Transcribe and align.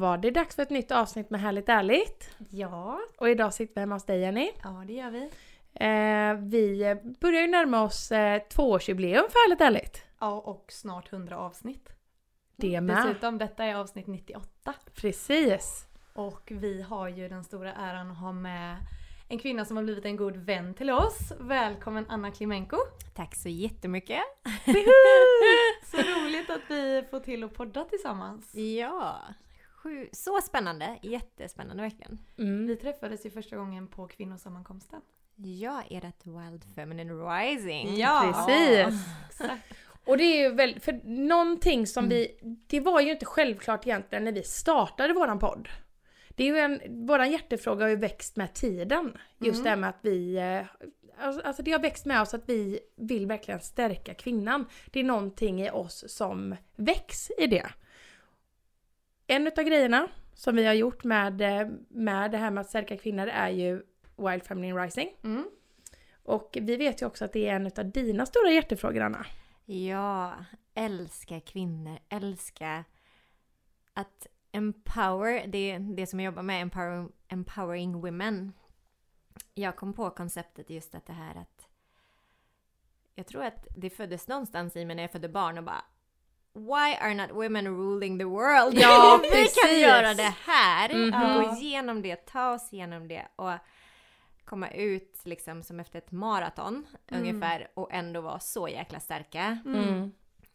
Var 0.00 0.18
det 0.18 0.30
dags 0.30 0.56
för 0.56 0.62
ett 0.62 0.70
nytt 0.70 0.90
avsnitt 0.90 1.30
med 1.30 1.40
Härligt 1.40 1.68
Ärligt. 1.68 2.30
Ja, 2.50 3.00
Och 3.18 3.28
idag 3.30 3.54
sitter 3.54 3.74
vi 3.74 3.80
hemma 3.80 3.94
hos 3.94 4.04
dig 4.04 4.20
Jenny. 4.20 4.50
ja 4.62 4.84
det 4.86 4.92
gör 4.92 5.10
vi. 5.10 5.30
Eh, 5.74 6.34
vi 6.50 6.96
börjar 7.20 7.40
ju 7.40 7.46
närma 7.46 7.82
oss 7.82 8.12
eh, 8.12 8.42
tvåårsjubileum 8.42 9.24
för 9.30 9.48
Härligt 9.48 9.60
Ärligt. 9.60 10.04
Ja, 10.20 10.30
och 10.32 10.64
snart 10.68 11.12
100 11.12 11.38
avsnitt. 11.38 11.88
Det 12.56 12.80
med. 12.80 12.96
Dessutom, 12.96 13.38
detta 13.38 13.64
är 13.64 13.74
avsnitt 13.74 14.06
98. 14.06 14.74
Precis. 14.94 15.86
Och 16.14 16.42
vi 16.54 16.82
har 16.82 17.08
ju 17.08 17.28
den 17.28 17.44
stora 17.44 17.72
äran 17.72 18.10
att 18.10 18.18
ha 18.18 18.32
med 18.32 18.76
en 19.28 19.38
kvinna 19.38 19.64
som 19.64 19.76
har 19.76 19.84
blivit 19.84 20.04
en 20.04 20.16
god 20.16 20.36
vän 20.36 20.74
till 20.74 20.90
oss. 20.90 21.32
Välkommen 21.40 22.06
Anna 22.08 22.30
Klimenko! 22.30 22.76
Tack 23.14 23.34
så 23.36 23.48
jättemycket. 23.48 24.20
Så 25.90 25.96
roligt 25.96 26.50
att 26.50 26.60
vi 26.68 27.04
får 27.10 27.20
till 27.20 27.44
att 27.44 27.54
podda 27.54 27.84
tillsammans. 27.84 28.54
Ja, 28.54 29.16
sju, 29.82 30.08
så 30.12 30.40
spännande. 30.40 30.98
Jättespännande 31.02 31.82
verkligen. 31.82 32.18
Mm. 32.38 32.66
Vi 32.66 32.76
träffades 32.76 33.26
ju 33.26 33.30
första 33.30 33.56
gången 33.56 33.86
på 33.86 34.06
kvinnosammankomsten. 34.08 35.00
Ja, 35.36 35.82
ert 35.90 36.26
Wild 36.26 36.64
Feminine 36.74 37.12
Rising. 37.12 37.96
Precis. 38.32 39.00
Exakt. 39.30 39.62
Och 40.04 40.18
det 40.18 40.24
är 40.24 40.42
ju 40.48 40.54
väl, 40.54 40.80
för 40.80 41.00
någonting 41.28 41.86
som 41.86 42.08
vi, 42.08 42.38
det 42.66 42.80
var 42.80 43.00
ju 43.00 43.10
inte 43.12 43.26
självklart 43.26 43.86
egentligen 43.86 44.24
när 44.24 44.32
vi 44.32 44.42
startade 44.42 45.14
våran 45.14 45.38
podd. 45.38 45.68
Det 46.28 46.44
är 46.44 46.46
ju 46.46 46.58
en, 46.58 47.06
våran 47.06 47.30
hjärtefråga 47.30 47.84
har 47.84 47.90
ju 47.90 47.96
växt 47.96 48.36
med 48.36 48.54
tiden. 48.54 49.18
Just 49.38 49.60
Mm. 49.60 49.64
det 49.64 49.70
här 49.70 49.76
med 49.76 49.90
att 49.90 49.98
vi, 50.00 50.36
eh, 50.36 50.86
alltså 51.24 51.42
alltså 51.42 51.62
det 51.62 51.72
har 51.72 51.78
växt 51.78 52.06
med 52.06 52.22
oss 52.22 52.34
att 52.34 52.48
vi 52.48 52.80
vill 52.96 53.26
verkligen 53.26 53.60
stärka 53.60 54.14
kvinnan. 54.14 54.66
Det 54.90 55.00
är 55.00 55.04
någonting 55.04 55.62
i 55.62 55.70
oss 55.70 56.04
som 56.08 56.56
väcks 56.76 57.30
i 57.38 57.46
det. 57.46 57.66
En 59.30 59.46
utav 59.46 59.64
grejerna 59.64 60.08
som 60.34 60.56
vi 60.56 60.66
har 60.66 60.74
gjort 60.74 61.04
med, 61.04 61.40
eh, 61.40 61.68
med 61.88 62.30
det 62.30 62.38
här 62.38 62.50
med 62.50 62.60
att 62.60 62.68
stärka 62.68 62.96
kvinnor 62.96 63.26
är 63.26 63.48
ju 63.48 63.82
Wild 64.16 64.44
Feminine 64.44 64.84
Rising. 64.84 65.16
Mm. 65.24 65.50
Och 66.12 66.58
vi 66.60 66.76
vet 66.76 67.02
ju 67.02 67.06
också 67.06 67.24
att 67.24 67.32
det 67.32 67.48
är 67.48 67.56
en 67.56 67.66
utav 67.66 67.90
dina 67.90 68.26
stora 68.26 68.50
hjärtefrågor 68.50 69.00
Anna. 69.00 69.26
Ja, 69.64 70.34
älska 70.74 71.40
kvinnor, 71.40 71.98
älska 72.08 72.84
att 73.94 74.26
empower, 74.52 75.46
det 75.46 75.70
är 75.70 75.78
det 75.78 76.06
som 76.06 76.20
jag 76.20 76.24
jobbar 76.24 76.42
med, 76.42 76.62
empower, 76.62 77.08
empowering 77.28 78.00
women. 78.00 78.52
Jag 79.54 79.76
kom 79.76 79.92
på 79.92 80.10
konceptet 80.10 80.70
just 80.70 80.94
att 80.94 81.06
det 81.06 81.12
här 81.12 81.34
att 81.34 81.66
jag 83.14 83.26
tror 83.26 83.44
att 83.44 83.66
det 83.76 83.90
föddes 83.90 84.28
någonstans 84.28 84.76
i 84.76 84.84
mig 84.84 84.96
när 84.96 85.02
jag 85.02 85.12
födde 85.12 85.28
barn 85.28 85.58
och 85.58 85.64
bara 85.64 85.84
Why 86.52 86.94
are 87.00 87.14
not 87.14 87.30
women 87.30 87.68
ruling 87.68 88.18
the 88.18 88.24
world? 88.24 88.74
Ja, 88.78 89.20
Vi 89.32 89.46
kan 89.62 89.80
göra 89.80 90.14
det 90.14 90.34
här! 90.46 90.94
Mhm. 90.94 91.14
Att 91.14 91.44
gå 91.44 91.56
igenom 91.56 92.02
det, 92.02 92.16
ta 92.16 92.52
oss 92.54 92.72
igenom 92.72 93.08
det 93.08 93.28
och 93.36 93.52
komma 94.44 94.70
ut 94.70 95.20
liksom 95.24 95.62
som 95.62 95.80
efter 95.80 95.98
ett 95.98 96.10
maraton 96.12 96.86
Mm. 97.10 97.22
ungefär 97.22 97.68
och 97.74 97.92
ändå 97.92 98.20
vara 98.20 98.38
så 98.40 98.68
jäkla 98.68 99.00
starka 99.00 99.58
Mm. 99.66 100.12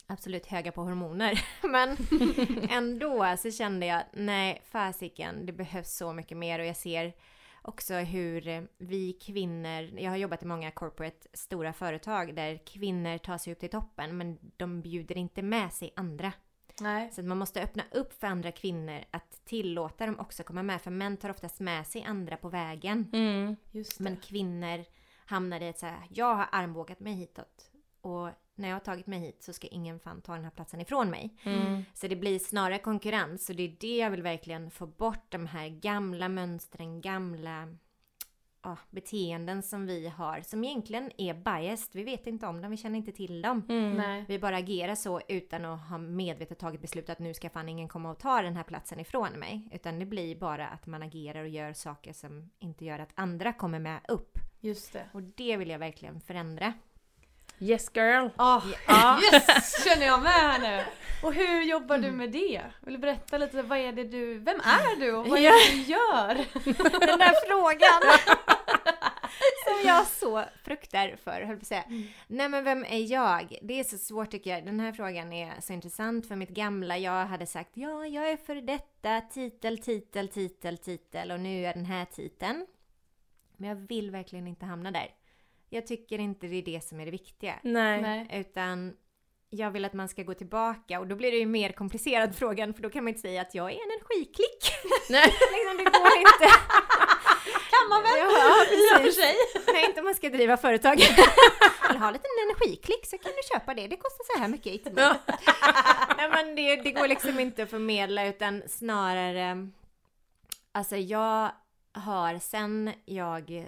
absolut 0.07 0.45
höga 0.45 0.71
på 0.71 0.81
hormoner. 0.83 1.45
Men 1.61 1.97
ändå 2.69 3.35
så 3.37 3.51
kände 3.51 3.85
jag, 3.85 4.01
nej 4.13 4.61
fasiken, 4.71 5.45
det 5.45 5.53
behövs 5.53 5.95
så 5.97 6.13
mycket 6.13 6.37
mer 6.37 6.59
och 6.59 6.65
jag 6.65 6.77
ser 6.77 7.13
också 7.67 7.93
hur 7.93 8.47
eh, 8.47 8.63
vi 8.77 9.13
kvinnor, 9.13 9.99
jag 9.99 10.11
har 10.11 10.17
jobbat 10.17 10.43
i 10.43 10.45
många 10.45 10.71
corporate 10.71 11.27
stora 11.33 11.73
företag 11.73 12.35
där 12.35 12.65
kvinnor 12.65 13.17
tar 13.17 13.37
sig 13.37 13.53
upp 13.53 13.59
till 13.59 13.69
toppen 13.69 14.17
men 14.17 14.37
de 14.57 14.81
bjuder 14.81 15.17
inte 15.17 15.41
med 15.41 15.73
sig 15.73 15.93
andra. 15.95 16.33
Nej. 16.81 17.11
Så 17.11 17.23
man 17.23 17.37
måste 17.37 17.63
öppna 17.63 17.83
upp 17.91 18.19
för 18.19 18.27
andra 18.27 18.51
kvinnor 18.51 19.03
att 19.11 19.45
tillåta 19.45 20.05
dem 20.05 20.19
också 20.19 20.43
komma 20.43 20.63
med 20.63 20.81
för 20.81 20.91
män 20.91 21.17
tar 21.17 21.29
oftast 21.29 21.59
med 21.59 21.87
sig 21.87 22.03
andra 22.03 22.37
på 22.37 22.49
vägen. 22.49 23.09
Mm. 23.13 23.55
Men 23.99 24.17
kvinnor 24.17 24.85
hamnar 25.25 25.61
i 25.61 25.67
ett 25.67 25.79
så 25.79 25.85
här, 25.85 26.07
jag 26.09 26.35
har 26.35 26.47
armbågat 26.51 26.99
mig 26.99 27.13
hitåt 27.13 27.71
och 28.01 28.29
när 28.55 28.67
jag 28.67 28.75
har 28.75 28.79
tagit 28.79 29.07
mig 29.07 29.19
hit 29.19 29.43
så 29.43 29.53
ska 29.53 29.67
ingen 29.67 29.99
fan 29.99 30.21
ta 30.21 30.33
den 30.33 30.43
här 30.43 30.51
platsen 30.51 30.81
ifrån 30.81 31.09
mig. 31.09 31.35
Mm. 31.43 31.83
Så 31.93 32.07
det 32.07 32.15
blir 32.15 32.39
snarare 32.39 32.79
konkurrens 32.79 33.49
och 33.49 33.55
det 33.55 33.63
är 33.63 33.75
det 33.79 33.97
jag 33.97 34.11
vill 34.11 34.21
verkligen 34.21 34.71
få 34.71 34.87
bort 34.87 35.25
de 35.29 35.45
här 35.45 35.69
gamla 35.69 36.29
mönstren, 36.29 37.01
gamla 37.01 37.67
ja, 38.65 38.77
beteenden 38.89 39.63
som 39.63 39.85
vi 39.85 40.07
har 40.07 40.41
som 40.41 40.63
egentligen 40.63 41.11
är 41.17 41.33
biased. 41.33 41.89
Vi 41.91 42.03
vet 42.03 42.27
inte 42.27 42.47
om 42.47 42.61
dem, 42.61 42.71
vi 42.71 42.77
känner 42.77 42.97
inte 42.97 43.11
till 43.11 43.41
dem. 43.41 43.65
Mm. 43.69 43.93
Nej. 43.93 44.25
Vi 44.27 44.39
bara 44.39 44.57
agerar 44.57 44.95
så 44.95 45.21
utan 45.27 45.65
att 45.65 45.89
ha 45.89 45.97
medvetet 45.97 46.59
tagit 46.59 46.81
beslut 46.81 47.09
att 47.09 47.19
nu 47.19 47.33
ska 47.33 47.49
fan 47.49 47.69
ingen 47.69 47.87
komma 47.87 48.11
och 48.11 48.19
ta 48.19 48.41
den 48.41 48.55
här 48.55 48.63
platsen 48.63 48.99
ifrån 48.99 49.31
mig. 49.31 49.69
Utan 49.71 49.99
det 49.99 50.05
blir 50.05 50.35
bara 50.35 50.67
att 50.67 50.87
man 50.87 51.03
agerar 51.03 51.41
och 51.41 51.49
gör 51.49 51.73
saker 51.73 52.13
som 52.13 52.49
inte 52.59 52.85
gör 52.85 52.99
att 52.99 53.11
andra 53.15 53.53
kommer 53.53 53.79
med 53.79 53.99
upp. 54.07 54.39
Just 54.59 54.93
det. 54.93 55.09
Och 55.13 55.23
det 55.23 55.57
vill 55.57 55.69
jag 55.69 55.79
verkligen 55.79 56.21
förändra. 56.21 56.73
Yes 57.59 57.89
girl! 57.93 58.27
Ah, 58.35 58.61
Ja. 58.87 59.19
yes! 59.33 59.83
Känner 59.83 60.05
jag 60.05 60.21
med 60.21 60.31
här 60.31 60.59
nu. 60.59 60.83
Och 61.23 61.33
hur 61.33 61.61
jobbar 61.61 61.97
du 61.97 62.11
med 62.11 62.31
det? 62.31 62.61
Vill 62.81 62.93
du 62.93 62.99
berätta 62.99 63.37
lite, 63.37 63.61
vad 63.61 63.77
är 63.77 63.91
det 63.91 64.03
du, 64.03 64.37
vem 64.39 64.59
är 64.59 64.99
du 64.99 65.13
och 65.13 65.27
vad 65.27 65.39
är 65.39 65.71
det 65.71 65.75
du 65.75 65.81
gör? 65.91 66.35
Den 67.07 67.19
där 67.19 67.47
frågan! 67.47 68.17
som 69.65 69.87
jag 69.87 70.07
så 70.07 70.43
fruktar 70.63 71.15
för, 71.23 71.41
höll 71.41 71.55
på 71.55 71.61
att 71.61 71.67
säga. 71.67 71.83
Nej 72.27 72.49
men 72.49 72.63
vem 72.63 72.85
är 72.85 73.11
jag? 73.11 73.57
Det 73.61 73.79
är 73.79 73.83
så 73.83 73.97
svårt 73.97 74.31
tycker 74.31 74.49
jag. 74.49 74.65
Den 74.65 74.79
här 74.79 74.91
frågan 74.91 75.33
är 75.33 75.61
så 75.61 75.73
intressant 75.73 76.27
för 76.27 76.35
mitt 76.35 76.49
gamla 76.49 76.97
jag 76.97 77.25
hade 77.25 77.45
sagt 77.45 77.71
ja, 77.73 78.05
jag 78.05 78.29
är 78.29 78.37
för 78.37 78.55
detta, 78.55 79.21
titel, 79.21 79.77
titel, 79.77 80.27
titel, 80.27 80.77
titel 80.77 81.31
och 81.31 81.39
nu 81.39 81.65
är 81.65 81.73
den 81.73 81.85
här 81.85 82.05
titeln. 82.05 82.65
Men 83.57 83.69
jag 83.69 83.75
vill 83.75 84.11
verkligen 84.11 84.47
inte 84.47 84.65
hamna 84.65 84.91
där. 84.91 85.07
Jag 85.75 85.87
tycker 85.87 86.19
inte 86.19 86.47
det 86.47 86.55
är 86.55 86.61
det 86.61 86.83
som 86.83 86.99
är 86.99 87.05
det 87.05 87.11
viktiga. 87.11 87.55
Nej. 87.63 88.01
Nej. 88.01 88.27
Utan 88.31 88.93
jag 89.49 89.71
vill 89.71 89.85
att 89.85 89.93
man 89.93 90.09
ska 90.09 90.23
gå 90.23 90.33
tillbaka 90.33 90.99
och 90.99 91.07
då 91.07 91.15
blir 91.15 91.31
det 91.31 91.37
ju 91.37 91.45
mer 91.45 91.71
komplicerad 91.71 92.35
frågan 92.39 92.73
för 92.73 92.81
då 92.81 92.89
kan 92.89 93.03
man 93.03 93.09
inte 93.09 93.21
säga 93.21 93.41
att 93.41 93.55
jag 93.55 93.71
är 93.71 93.75
en 93.75 93.91
energiklick. 93.91 94.71
Nej. 95.09 95.25
liksom, 95.55 95.77
det 95.77 95.83
går 95.83 96.17
inte. 96.17 96.47
Kan 97.73 97.89
man 97.89 98.03
väl? 98.03 98.19
Ja, 98.19 98.65
precis. 98.69 99.15
sig. 99.15 99.35
Nej, 99.67 99.85
inte 99.85 99.99
om 99.99 100.05
man 100.05 100.15
ska 100.15 100.29
driva 100.29 100.57
företag. 100.57 100.95
Vill 101.89 101.97
ha 101.97 102.07
en 102.07 102.13
liten 102.13 102.31
energiklick 102.49 103.05
så 103.05 103.17
kan 103.17 103.31
du 103.31 103.53
köpa 103.53 103.73
det. 103.73 103.87
Det 103.87 103.97
kostar 103.97 104.33
så 104.33 104.39
här 104.39 104.47
mycket 104.47 104.67
i. 104.67 104.81
Ja. 104.95 105.15
Nej 106.17 106.29
men 106.29 106.55
det, 106.55 106.75
det 106.75 106.91
går 106.91 107.07
liksom 107.07 107.39
inte 107.39 107.63
att 107.63 107.69
förmedla 107.69 108.25
utan 108.25 108.63
snarare 108.67 109.69
Alltså 110.71 110.97
jag 110.97 111.51
har 111.93 112.39
sen 112.39 112.91
jag 113.05 113.65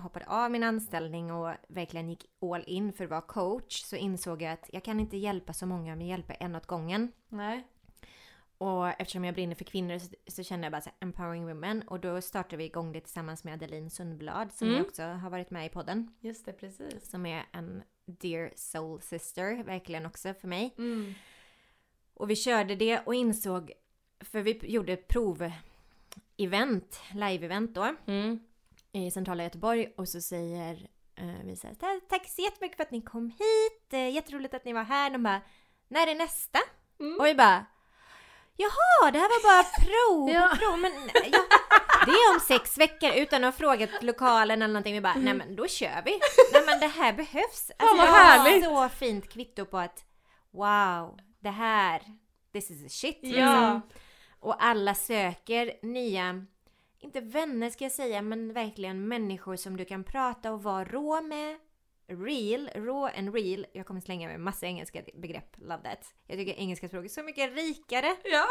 hoppade 0.00 0.26
av 0.26 0.50
min 0.50 0.62
anställning 0.62 1.32
och 1.32 1.54
verkligen 1.68 2.08
gick 2.08 2.24
all 2.40 2.64
in 2.66 2.92
för 2.92 3.04
att 3.04 3.10
vara 3.10 3.20
coach 3.20 3.82
så 3.82 3.96
insåg 3.96 4.42
jag 4.42 4.52
att 4.52 4.70
jag 4.72 4.84
kan 4.84 5.00
inte 5.00 5.16
hjälpa 5.16 5.52
så 5.52 5.66
många 5.66 5.96
men 5.96 6.06
hjälpa 6.06 6.34
en 6.34 6.56
åt 6.56 6.66
gången. 6.66 7.12
Nej. 7.28 7.66
Och 8.58 8.88
eftersom 8.88 9.24
jag 9.24 9.34
brinner 9.34 9.54
för 9.54 9.64
kvinnor 9.64 9.98
så, 9.98 10.14
så 10.26 10.42
kände 10.42 10.64
jag 10.64 10.72
bara 10.72 10.80
så 10.80 10.88
här, 10.90 10.96
empowering 11.08 11.46
women 11.46 11.82
och 11.82 12.00
då 12.00 12.20
startade 12.20 12.56
vi 12.56 12.64
igång 12.64 12.92
det 12.92 13.00
tillsammans 13.00 13.44
med 13.44 13.54
Adeline 13.54 13.90
Sundblad 13.90 14.52
som 14.52 14.68
Mm. 14.68 14.78
jag 14.78 14.86
också 14.86 15.02
har 15.02 15.30
varit 15.30 15.50
med 15.50 15.66
i 15.66 15.68
podden. 15.68 16.14
Just 16.20 16.44
det, 16.46 16.52
precis. 16.52 17.10
Som 17.10 17.26
är 17.26 17.44
en 17.52 17.82
dear 18.06 18.50
soul 18.56 19.00
sister, 19.02 19.62
verkligen 19.62 20.06
också 20.06 20.34
för 20.34 20.48
mig. 20.48 20.74
Mm. 20.78 21.14
Och 22.14 22.30
vi 22.30 22.36
körde 22.36 22.74
det 22.76 22.98
och 23.06 23.14
insåg, 23.14 23.72
för 24.20 24.40
vi 24.42 24.58
gjorde 24.62 24.92
ett 24.92 25.08
prov-event, 25.08 27.00
live-event 27.12 27.74
då, 27.74 27.94
Mm. 28.06 28.40
I 28.92 29.10
centrala 29.10 29.42
Göteborg 29.42 29.88
och 29.96 30.08
så 30.08 30.20
säger 30.20 30.88
eh, 31.16 31.44
vi 31.44 31.56
så 31.56 31.66
här, 31.66 32.00
tack 32.08 32.28
så 32.28 32.42
jättemycket 32.42 32.76
för 32.76 32.84
att 32.84 32.90
ni 32.90 33.00
kom 33.02 33.30
hit, 33.30 33.92
eh, 33.92 34.10
jätteroligt 34.10 34.54
att 34.54 34.64
ni 34.64 34.72
var 34.72 34.84
här. 34.84 35.10
De 35.10 35.22
bara, 35.22 35.40
när 35.88 36.06
är 36.06 36.14
nästa? 36.14 36.58
Mm. 37.00 37.20
Och 37.20 37.26
vi 37.26 37.34
bara, 37.34 37.66
jaha, 38.56 39.10
det 39.10 39.18
här 39.18 39.28
var 39.28 39.42
bara 39.42 39.64
prov, 39.84 40.30
Ja. 40.30 40.56
prov, 40.58 40.78
men 40.78 40.92
ja, 41.32 41.44
Det 42.06 42.10
är 42.10 42.34
om 42.34 42.40
sex 42.40 42.78
veckor 42.78 43.10
utan 43.14 43.44
att 43.44 43.54
ha 43.54 43.58
frågat 43.58 44.02
lokalen 44.02 44.62
eller 44.62 44.72
någonting. 44.74 44.94
Vi 44.94 45.00
bara, 45.00 45.14
nej 45.14 45.34
men 45.34 45.56
då 45.56 45.66
kör 45.68 46.02
vi. 46.04 46.10
Nej 46.52 46.62
men 46.66 46.80
det 46.80 46.86
här 46.86 47.12
behövs. 47.12 47.70
Alltså, 47.78 47.96
vad 47.96 48.06
det 48.06 48.12
var 48.12 48.18
härligt. 48.18 48.64
så 48.64 48.88
fint 48.88 49.28
kvitto 49.32 49.64
på 49.64 49.78
att 49.78 50.04
wow, 50.50 51.18
det 51.40 51.50
här, 51.50 52.02
this 52.52 52.70
is 52.70 52.84
a 52.86 52.88
shit. 52.88 53.18
Ja. 53.22 53.28
Liksom. 53.30 53.82
Och 54.40 54.64
alla 54.64 54.94
söker 54.94 55.72
nya, 55.82 56.46
inte 56.98 57.20
vänner 57.20 57.70
ska 57.70 57.84
jag 57.84 57.92
säga, 57.92 58.22
men 58.22 58.52
verkligen 58.52 59.08
människor 59.08 59.56
som 59.56 59.76
du 59.76 59.84
kan 59.84 60.04
prata 60.04 60.52
och 60.52 60.62
vara 60.62 60.84
rå 60.84 61.22
med. 61.22 61.58
Real, 62.10 62.70
raw 62.74 63.18
and 63.18 63.34
real. 63.34 63.66
Jag 63.72 63.86
kommer 63.86 64.00
slänga 64.00 64.28
med 64.28 64.40
massa 64.40 64.66
engelska 64.66 65.02
begrepp, 65.14 65.56
love 65.58 65.82
that. 65.82 66.14
Jag 66.26 66.38
tycker 66.38 66.52
engelska 66.54 66.88
språk 66.88 67.04
är 67.04 67.08
så 67.08 67.22
mycket 67.22 67.54
rikare. 67.56 68.16
Ja. 68.24 68.44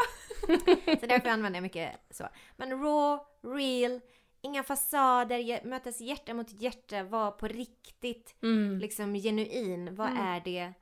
Så 1.00 1.06
därför 1.06 1.28
använder 1.28 1.56
jag 1.56 1.62
mycket 1.62 1.90
så. 2.10 2.28
Men 2.56 2.70
raw, 2.82 3.24
real, 3.42 4.00
inga 4.40 4.62
fasader, 4.62 5.64
mötas 5.64 6.00
hjärta 6.00 6.34
mot 6.34 6.50
hjärta, 6.60 7.02
vara 7.02 7.30
på 7.30 7.48
riktigt, 7.48 8.36
Mm. 8.42 8.78
liksom 8.78 9.14
genuin. 9.14 9.94
Vad 9.94 10.10
Mm. 10.10 10.26
är 10.26 10.40
det? 10.40 10.72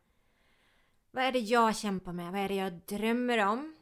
Vad 1.11 1.25
är 1.25 1.33
det 1.33 1.39
jag 1.39 1.77
kämpar 1.77 2.13
med? 2.13 2.33
Vad 2.33 2.41
är 2.41 2.49
det 2.49 2.55
jag 2.55 2.73
drömmer 2.73 3.47
om? 3.47 3.76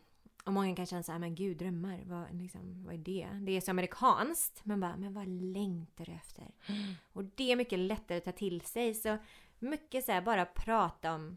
Och 0.44 0.52
många 0.52 0.76
kan 0.76 0.86
känna 0.86 1.02
såhär, 1.02 1.18
men 1.18 1.34
gud 1.34 1.56
drömmar, 1.56 2.02
vad, 2.06 2.34
liksom, 2.40 2.84
vad 2.84 2.94
är 2.94 2.98
det? 2.98 3.28
Det 3.42 3.52
är 3.56 3.60
så 3.60 3.70
amerikanskt. 3.70 4.60
Men 4.64 4.80
bara, 4.80 4.96
men 4.96 5.14
vad 5.14 5.28
längtar 5.28 6.04
du 6.04 6.12
efter? 6.12 6.44
Och 7.12 7.24
det 7.24 7.52
är 7.52 7.56
mycket 7.56 7.78
lättare 7.78 8.18
att 8.18 8.24
ta 8.24 8.32
till 8.32 8.60
sig. 8.60 8.94
Så 8.94 9.18
mycket 9.58 10.04
så 10.04 10.12
här, 10.12 10.20
bara 10.22 10.44
prata 10.44 11.14
om 11.14 11.36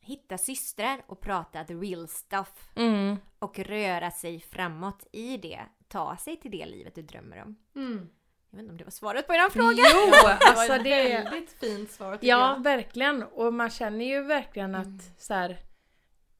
Hitta 0.00 0.38
systrar 0.38 1.02
och 1.06 1.20
prata 1.20 1.64
the 1.64 1.74
real 1.74 2.08
stuff 2.08 2.68
Mm. 2.74 3.16
och 3.38 3.58
röra 3.58 4.10
sig 4.10 4.40
framåt 4.40 5.06
i 5.12 5.36
det. 5.36 5.60
Ta 5.88 6.16
sig 6.16 6.36
till 6.36 6.50
det 6.50 6.66
livet 6.66 6.94
du 6.94 7.02
drömmer 7.02 7.42
om. 7.42 7.56
Mm. 7.76 8.08
Jag 8.50 8.56
vet 8.56 8.62
inte 8.62 8.70
om 8.72 8.76
det 8.78 8.84
var 8.84 8.90
svaret 8.90 9.26
på 9.26 9.32
er 9.34 9.50
fråga. 9.50 9.82
Jo, 9.94 10.06
Det 10.10 10.22
var 10.22 10.48
alltså 10.50 10.74
ett 10.74 11.24
väldigt 11.24 11.50
fint 11.50 11.90
svar 11.90 12.12
Ja, 12.12 12.18
jag. 12.54 12.62
verkligen. 12.62 13.22
Och 13.22 13.54
man 13.54 13.70
känner 13.70 14.04
ju 14.04 14.22
verkligen 14.22 14.74
att 14.74 14.86
Mm. 14.86 15.00
så 15.18 15.34
här, 15.34 15.58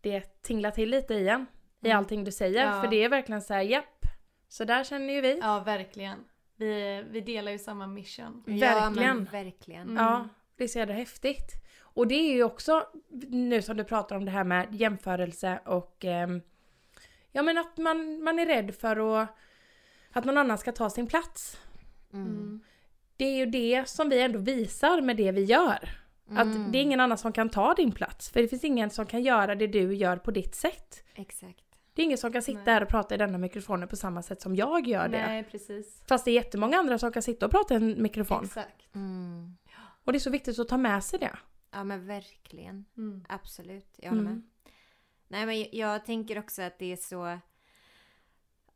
det 0.00 0.42
tinglar 0.42 0.70
till 0.70 0.88
lite 0.90 1.14
igen 1.14 1.46
i 1.82 1.86
Mm. 1.86 1.98
allting 1.98 2.24
du 2.24 2.32
säger. 2.32 2.66
Ja. 2.66 2.80
För 2.82 2.88
det 2.90 3.04
är 3.04 3.08
verkligen 3.08 3.42
så 3.42 3.54
här, 3.54 3.62
japp. 3.62 4.02
Så 4.48 4.64
där 4.64 4.84
känner 4.84 5.14
ju 5.14 5.20
vi. 5.20 5.38
Ja, 5.42 5.60
verkligen. 5.60 6.24
Vi, 6.56 7.04
vi 7.10 7.20
delar 7.20 7.52
ju 7.52 7.58
samma 7.58 7.86
mission. 7.86 8.44
Ja, 8.46 8.52
Verkligen. 8.54 9.16
men 9.16 9.24
verkligen. 9.24 9.82
Mm. 9.82 9.96
Ja, 10.04 10.28
det 10.56 10.64
är 10.64 10.68
så 10.68 10.78
jävla 10.78 10.94
häftigt. 10.94 11.52
Och 11.80 12.06
det 12.08 12.14
är 12.14 12.32
ju 12.34 12.44
också, 12.44 12.86
nu 13.28 13.62
som 13.62 13.76
du 13.76 13.84
pratar 13.84 14.16
om 14.16 14.24
det 14.24 14.30
här 14.30 14.44
med 14.44 14.74
jämförelse 14.74 15.60
och 15.64 16.04
ehm, 16.04 16.42
ja 17.32 17.42
men 17.42 17.58
att 17.58 17.76
man, 17.78 18.22
man 18.22 18.38
är 18.38 18.46
rädd 18.46 18.74
för 18.74 19.20
att, 19.22 19.28
att 20.12 20.24
någon 20.24 20.38
annan 20.38 20.58
ska 20.58 20.72
ta 20.72 20.90
sin 20.90 21.06
plats. 21.06 21.60
Mm. 22.12 22.26
Mm. 22.26 22.60
Det 23.16 23.24
är 23.24 23.36
ju 23.36 23.46
det 23.46 23.88
som 23.88 24.08
vi 24.08 24.20
ändå 24.22 24.38
visar 24.38 25.00
med 25.00 25.16
det 25.16 25.32
vi 25.32 25.44
gör. 25.44 25.88
Att 26.30 26.46
Mm. 26.46 26.72
det 26.72 26.78
är 26.78 26.82
ingen 26.82 27.00
annan 27.00 27.18
som 27.18 27.32
kan 27.32 27.48
ta 27.48 27.74
din 27.74 27.92
plats. 27.92 28.30
För 28.30 28.42
det 28.42 28.48
finns 28.48 28.64
ingen 28.64 28.90
som 28.90 29.06
kan 29.06 29.22
göra 29.22 29.54
det 29.54 29.66
du 29.66 29.94
gör 29.94 30.16
på 30.16 30.30
ditt 30.30 30.54
sätt. 30.54 31.04
Exakt. 31.14 31.62
Det 31.94 32.02
är 32.02 32.04
ingen 32.04 32.18
som 32.18 32.32
kan 32.32 32.42
sitta 32.42 32.58
Nej. 32.64 32.74
här 32.74 32.82
och 32.82 32.88
prata 32.88 33.14
i 33.14 33.18
denna 33.18 33.38
mikrofonen 33.38 33.88
på 33.88 33.96
samma 33.96 34.22
sätt 34.22 34.40
som 34.42 34.56
jag 34.56 34.86
gör 34.88 35.08
det. 35.08 35.26
Nej, 35.26 35.44
precis. 35.44 36.02
Fast 36.08 36.24
det 36.24 36.30
är 36.30 36.34
jättemånga 36.34 36.78
andra 36.78 36.98
som 36.98 37.12
kan 37.12 37.22
sitta 37.22 37.46
och 37.46 37.52
prata 37.52 37.74
i 37.74 37.76
en 37.76 38.02
mikrofon. 38.02 38.44
Exakt. 38.44 38.94
Mm. 38.94 39.56
Och 40.04 40.12
det 40.12 40.18
är 40.18 40.20
så 40.20 40.30
viktigt 40.30 40.58
att 40.58 40.68
ta 40.68 40.76
med 40.76 41.04
sig 41.04 41.18
det. 41.18 41.36
Ja 41.72 41.84
men 41.84 42.06
verkligen. 42.06 42.84
Mm. 42.96 43.24
Absolut. 43.28 43.94
Jag 43.96 44.08
håller 44.08 44.22
Mm. 44.22 44.32
med. 44.34 44.42
Nej 45.28 45.46
men 45.46 45.58
jag- 45.60 45.68
jag 45.74 46.04
tänker 46.04 46.38
också 46.38 46.62
att 46.62 46.78
det 46.78 46.92
är 46.92 46.96
så... 46.96 47.38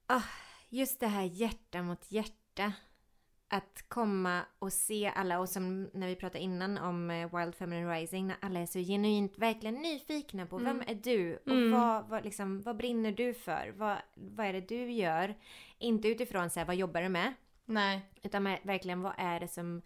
Ah, 0.07 0.23
just 0.69 1.01
det 1.01 1.07
här 1.07 1.23
hjärta 1.25 1.83
mot 1.83 2.13
hjärta. 2.13 2.73
Att 3.53 3.85
komma 3.89 4.41
och 4.59 4.73
se 4.73 5.13
alla 5.15 5.39
och 5.39 5.49
som 5.49 5.91
när 5.93 6.07
vi 6.07 6.17
pratade 6.17 6.45
innan 6.45 6.79
om 6.79 7.11
eh, 7.11 7.37
Wild 7.39 7.55
Feminine 7.55 7.95
Rising 7.95 8.27
när 8.27 8.37
alla 8.41 8.61
är 8.61 8.67
så 8.67 8.79
genuint 8.79 9.39
verkligen 9.39 9.75
nyfikna 9.75 10.47
på 10.47 10.59
vem 10.59 10.67
Mm. 10.77 10.89
är 10.89 10.95
du 10.95 11.37
och 11.37 11.49
Mm. 11.53 11.73
vad, 11.73 12.09
vad, 12.09 12.25
liksom, 12.25 12.63
vad 12.63 12.77
brinner 12.77 13.13
du 13.13 13.35
för? 13.35 13.73
Vad, 13.77 13.97
vad 14.15 14.47
är 14.47 14.53
det 14.53 14.61
du 14.61 14.91
gör? 14.93 15.35
Inte 15.79 16.09
utifrån 16.09 16.51
så 16.51 16.61
här, 16.61 16.67
vad 16.67 16.77
jobbar 16.77 17.03
du 17.03 17.09
med? 17.09 17.35
Nej. 17.65 18.01
Utan 18.23 18.43
med, 18.43 18.59
verkligen 18.63 19.03
vad 19.03 19.13
är 19.19 19.41
det 19.41 19.49
som 19.49 19.83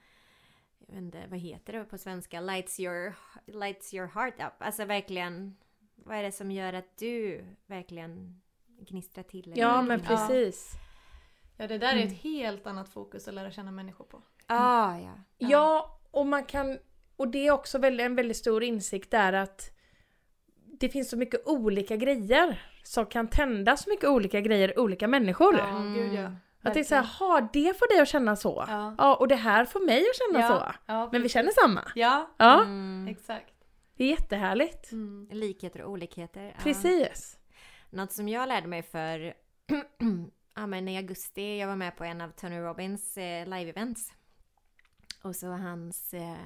jag 0.86 0.94
vet 0.94 1.02
inte, 1.02 1.26
vad 1.30 1.38
heter 1.38 1.72
det 1.72 1.84
på 1.84 1.98
svenska? 1.98 2.40
Lights 2.40 2.80
your, 2.80 3.14
lights 3.46 3.94
your 3.94 4.06
heart 4.06 4.34
up. 4.38 4.52
Alltså 4.58 4.84
verkligen, 4.84 5.56
vad 5.94 6.16
är 6.16 6.22
det 6.22 6.32
som 6.32 6.50
gör 6.52 6.72
att 6.72 6.96
du 6.96 7.44
verkligen 7.66 8.40
gnistrar 8.78 9.22
till? 9.22 9.52
Ja 9.56 9.82
men 9.82 10.00
precis. 10.00 10.72
Ja, 10.74 10.80
det 11.56 11.66
där 11.66 11.88
är 11.88 11.92
Mm. 11.92 12.06
ett 12.08 12.22
helt 12.22 12.66
annat 12.66 12.88
fokus 12.88 13.28
att 13.28 13.34
lära 13.34 13.50
känna 13.50 13.70
människor 13.70 14.04
på. 14.04 14.22
Ah, 14.46 14.96
ja. 14.98 15.12
Ja, 15.38 16.00
och 16.10 16.26
man 16.26 16.44
kan... 16.44 16.78
Och 17.16 17.28
det 17.28 17.46
är 17.46 17.50
också 17.50 17.78
väldigt, 17.78 18.04
en 18.06 18.14
väldigt 18.16 18.36
stor 18.36 18.62
insikt 18.62 19.10
där 19.10 19.32
att 19.32 19.70
det 20.80 20.88
finns 20.88 21.10
så 21.10 21.16
mycket 21.16 21.46
olika 21.46 21.96
grejer 21.96 22.62
som 22.82 23.06
kan 23.06 23.28
tända 23.28 23.76
så 23.76 23.90
mycket 23.90 24.08
olika 24.08 24.40
grejer 24.40 24.68
i 24.70 24.76
olika 24.78 25.08
människor. 25.08 25.58
Ja, 25.58 25.78
gud 25.94 26.14
ja. 26.14 26.30
Att 26.62 26.74
det 26.74 26.80
är 26.80 26.84
såhär, 26.84 27.02
ha 27.18 27.48
det 27.52 27.78
får 27.78 27.88
dig 27.94 28.02
att 28.02 28.08
känna 28.08 28.36
så. 28.36 28.64
Ja. 28.68 28.94
Ja, 28.98 29.14
och 29.16 29.28
det 29.28 29.34
här 29.36 29.64
får 29.64 29.80
mig 29.86 29.98
att 30.10 30.16
känna 30.16 30.44
Ja. 30.44 30.48
så. 30.48 30.74
Ja, 30.92 31.08
Men 31.12 31.22
vi 31.22 31.28
känner 31.28 31.50
samma. 31.50 31.82
Ja, 31.94 32.30
Ja, 32.36 32.62
Mm. 32.62 33.08
exakt. 33.10 33.54
det 33.96 34.04
är 34.04 34.08
jättehärligt. 34.08 34.92
Mm. 34.92 35.28
Likheter 35.32 35.82
och 35.82 35.90
olikheter. 35.90 36.42
ja. 36.44 36.62
Precis. 36.62 37.38
Något 37.90 38.12
som 38.12 38.28
jag 38.28 38.48
lärde 38.48 38.66
mig 38.66 38.82
för 38.82 39.34
ja, 40.54 40.66
men 40.66 40.88
i 40.88 40.96
augusti, 40.96 41.58
jag 41.58 41.66
var 41.66 41.76
med 41.76 41.96
på 41.96 42.04
en 42.04 42.20
av 42.20 42.30
Tony 42.30 42.58
Robbins 42.58 43.16
eh, 43.16 43.46
live-events. 43.46 44.12
Och 45.22 45.36
så 45.36 45.46
hans 45.46 46.14
eh, 46.14 46.36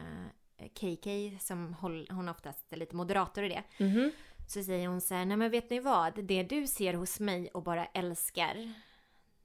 KK, 0.75 1.39
som 1.41 1.75
håll, 1.75 2.09
hon 2.11 2.29
oftast 2.29 2.73
är 2.73 2.77
lite 2.77 2.97
moderator 2.97 3.45
i 3.45 3.49
det. 3.49 3.85
Mhm. 3.85 4.13
Så 4.47 4.63
säger 4.63 4.89
hon 4.89 5.01
så 5.01 5.15
här, 5.15 5.25
nej 5.25 5.37
men 5.37 5.51
vet 5.51 5.71
ni 5.71 5.81
vad? 5.81 6.25
Det 6.25 6.43
du 6.43 6.67
ser 6.67 6.95
hos 6.95 7.21
mig 7.21 7.49
och 7.49 7.63
bara 7.63 7.87
älskar. 7.87 8.73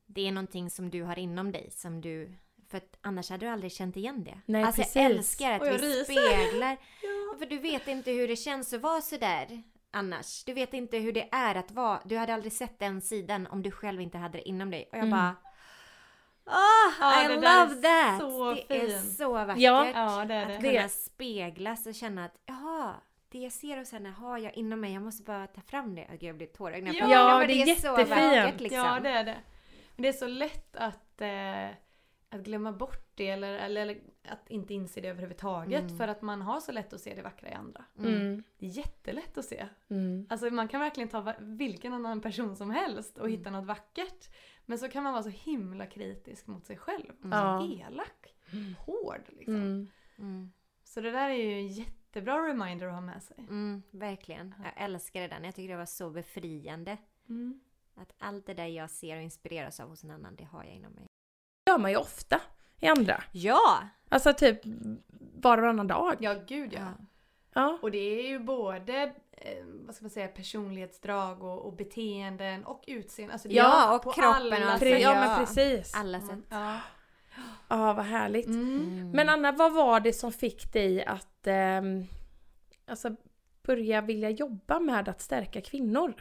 Det 0.05 0.27
är 0.27 0.31
någonting 0.31 0.69
som 0.69 0.89
du 0.89 1.03
har 1.03 1.19
inom 1.19 1.51
dig 1.51 1.71
som 1.71 2.01
du... 2.01 2.33
För 2.69 2.77
att 2.77 2.97
annars 3.01 3.29
hade 3.29 3.45
du 3.45 3.49
aldrig 3.49 3.71
känt 3.71 3.97
igen 3.97 4.23
det. 4.23 4.39
Nej, 4.45 4.63
alltså 4.63 4.81
precis. 4.81 4.95
jag 4.95 5.05
älskar 5.05 5.51
att 5.51 5.67
jag 5.67 5.73
vi 5.73 5.77
ryser. 5.77 6.03
speglar. 6.03 6.77
Ja. 7.01 7.39
För 7.39 7.45
du 7.45 7.57
vet 7.57 7.87
inte 7.87 8.11
hur 8.11 8.27
det 8.27 8.35
känns 8.35 8.73
att 8.73 8.81
vara 8.81 9.01
sådär 9.01 9.63
annars. 9.93 10.43
Du 10.43 10.53
vet 10.53 10.73
inte 10.73 10.97
hur 10.97 11.13
det 11.13 11.29
är 11.31 11.55
att 11.55 11.71
vara. 11.71 11.99
Du 12.05 12.17
hade 12.17 12.33
aldrig 12.33 12.53
sett 12.53 12.79
den 12.79 13.01
sidan 13.01 13.47
om 13.47 13.63
du 13.63 13.71
själv 13.71 14.01
inte 14.01 14.17
hade 14.17 14.37
det 14.37 14.49
inom 14.49 14.71
dig. 14.71 14.89
Och 14.91 14.97
jag 14.97 15.03
Mm. 15.07 15.11
bara... 15.11 15.35
Oh, 16.45 16.93
Ja, 16.99 17.25
I 17.25 17.27
det 17.27 17.35
love 17.35 17.47
är 17.49 17.81
that! 17.81 18.19
så 18.19 18.53
det 18.67 18.75
är 18.81 18.99
så 18.99 19.33
vackert. 19.33 19.57
Ja. 19.57 19.87
Ja, 19.95 20.25
det 20.25 20.33
är 20.33 20.41
Att 20.41 20.47
det. 20.47 20.69
kunna 20.69 20.81
Det- 20.83 20.89
speglas 20.89 21.85
och 21.87 21.95
känna 21.95 22.25
att 22.25 22.35
jaha, 22.45 22.93
det 23.29 23.39
jag 23.39 23.51
ser 23.51 23.77
hos 23.77 23.91
henne 23.91 24.09
har 24.09 24.37
jag 24.37 24.53
inom 24.57 24.79
mig. 24.79 24.93
Jag 24.93 25.01
måste 25.03 25.23
bara 25.23 25.47
ta 25.47 25.61
fram 25.61 25.95
det. 25.95 26.07
Gud, 26.11 26.23
jag 26.23 26.35
blir 26.37 26.47
tårögd 26.47 26.83
när 26.83 26.93
jag 26.93 27.09
Ja, 27.09 27.15
pratar, 27.15 27.37
men 27.39 27.47
det 27.47 27.53
är 27.53 27.65
så 27.75 27.87
jättefint. 27.87 28.09
vackert 28.09 28.59
liksom. 28.59 28.79
Ja, 28.79 28.99
det 28.99 29.09
är 29.09 29.23
det. 29.23 29.37
Men 29.95 30.03
det 30.03 30.09
är 30.09 30.13
så 30.13 30.27
lätt 30.27 30.75
att, 30.75 31.21
eh, 31.21 31.67
att 32.33 32.41
glömma 32.43 32.71
bort 32.71 33.11
det 33.15 33.29
eller, 33.29 33.53
eller, 33.53 33.81
eller 33.81 34.01
att 34.27 34.49
inte 34.49 34.73
inse 34.73 35.01
det 35.01 35.07
överhuvudtaget 35.07 35.81
Mm. 35.83 35.97
för 35.97 36.07
att 36.07 36.21
man 36.21 36.41
har 36.41 36.59
så 36.59 36.71
lätt 36.71 36.93
att 36.93 37.01
se 37.01 37.15
det 37.15 37.21
vackra 37.21 37.49
i 37.49 37.53
andra. 37.53 37.85
Mm. 37.97 38.13
Mm. 38.15 38.43
Det 38.57 38.65
är 38.65 38.69
jättelätt 38.69 39.37
att 39.37 39.45
se. 39.45 39.67
Mm. 39.89 40.27
Alltså 40.29 40.49
man 40.49 40.67
kan 40.67 40.79
verkligen 40.79 41.09
ta 41.09 41.33
vilken 41.39 41.93
annan 41.93 42.21
person 42.21 42.55
som 42.55 42.71
helst 42.71 43.17
och 43.17 43.25
Mm. 43.27 43.37
hitta 43.37 43.49
något 43.51 43.65
vackert. 43.65 44.29
Men 44.65 44.79
så 44.79 44.89
kan 44.89 45.03
man 45.03 45.13
vara 45.13 45.23
så 45.23 45.29
himla 45.29 45.85
kritisk 45.85 46.47
mot 46.47 46.65
sig 46.65 46.77
själv. 46.77 47.09
Mm. 47.23 47.31
Ja. 47.39 47.59
Så 47.61 47.73
elak. 47.91 48.35
Hård 48.79 49.21
liksom. 49.29 49.55
Mm. 49.55 49.87
Mm. 50.17 50.51
Så 50.83 51.01
det 51.01 51.11
där 51.11 51.29
är 51.29 51.33
ju 51.43 51.51
en 51.53 51.67
jättebra 51.67 52.47
reminder 52.49 52.87
att 52.87 52.93
ha 52.93 53.01
med 53.01 53.23
sig. 53.23 53.37
Mm, 53.39 53.83
verkligen. 53.91 54.55
Jag 54.63 54.73
älskar 54.85 55.21
det 55.21 55.27
där. 55.27 55.41
Jag 55.43 55.55
tycker 55.55 55.69
det 55.69 55.77
var 55.77 55.85
så 55.85 56.09
befriande. 56.09 56.97
Mm. 57.29 57.59
Att 57.95 58.13
allt 58.17 58.45
det 58.45 58.53
där 58.53 58.65
jag 58.67 58.89
ser 58.89 59.17
och 59.17 59.23
inspireras 59.23 59.79
av 59.79 59.89
hos 59.89 60.03
en 60.03 60.11
annan, 60.11 60.35
det 60.35 60.43
har 60.43 60.63
jag 60.63 60.73
inom 60.75 60.91
mig. 60.93 61.05
Gör 61.73 61.79
man 61.79 61.91
ju 61.91 61.97
ofta 61.97 62.41
i 62.79 62.87
andra. 62.87 63.23
Ja! 63.31 63.83
Alltså 64.09 64.33
typ 64.33 64.59
var 64.65 65.57
och 65.57 65.61
varannan 65.61 65.87
dag. 65.87 66.15
Ja, 66.19 66.35
gud 66.47 66.73
ja. 66.73 66.79
Ja. 66.79 66.93
Ja. 67.53 67.77
Och 67.81 67.91
det 67.91 67.97
är 67.97 68.27
ju 68.27 68.39
både 68.39 69.13
eh, 69.31 69.63
vad 69.65 69.95
ska 69.95 70.03
man 70.03 70.09
säga, 70.09 70.27
personlighetsdrag 70.27 71.43
och, 71.43 71.65
och 71.65 71.73
beteenden 71.73 72.65
och 72.65 72.83
utseende. 72.87 73.33
Alltså 73.33 73.47
Ja, 73.49 73.95
och 73.95 74.13
kroppen 74.13 74.33
alla 74.33 74.79
sätt. 74.79 75.01
ja 75.01 75.15
men 75.15 75.39
precis. 75.39 75.95
Alla 75.95 76.21
sätt. 76.21 76.39
Ja. 76.49 76.79
Ja 77.67 77.93
vad 77.93 78.05
härligt. 78.05 78.45
Mm. 78.45 78.79
Mm. 78.79 79.11
Men 79.11 79.29
Anna, 79.29 79.51
vad 79.51 79.73
var 79.73 79.99
det 79.99 80.13
som 80.13 80.31
fick 80.31 80.73
dig 80.73 81.05
att 81.05 81.47
ehm, 81.47 82.05
alltså, 82.87 83.15
börja 83.63 84.01
vilja 84.01 84.29
jobba 84.29 84.79
med 84.79 85.09
att 85.09 85.21
stärka 85.21 85.61
kvinnor? 85.61 86.13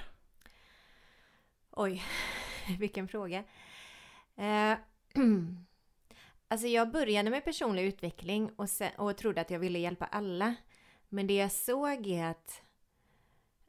Oj, 1.71 2.03
vilken 2.79 3.09
fråga. 3.09 3.45
Eh, 4.37 4.79
alltså 6.49 6.67
jag 6.67 6.91
började 6.91 7.31
med 7.31 7.45
personlig 7.45 7.85
utveckling 7.85 8.51
och, 8.57 8.71
sen, 8.71 8.91
och 8.99 9.17
trodde 9.17 9.41
att 9.41 9.51
jag 9.51 9.59
ville 9.59 9.79
hjälpa 9.79 10.05
alla. 10.05 10.55
Men 11.09 11.27
det 11.27 11.35
jag 11.35 11.53
såg 11.53 12.07
är 12.07 12.25
att 12.25 12.63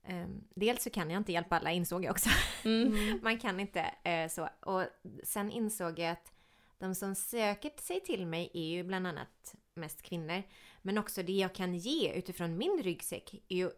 ehm, 0.03 0.43
dels 0.55 0.83
så 0.83 0.89
kan 0.89 1.09
jag 1.09 1.19
inte 1.19 1.31
hjälpa 1.31 1.57
alla 1.57 1.71
insåg 1.71 2.03
jag 2.03 2.11
också. 2.11 2.29
Mm. 2.65 3.19
Man 3.23 3.39
kan 3.39 3.59
inte 3.59 3.81
eh, 4.03 4.29
så. 4.29 4.49
Och 4.59 4.85
sen 5.23 5.51
insåg 5.51 5.99
jag 5.99 6.11
att 6.11 6.33
de 6.77 6.95
som 6.95 7.15
söker 7.15 7.71
sig 7.81 7.99
till 7.99 8.25
mig 8.27 8.51
är 8.53 8.65
ju 8.65 8.83
bland 8.83 9.07
annat 9.07 9.55
mest 9.73 10.01
kvinnor. 10.01 10.43
Men 10.81 10.97
också 10.97 11.23
det 11.23 11.33
jag 11.33 11.55
kan 11.55 11.75
ge 11.75 12.13
utifrån 12.13 12.57
min 12.57 12.83
ryggsäck 12.83 13.33
är 13.47 13.55
ju 13.55 13.71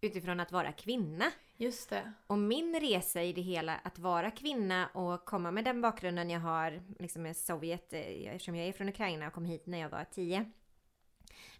utifrån 0.00 0.40
att 0.40 0.52
vara 0.52 0.72
kvinna. 0.72 1.32
Just 1.56 1.90
det. 1.90 2.12
Och 2.26 2.38
min 2.38 2.80
resa 2.80 3.22
i 3.22 3.32
det 3.32 3.40
hela, 3.40 3.76
att 3.76 3.98
vara 3.98 4.30
kvinna 4.30 4.86
och 4.86 5.24
komma 5.24 5.50
med 5.50 5.64
den 5.64 5.80
bakgrunden 5.80 6.30
jag 6.30 6.40
har 6.40 6.82
liksom 6.98 7.22
med 7.22 7.36
Sovjet, 7.36 7.92
eh, 7.92 8.00
eftersom 8.00 8.56
jag 8.56 8.66
är 8.68 8.72
från 8.72 8.88
Ukraina 8.88 9.26
och 9.26 9.32
kom 9.32 9.44
hit 9.44 9.66
när 9.66 9.78
jag 9.78 9.88
var 9.88 10.04
tio. 10.04 10.50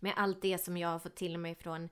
Med 0.00 0.12
allt 0.16 0.42
det 0.42 0.58
som 0.58 0.76
jag 0.76 0.88
har 0.88 0.98
fått 0.98 1.16
till 1.16 1.38
mig 1.38 1.54
från 1.54 1.88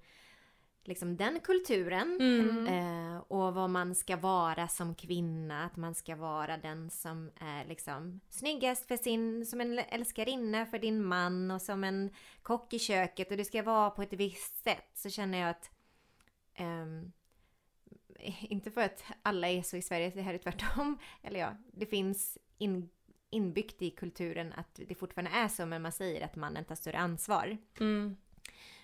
liksom 0.84 1.16
den 1.16 1.40
kulturen. 1.40 2.18
Mm. 2.20 2.66
Eh, 2.66 3.18
och 3.18 3.54
vad 3.54 3.70
man 3.70 3.94
ska 3.94 4.16
vara 4.16 4.68
som 4.68 4.94
kvinna, 4.94 5.64
att 5.64 5.76
man 5.76 5.94
ska 5.94 6.16
vara 6.16 6.56
den 6.56 6.90
som 6.90 7.30
är 7.40 7.64
liksom 7.64 8.20
snyggast 8.30 8.88
för 8.88 8.96
sin, 8.96 9.46
som 9.46 9.60
en 9.60 9.78
älskarinna 9.78 10.66
för 10.66 10.78
din 10.78 11.04
man 11.04 11.50
och 11.50 11.62
som 11.62 11.84
en 11.84 12.10
kock 12.42 12.72
i 12.72 12.78
köket 12.78 13.30
och 13.30 13.36
det 13.36 13.44
ska 13.44 13.62
vara 13.62 13.90
på 13.90 14.02
ett 14.02 14.12
visst 14.12 14.64
sätt. 14.64 14.90
Så 14.94 15.10
känner 15.10 15.38
jag 15.38 15.50
att 15.50 15.70
ehm, 16.54 17.12
inte 18.40 18.70
för 18.70 18.80
att 18.80 19.04
alla 19.22 19.48
är 19.48 19.62
så 19.62 19.76
i 19.76 19.82
Sverige, 19.82 20.12
det 20.14 20.22
här 20.22 20.34
är 20.34 20.38
tvärtom. 20.38 20.98
Eller 21.22 21.40
ja, 21.40 21.56
det 21.72 21.86
finns 21.86 22.38
in, 22.58 22.88
inbyggt 23.30 23.82
i 23.82 23.90
kulturen 23.90 24.52
att 24.52 24.80
det 24.88 24.94
fortfarande 24.94 25.30
är 25.30 25.48
så, 25.48 25.66
men 25.66 25.82
man 25.82 25.92
säger 25.92 26.24
att 26.24 26.36
mannen 26.36 26.64
tar 26.64 26.74
större 26.74 26.98
ansvar. 26.98 27.58
Mm. 27.80 28.16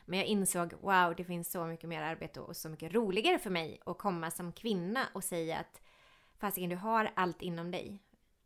Men 0.05 0.19
jag 0.19 0.29
insåg, 0.29 0.73
wow, 0.81 1.15
det 1.17 1.25
finns 1.25 1.51
så 1.51 1.67
mycket 1.67 1.89
mer 1.89 2.03
arbete 2.03 2.41
och 2.41 2.57
så 2.57 2.69
mycket 2.69 2.93
roligare 2.93 3.39
för 3.39 3.51
mig 3.51 3.81
att 3.87 3.99
komma 3.99 4.31
som 4.31 4.53
kvinna 4.53 5.09
och 5.15 5.25
säga 5.25 5.59
att 5.59 5.83
fasiken, 6.39 6.71
du 6.71 6.77
har 6.77 7.11
allt 7.17 7.43
inom 7.43 7.71
dig. 7.71 7.99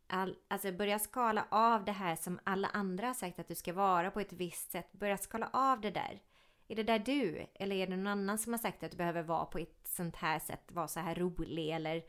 All, 0.07 0.35
alltså 0.47 0.71
börja 0.71 0.99
skala 0.99 1.45
av 1.49 1.85
det 1.85 1.91
här 1.91 2.15
som 2.15 2.39
alla 2.43 2.67
andra 2.67 3.07
har 3.07 3.13
sagt 3.13 3.39
att 3.39 3.47
du 3.47 3.55
ska 3.55 3.73
vara 3.73 4.11
på 4.11 4.19
ett 4.19 4.33
visst 4.33 4.71
sätt. 4.71 4.93
Börja 4.93 5.17
skala 5.17 5.49
av 5.53 5.81
det 5.81 5.91
där. 5.91 6.21
Är 6.67 6.75
det 6.75 6.83
där 6.83 6.99
du? 6.99 7.45
Eller 7.53 7.75
är 7.75 7.87
det 7.87 7.95
någon 7.95 8.07
annan 8.07 8.37
som 8.37 8.53
har 8.53 8.57
sagt 8.57 8.83
att 8.83 8.91
du 8.91 8.97
behöver 8.97 9.23
vara 9.23 9.45
på 9.45 9.57
ett 9.57 9.79
sånt 9.83 10.15
här 10.15 10.39
sätt? 10.39 10.71
Vara 10.71 10.87
så 10.87 10.99
här 10.99 11.15
rolig 11.15 11.69
eller 11.69 12.03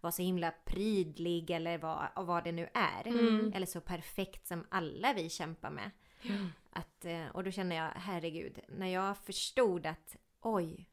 vara 0.00 0.12
så 0.12 0.22
himla 0.22 0.52
prydlig 0.64 1.50
eller 1.50 1.78
vad, 1.78 2.08
vad 2.16 2.44
det 2.44 2.52
nu 2.52 2.68
är. 2.74 3.06
Mm. 3.06 3.52
Eller 3.54 3.66
så 3.66 3.80
perfekt 3.80 4.46
som 4.46 4.66
alla 4.68 5.12
vi 5.12 5.30
kämpar 5.30 5.70
med. 5.70 5.90
Att, 6.70 7.04
eh, 7.04 7.26
och 7.26 7.44
då 7.44 7.50
känner 7.50 7.76
jag, 7.76 7.90
herregud, 7.94 8.58
när 8.68 8.86
jag 8.86 9.18
förstod 9.18 9.86
att 9.86 10.16
oj, 10.40 10.88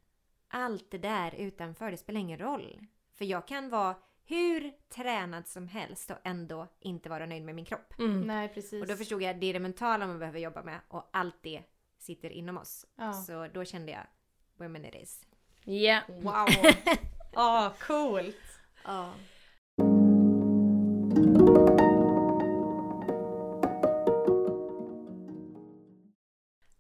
allt 0.48 0.92
det 0.92 0.98
där 0.98 1.36
utanför, 1.36 1.92
det 1.92 1.98
spelar 1.98 2.20
ingen 2.20 2.40
roll. 2.40 2.86
För 3.14 3.26
jag 3.26 3.48
kan 3.48 3.70
vara 3.70 3.96
hur 4.26 4.72
tränad 4.90 5.48
som 5.48 5.68
helst 5.68 6.12
och 6.12 6.18
ändå 6.24 6.68
inte 6.80 7.10
vara 7.10 7.26
nöjd 7.26 7.44
med 7.44 7.56
min 7.56 7.66
kropp. 7.66 8.00
Mm. 8.00 8.22
Nej, 8.22 8.50
precis. 8.50 8.82
Och 8.82 8.88
då 8.88 8.96
förstod 8.96 9.22
jag 9.22 9.30
att 9.30 9.42
det 9.42 9.48
är 9.48 9.54
det 9.54 9.60
mentala 9.60 10.08
man 10.08 10.20
behöver 10.20 10.40
jobba 10.40 10.64
med 10.64 10.80
och 10.88 11.10
allt 11.14 11.38
det 11.42 11.64
sitter 12.00 12.30
inom 12.30 12.58
oss. 12.58 12.86
Ja. 12.96 13.14
Så 13.14 13.48
då 13.54 13.66
kände 13.66 13.92
jag, 13.92 14.08
women 14.58 14.86
it 14.86 14.96
is. 14.96 15.26
Ja. 15.64 16.02
Wow! 16.08 16.48
Ja, 17.34 17.74
coolt! 17.80 18.36
Ja. 18.84 19.14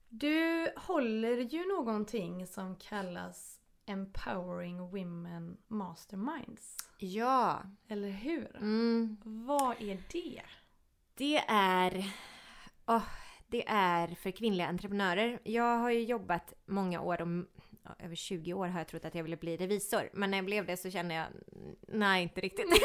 Du 0.09 0.73
håller 0.77 1.37
ju 1.37 1.67
någonting 1.67 2.47
som 2.47 2.75
kallas 2.75 3.59
Empowering 3.85 4.89
Women 4.89 5.57
Masterminds. 5.67 6.77
Ja. 6.97 7.61
Eller 7.87 8.09
hur? 8.09 8.55
Mm. 8.55 9.17
Vad 9.23 9.81
är 9.81 10.03
det? 10.11 10.41
Det 11.15 11.37
är... 11.47 12.13
åh, 12.87 13.03
det 13.49 13.63
är 13.67 14.07
för 14.07 14.31
kvinnliga 14.31 14.67
entreprenörer. 14.67 15.39
Jag 15.43 15.77
har 15.77 15.89
ju 15.91 16.03
jobbat 16.03 16.53
många 16.65 17.01
år, 17.01 17.21
om, 17.21 17.47
ja, 17.83 17.95
över 17.99 18.15
20 18.15 18.53
år 18.53 18.67
har 18.67 18.79
jag 18.79 18.87
trott 18.87 19.05
att 19.05 19.15
jag 19.15 19.23
ville 19.23 19.37
bli 19.37 19.57
revisor. 19.57 20.09
Men 20.13 20.31
när 20.31 20.37
jag 20.37 20.45
blev 20.45 20.65
det 20.65 20.77
så 20.77 20.91
kände 20.91 21.13
jag, 21.15 21.27
nej 21.87 22.23
inte 22.23 22.41
riktigt. 22.41 22.65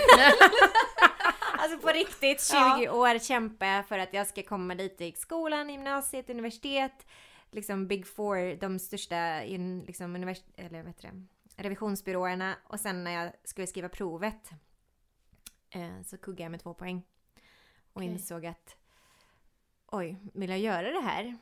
alltså 1.58 1.78
på 1.78 1.88
riktigt, 1.88 2.42
20 2.42 2.56
Ja. 2.56 2.92
år 2.92 3.18
kämpar 3.18 3.66
jag 3.66 3.88
för 3.88 3.98
att 3.98 4.14
jag 4.14 4.26
ska 4.26 4.42
komma 4.42 4.74
dit 4.74 5.00
gick 5.00 5.16
skolan, 5.16 5.70
gymnasiet, 5.70 6.30
universitet. 6.30 7.06
Liksom 7.50 7.86
Big 7.88 8.06
Four, 8.06 8.56
de 8.60 8.78
största 8.78 9.40
liksom, 9.86 10.16
univers- 10.16 10.44
eller 10.56 10.84
heter 10.84 11.10
det? 11.12 11.22
revisionsbyråerna. 11.62 12.56
Och 12.64 12.80
sen 12.80 13.04
när 13.04 13.10
jag 13.10 13.32
skulle 13.44 13.66
skriva 13.66 13.88
provet 13.88 14.50
eh, 15.70 16.02
så 16.04 16.18
kuggade 16.18 16.42
jag 16.42 16.50
med 16.50 16.62
två 16.62 16.74
poäng. 16.74 17.02
Och 17.92 17.96
Okej. 18.02 18.08
insåg 18.08 18.46
att 18.46 18.76
oj, 19.96 20.18
vill 20.34 20.50
jag 20.50 20.58
göra 20.58 20.90
det 20.90 21.00
här? 21.00 21.36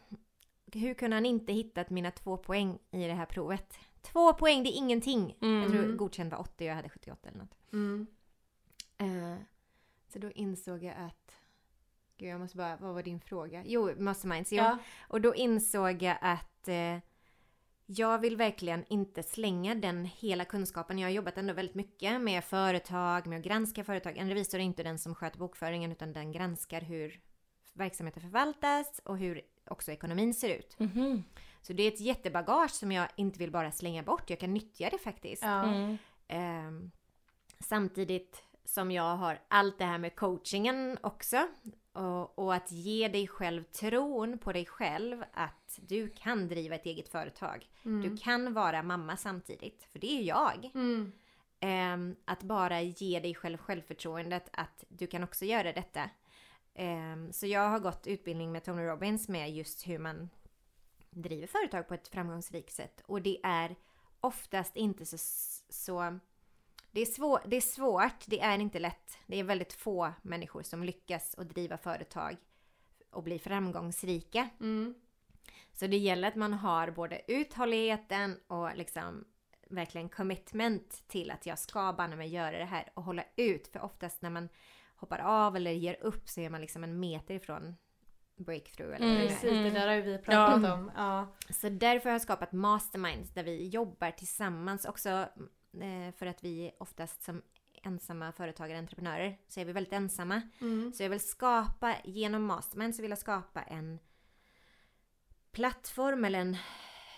Hur 0.72 0.94
kunde 0.94 1.16
han 1.16 1.26
inte 1.26 1.52
hittat 1.52 1.90
mina 1.90 2.10
två 2.10 2.36
poäng 2.36 2.78
i 2.90 3.06
det 3.06 3.12
här 3.14 3.26
provet? 3.26 3.78
Två 4.02 4.32
poäng, 4.32 4.62
det 4.62 4.68
är 4.70 4.76
ingenting! 4.78 5.36
Jag 5.40 5.70
tror 5.70 5.84
Mm. 5.84 5.96
godkänd 5.96 6.30
var 6.30 6.38
80 6.40 6.64
och 6.64 6.70
jag 6.70 6.74
hade 6.74 6.88
78 6.88 7.28
eller 7.28 7.38
något. 7.38 7.56
Mm. 7.72 8.06
Eh, 8.98 9.38
så 10.08 10.18
då 10.18 10.30
insåg 10.30 10.82
jag 10.84 10.94
att... 10.96 11.36
Gud, 12.16 12.28
jag 12.28 12.40
måste 12.40 12.56
bara... 12.56 12.76
Vad 12.76 12.94
var 12.94 13.02
din 13.02 13.20
fråga? 13.20 13.62
Jo, 13.66 13.90
Masterminds. 13.98 14.52
Jo. 14.52 14.56
Ja. 14.56 14.78
Och 15.08 15.20
då 15.20 15.34
insåg 15.34 16.02
jag 16.02 16.18
att 16.20 16.68
eh, 16.68 16.98
jag 17.86 18.18
vill 18.18 18.36
verkligen 18.36 18.84
inte 18.88 19.22
slänga 19.22 19.74
den 19.74 20.04
hela 20.04 20.44
kunskapen. 20.44 20.98
Jag 20.98 21.08
har 21.08 21.12
jobbat 21.12 21.38
ändå 21.38 21.52
väldigt 21.54 21.74
mycket 21.74 22.20
med 22.20 22.44
företag, 22.44 23.26
med 23.26 23.38
att 23.38 23.44
granska 23.44 23.84
företag. 23.84 24.16
En 24.16 24.28
revisor 24.28 24.58
är 24.58 24.62
inte 24.62 24.82
den 24.82 24.98
som 24.98 25.14
sköter 25.14 25.38
bokföringen 25.38 25.92
utan 25.92 26.12
den 26.12 26.32
granskar 26.32 26.80
hur 26.80 27.20
verksamheten 27.72 28.22
förvaltas 28.22 29.00
och 29.04 29.18
hur 29.18 29.40
också 29.64 29.92
ekonomin 29.92 30.34
ser 30.34 30.58
ut. 30.58 30.78
Mhm. 30.78 31.24
Så 31.62 31.72
det 31.72 31.82
är 31.82 31.88
ett 31.88 32.00
jättebagage 32.00 32.70
som 32.70 32.92
jag 32.92 33.08
inte 33.16 33.38
vill 33.38 33.50
bara 33.50 33.72
slänga 33.72 34.02
bort. 34.02 34.30
Jag 34.30 34.40
kan 34.40 34.54
nyttja 34.54 34.90
det 34.90 34.98
faktiskt. 34.98 35.42
Mm. 35.42 35.98
Ehm, 36.28 36.90
samtidigt 37.60 38.44
som 38.64 38.90
jag 38.90 39.16
har 39.16 39.38
allt 39.48 39.78
det 39.78 39.84
här 39.84 39.98
med 39.98 40.16
coachingen 40.16 40.98
också. 41.00 41.48
Och, 41.92 42.38
och 42.38 42.54
att 42.54 42.72
ge 42.72 43.08
dig 43.08 43.28
själv 43.28 43.62
tron 43.62 44.38
på 44.38 44.52
dig 44.52 44.66
själv 44.66 45.24
att 45.32 45.78
du 45.82 46.08
kan 46.08 46.48
driva 46.48 46.74
ett 46.74 46.86
eget 46.86 47.08
företag. 47.08 47.66
Mm. 47.84 48.02
Du 48.02 48.16
kan 48.16 48.54
vara 48.54 48.82
mamma 48.82 49.16
samtidigt, 49.16 49.88
för 49.92 49.98
det 49.98 50.18
är 50.18 50.22
jag. 50.22 50.70
Mm. 50.74 51.12
Ehm, 51.60 52.16
att 52.24 52.42
bara 52.42 52.80
ge 52.80 53.20
dig 53.20 53.34
själv 53.34 53.58
självförtroendet 53.58 54.48
att 54.52 54.84
du 54.88 55.06
kan 55.06 55.24
också 55.24 55.44
göra 55.44 55.72
detta. 55.72 56.10
Ehm, 56.74 57.32
så 57.32 57.46
jag 57.46 57.68
har 57.68 57.78
gått 57.78 58.06
utbildning 58.06 58.52
med 58.52 58.64
Tony 58.64 58.82
Robbins 58.82 59.28
med 59.28 59.52
just 59.52 59.88
hur 59.88 59.98
man 59.98 60.30
driver 61.10 61.46
företag 61.46 61.88
på 61.88 61.94
ett 61.94 62.08
framgångsrikt 62.08 62.72
sätt. 62.72 63.02
Och 63.06 63.22
det 63.22 63.38
är 63.42 63.76
oftast 64.20 64.76
inte 64.76 65.06
så... 65.06 65.16
så 65.68 66.18
det, 66.90 67.00
är 67.00 67.06
svår, 67.06 67.40
det 67.46 67.56
är 67.56 67.60
svårt, 67.60 68.24
det 68.26 68.40
är 68.40 68.58
inte 68.58 68.78
lätt. 68.78 69.18
Det 69.26 69.36
är 69.36 69.44
väldigt 69.44 69.72
få 69.72 70.12
människor 70.22 70.62
som 70.62 70.84
lyckas 70.84 71.34
att 71.38 71.48
driva 71.48 71.78
företag 71.78 72.36
och 73.10 73.22
bli 73.22 73.38
framgångsrika. 73.38 74.48
Mm. 74.60 74.94
Så 75.72 75.86
det 75.86 75.96
gäller 75.96 76.28
att 76.28 76.34
man 76.34 76.52
har 76.52 76.90
både 76.90 77.22
uthålligheten 77.28 78.40
och 78.46 78.76
liksom 78.76 79.24
verkligen 79.70 80.08
commitment 80.08 81.02
till 81.08 81.30
att 81.30 81.46
jag 81.46 81.58
ska 81.58 81.92
banne 81.92 82.16
mig 82.16 82.28
göra 82.28 82.58
det 82.58 82.64
här 82.64 82.90
och 82.94 83.02
hålla 83.02 83.24
ut. 83.36 83.68
För 83.68 83.80
oftast 83.80 84.22
när 84.22 84.30
man 84.30 84.48
hoppar 85.02 85.18
av 85.18 85.56
eller 85.56 85.70
ger 85.70 85.96
upp 86.02 86.28
så 86.28 86.40
är 86.40 86.50
man 86.50 86.60
liksom 86.60 86.84
en 86.84 87.00
meter 87.00 87.34
ifrån 87.34 87.76
breakthrough. 88.36 88.94
Eller 88.96 89.06
Mm, 89.16 89.28
Precis, 89.28 89.44
är. 89.44 89.62
det 89.64 89.70
där 89.70 89.88
har 89.88 90.02
vi 90.02 90.18
pratat 90.18 90.62
Ja. 90.62 90.74
om. 90.74 90.90
Ja. 90.96 91.34
Så 91.50 91.68
därför 91.68 92.08
har 92.08 92.14
jag 92.14 92.22
skapat 92.22 92.52
masterminds 92.52 93.30
där 93.34 93.44
vi 93.44 93.68
jobbar 93.68 94.10
tillsammans 94.10 94.84
också 94.84 95.08
eh, 95.80 96.14
för 96.16 96.26
att 96.26 96.44
vi 96.44 96.72
oftast 96.78 97.22
som 97.22 97.42
ensamma 97.84 98.32
företagare, 98.32 98.78
entreprenörer, 98.78 99.38
så 99.48 99.60
är 99.60 99.64
vi 99.64 99.72
väldigt 99.72 99.92
ensamma. 99.92 100.42
Mm. 100.60 100.92
Så 100.92 101.02
jag 101.02 101.10
vill 101.10 101.20
skapa, 101.28 101.96
genom 102.04 102.44
Mastermind 102.44 102.94
så 102.94 103.02
vill 103.02 103.10
jag 103.10 103.18
skapa 103.18 103.62
en 103.62 103.98
plattform 105.52 106.24
eller 106.24 106.38
en, 106.38 106.56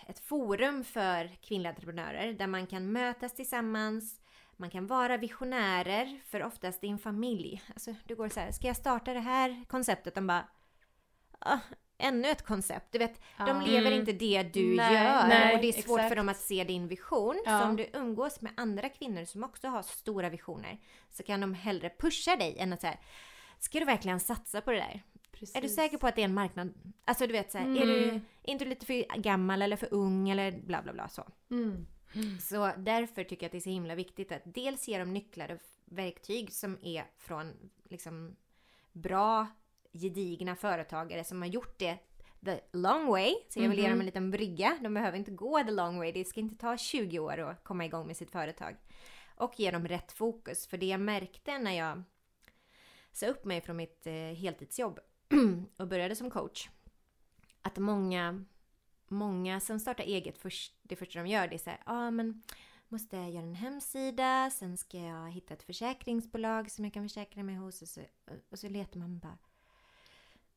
ett 0.06 0.18
forum 0.18 0.84
för 0.84 1.36
kvinnliga 1.42 1.70
entreprenörer 1.70 2.32
där 2.32 2.46
man 2.46 2.66
kan 2.66 2.92
mötas 2.92 3.34
tillsammans, 3.34 4.20
man 4.58 4.70
kan 4.70 4.86
vara 4.86 5.16
visionärer 5.16 6.20
för 6.26 6.42
oftast 6.44 6.84
i 6.84 6.88
en 6.88 6.98
familj. 6.98 7.62
Alltså 7.74 7.94
du 8.04 8.14
går 8.16 8.28
så 8.28 8.40
här, 8.40 8.52
ska 8.52 8.66
jag 8.66 8.76
starta 8.76 9.12
det 9.14 9.20
här 9.20 9.64
konceptet? 9.68 10.14
De 10.14 10.26
bara, 10.26 10.48
ah, 11.38 11.58
ännu 11.98 12.28
ett 12.28 12.42
koncept. 12.46 12.86
Du 12.92 12.98
vet, 12.98 13.20
de 13.38 13.46
Ja. 13.46 13.62
lever 13.66 13.86
Mm. 13.86 14.00
inte 14.00 14.12
det 14.12 14.42
du 14.42 14.76
Nej, 14.76 14.94
gör 14.94 15.28
nej, 15.28 15.54
och 15.54 15.60
det 15.60 15.68
är 15.68 15.72
svårt 15.82 15.98
exakt. 15.98 16.08
för 16.08 16.16
dem 16.16 16.28
att 16.28 16.36
se 16.36 16.64
din 16.64 16.88
vision. 16.88 17.42
Ja. 17.46 17.60
Så 17.60 17.66
om 17.68 17.76
du 17.76 17.90
umgås 17.92 18.40
med 18.40 18.52
andra 18.56 18.88
kvinnor 18.88 19.24
som 19.24 19.44
också 19.44 19.68
har 19.68 19.82
stora 19.82 20.28
visioner 20.28 20.78
så 21.10 21.22
kan 21.22 21.40
de 21.40 21.54
hellre 21.54 21.90
pusha 21.98 22.36
dig 22.36 22.56
än 22.58 22.72
att 22.72 22.80
säga 22.80 22.96
Ska 23.58 23.78
du 23.78 23.84
verkligen 23.84 24.20
satsa 24.20 24.60
på 24.60 24.70
det 24.70 24.76
där? 24.78 25.02
Precis. 25.32 25.56
Är 25.56 25.62
du 25.62 25.68
säker 25.68 25.98
på 25.98 26.06
att 26.06 26.14
det 26.16 26.20
är 26.22 26.24
en 26.24 26.34
marknad? 26.34 26.74
Alltså 27.04 27.26
du 27.26 27.32
vet 27.32 27.52
så 27.52 27.58
här, 27.58 27.64
är 27.66 27.82
Mm. 27.82 27.86
du 27.86 28.20
inte 28.42 28.64
lite 28.64 28.86
för 28.86 29.18
gammal 29.20 29.62
eller 29.62 29.76
för 29.76 29.88
ung 29.94 30.30
eller 30.30 30.52
bla 30.52 30.82
bla 30.82 30.92
bla 30.92 31.08
så. 31.08 31.28
Mm. 31.50 31.86
Så 32.40 32.72
därför 32.78 33.24
tycker 33.24 33.44
jag 33.44 33.48
att 33.48 33.52
det 33.52 33.58
är 33.58 33.60
så 33.60 33.70
himla 33.70 33.94
viktigt 33.94 34.32
att 34.32 34.42
dels 34.44 34.88
ge 34.88 34.98
dem 34.98 35.12
nycklar 35.12 35.52
och 35.52 35.60
verktyg 35.84 36.52
som 36.52 36.78
är 36.82 37.04
från 37.18 37.70
liksom 37.84 38.36
bra 38.92 39.46
gedigna 39.92 40.56
företagare 40.56 41.24
som 41.24 41.42
har 41.42 41.48
gjort 41.48 41.78
det 41.78 41.98
the 42.44 42.60
long 42.72 43.06
way. 43.06 43.34
Så 43.48 43.60
jag 43.60 43.68
vill 43.68 43.78
ge 43.78 43.88
dem 43.88 44.00
en 44.00 44.06
liten 44.06 44.30
brygga. 44.30 44.78
De 44.82 44.94
behöver 44.94 45.18
inte 45.18 45.30
gå 45.30 45.58
the 45.64 45.70
long 45.70 45.98
way. 45.98 46.12
Det 46.12 46.24
ska 46.24 46.40
inte 46.40 46.56
ta 46.56 46.76
20 46.76 47.18
år 47.18 47.38
att 47.38 47.64
komma 47.64 47.84
igång 47.84 48.06
med 48.06 48.16
sitt 48.16 48.30
företag. 48.30 48.76
Och 49.36 49.60
ge 49.60 49.70
dem 49.70 49.88
rätt 49.88 50.12
fokus. 50.12 50.66
För 50.66 50.76
det 50.78 50.86
jag 50.86 51.00
märkte 51.00 51.58
när 51.58 51.72
jag 51.72 52.02
sa 53.12 53.26
upp 53.26 53.44
mig 53.44 53.60
från 53.60 53.76
mitt 53.76 54.06
eh, 54.06 54.12
heltidsjobb 54.14 55.00
och 55.76 55.88
började 55.88 56.16
som 56.16 56.30
coach. 56.30 56.68
Att 57.62 57.78
många, 57.78 58.44
många 59.10 59.60
som 59.60 59.80
startar 59.80 60.04
eget, 60.04 60.38
först, 60.38 60.74
det 60.82 60.96
första 60.96 61.18
de 61.18 61.28
gör 61.28 61.48
det 61.48 61.54
är 61.54 61.58
så 61.58 61.70
här, 61.70 61.82
ja 61.86 62.06
ah, 62.06 62.10
men 62.10 62.42
måste 62.88 63.16
jag 63.16 63.30
göra 63.30 63.44
en 63.44 63.54
hemsida, 63.54 64.50
sen 64.50 64.76
ska 64.76 64.98
jag 64.98 65.30
hitta 65.30 65.54
ett 65.54 65.62
försäkringsbolag 65.62 66.70
som 66.70 66.84
jag 66.84 66.94
kan 66.94 67.08
försäkra 67.08 67.42
mig 67.42 67.54
hos 67.54 67.82
och 67.82 67.88
så, 67.88 68.00
och 68.50 68.58
så 68.58 68.68
letar 68.68 68.98
man 68.98 69.18
bara 69.18 69.38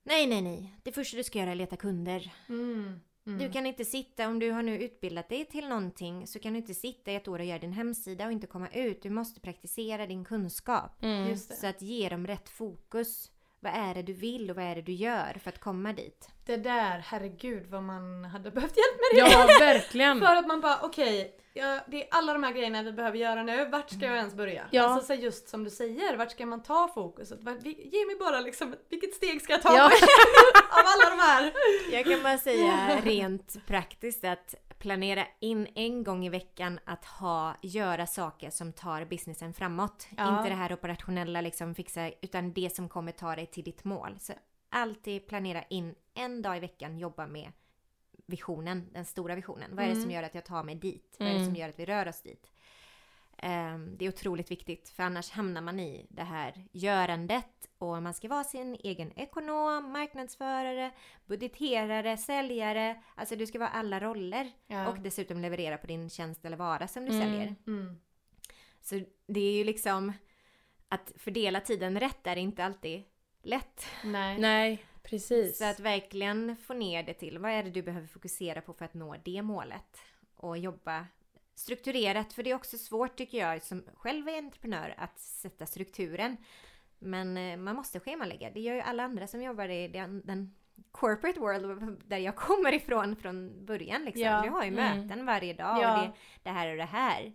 Nej, 0.03 0.27
nej, 0.27 0.41
nej. 0.41 0.73
Det 0.83 0.91
första 0.91 1.17
du 1.17 1.23
ska 1.23 1.39
göra 1.39 1.51
är 1.51 1.55
leta 1.55 1.75
kunder. 1.75 2.33
Mm. 2.49 2.99
Mm. 3.25 3.39
Du 3.39 3.51
kan 3.51 3.65
inte 3.65 3.85
sitta, 3.85 4.27
om 4.27 4.39
du 4.39 4.51
har 4.51 4.63
nu 4.63 4.83
utbildat 4.83 5.29
dig 5.29 5.45
till 5.45 5.67
någonting, 5.67 6.27
så 6.27 6.39
kan 6.39 6.53
du 6.53 6.59
inte 6.59 6.73
sitta 6.73 7.11
i 7.11 7.15
ett 7.15 7.27
år 7.27 7.39
och 7.39 7.45
göra 7.45 7.59
din 7.59 7.73
hemsida 7.73 8.25
och 8.25 8.31
inte 8.31 8.47
komma 8.47 8.69
ut. 8.69 9.01
Du 9.01 9.09
måste 9.09 9.39
praktisera 9.39 10.07
din 10.07 10.25
kunskap. 10.25 11.03
Mm. 11.03 11.29
Just 11.29 11.49
det. 11.49 11.55
Så 11.55 11.67
att 11.67 11.81
ge 11.81 12.09
dem 12.09 12.27
rätt 12.27 12.49
fokus. 12.49 13.31
Vad 13.59 13.73
är 13.73 13.93
det 13.93 14.01
du 14.01 14.13
vill 14.13 14.49
och 14.49 14.55
vad 14.55 14.65
är 14.65 14.75
det 14.75 14.81
du 14.81 14.91
gör 14.91 15.37
för 15.43 15.49
att 15.49 15.59
komma 15.59 15.93
dit? 15.93 16.29
Det 16.45 16.57
där, 16.57 16.99
herregud 17.05 17.65
vad 17.69 17.83
man 17.83 18.25
hade 18.25 18.51
behövt 18.51 18.77
hjälp 18.77 18.99
med 19.01 19.25
det. 19.25 19.31
Ja, 19.31 19.47
verkligen. 19.59 20.19
För 20.25 20.35
att 20.35 20.47
man 20.47 20.61
bara, 20.61 20.79
okej, 20.83 21.35
ja, 21.53 21.79
det 21.87 22.03
är 22.03 22.07
alla 22.11 22.33
de 22.33 22.43
här 22.43 22.51
grejerna 22.51 22.83
vi 22.83 22.91
behöver 22.91 23.17
göra 23.17 23.43
nu, 23.43 23.65
vart 23.65 23.89
ska 23.89 24.05
jag 24.05 24.15
ens 24.15 24.33
börja? 24.33 24.65
Ja. 24.71 24.83
Alltså 24.83 25.07
så 25.07 25.13
just 25.21 25.49
som 25.49 25.63
du 25.63 25.69
säger, 25.69 26.17
vart 26.17 26.31
ska 26.31 26.45
man 26.45 26.63
ta 26.63 26.87
fokuset? 26.87 27.39
Ge 27.65 28.05
mig 28.05 28.15
bara 28.19 28.39
liksom, 28.41 28.75
vilket 28.89 29.13
steg 29.13 29.41
ska 29.41 29.53
jag 29.53 29.61
ta 29.61 29.75
Ja. 29.75 29.85
av 30.71 30.83
alla 30.85 31.09
de 31.15 31.21
här? 31.21 31.53
Jag 31.91 32.05
kan 32.05 32.23
bara 32.23 32.37
säga 32.37 33.01
rent 33.03 33.67
praktiskt 33.67 34.23
att 34.23 34.55
planera 34.79 35.27
in 35.39 35.67
en 35.75 36.03
gång 36.03 36.25
i 36.25 36.29
veckan 36.29 36.79
att 36.85 37.05
ha, 37.05 37.55
göra 37.61 38.07
saker 38.07 38.49
som 38.49 38.73
tar 38.73 39.05
businessen 39.05 39.53
framåt. 39.53 40.07
Ja. 40.17 40.37
Inte 40.37 40.49
det 40.49 40.55
här 40.55 40.73
operationella 40.73 41.41
liksom 41.41 41.75
fixa, 41.75 42.11
utan 42.21 42.53
det 42.53 42.75
som 42.75 42.89
kommer 42.89 43.11
ta 43.11 43.35
dig 43.35 43.45
till 43.45 43.63
ditt 43.63 43.83
mål. 43.83 44.19
Så 44.19 44.33
alltid 44.69 45.27
planera 45.27 45.63
in 45.63 45.95
en 46.13 46.41
dag 46.41 46.57
i 46.57 46.59
veckan, 46.59 46.97
jobba 46.97 47.27
med 47.27 47.51
visionen, 48.25 48.89
den 48.93 49.05
stora 49.05 49.35
visionen. 49.35 49.75
Vad 49.75 49.85
är 49.85 49.89
det 49.89 49.95
som 49.95 50.03
Mm. 50.03 50.15
gör 50.15 50.23
att 50.23 50.35
jag 50.35 50.45
tar 50.45 50.63
mig 50.63 50.75
dit? 50.75 51.15
Vad 51.19 51.27
är 51.27 51.33
det 51.33 51.45
som 51.45 51.55
gör 51.55 51.69
att 51.69 51.79
vi 51.79 51.85
rör 51.85 52.07
oss 52.07 52.21
dit? 52.21 52.51
Ehm, 53.37 53.97
det 53.97 54.05
är 54.05 54.09
otroligt 54.09 54.51
viktigt 54.51 54.89
för 54.89 55.03
annars 55.03 55.29
hamnar 55.31 55.61
man 55.61 55.79
i 55.79 56.07
det 56.09 56.23
här 56.23 56.65
görandet 56.71 57.69
och 57.77 58.03
man 58.03 58.13
ska 58.13 58.27
vara 58.27 58.43
sin 58.43 58.75
egen 58.83 59.19
ekonom, 59.19 59.91
marknadsförare, 59.91 60.91
budgeterare, 61.25 62.17
säljare. 62.17 63.03
Alltså 63.15 63.35
du 63.35 63.45
ska 63.47 63.59
vara 63.59 63.69
alla 63.69 63.99
roller 63.99 64.51
Ja. 64.67 64.87
och 64.87 64.99
dessutom 64.99 65.41
leverera 65.41 65.77
på 65.77 65.87
din 65.87 66.09
tjänst 66.09 66.45
eller 66.45 66.57
vara 66.57 66.87
som 66.87 67.05
du 67.05 67.11
säljer. 67.11 67.55
Mm. 67.67 67.99
Så 68.81 69.01
det 69.27 69.39
är 69.39 69.53
ju 69.53 69.63
liksom 69.63 70.13
att 70.87 71.11
fördela 71.17 71.61
tiden 71.61 71.99
rätt 71.99 72.27
är 72.27 72.35
inte 72.35 72.65
alltid 72.65 73.03
lätt. 73.43 73.85
Nej. 74.03 74.37
Nej, 74.39 74.83
precis. 75.03 75.57
Så 75.57 75.65
att 75.65 75.79
verkligen 75.79 76.57
få 76.57 76.73
ner 76.73 77.03
det 77.03 77.13
till 77.13 77.39
vad 77.39 77.51
är 77.51 77.63
det 77.63 77.69
du 77.69 77.81
behöver 77.81 78.07
fokusera 78.07 78.61
på 78.61 78.73
för 78.73 78.85
att 78.85 78.93
nå 78.93 79.15
det 79.25 79.41
målet 79.41 79.97
och 80.35 80.57
jobba 80.57 81.05
strukturerat. 81.57 82.33
För 82.33 82.43
det 82.43 82.51
är 82.51 82.55
också 82.55 82.77
svårt 82.77 83.15
tycker 83.15 83.37
jag 83.37 83.63
som 83.63 83.83
själv 83.95 84.27
är 84.27 84.37
entreprenör 84.37 84.95
att 84.97 85.19
sätta 85.19 85.65
strukturen. 85.65 86.37
Men 86.99 87.37
eh, 87.37 87.57
man 87.57 87.75
måste 87.75 87.99
schemalägga. 87.99 88.49
Det 88.49 88.59
gör 88.59 88.75
ju 88.75 88.81
alla 88.81 89.03
andra 89.03 89.27
som 89.27 89.41
jobbar 89.43 89.69
i 89.69 89.87
den, 89.87 90.55
corporate 90.91 91.39
world 91.39 92.01
där 92.05 92.17
jag 92.17 92.35
kommer 92.35 92.73
ifrån 92.73 93.15
från 93.15 93.65
början. 93.65 94.05
Liksom. 94.05 94.23
Ja. 94.23 94.41
Du 94.41 94.49
har 94.49 94.63
ju 94.63 94.67
Mm. 94.77 94.99
möten 95.07 95.25
varje 95.25 95.53
dag 95.53 95.81
Ja. 95.81 95.97
och 96.01 96.07
det, 96.07 96.13
det 96.43 96.49
här 96.49 96.71
och 96.71 96.77
det 96.77 96.83
här 96.85 97.33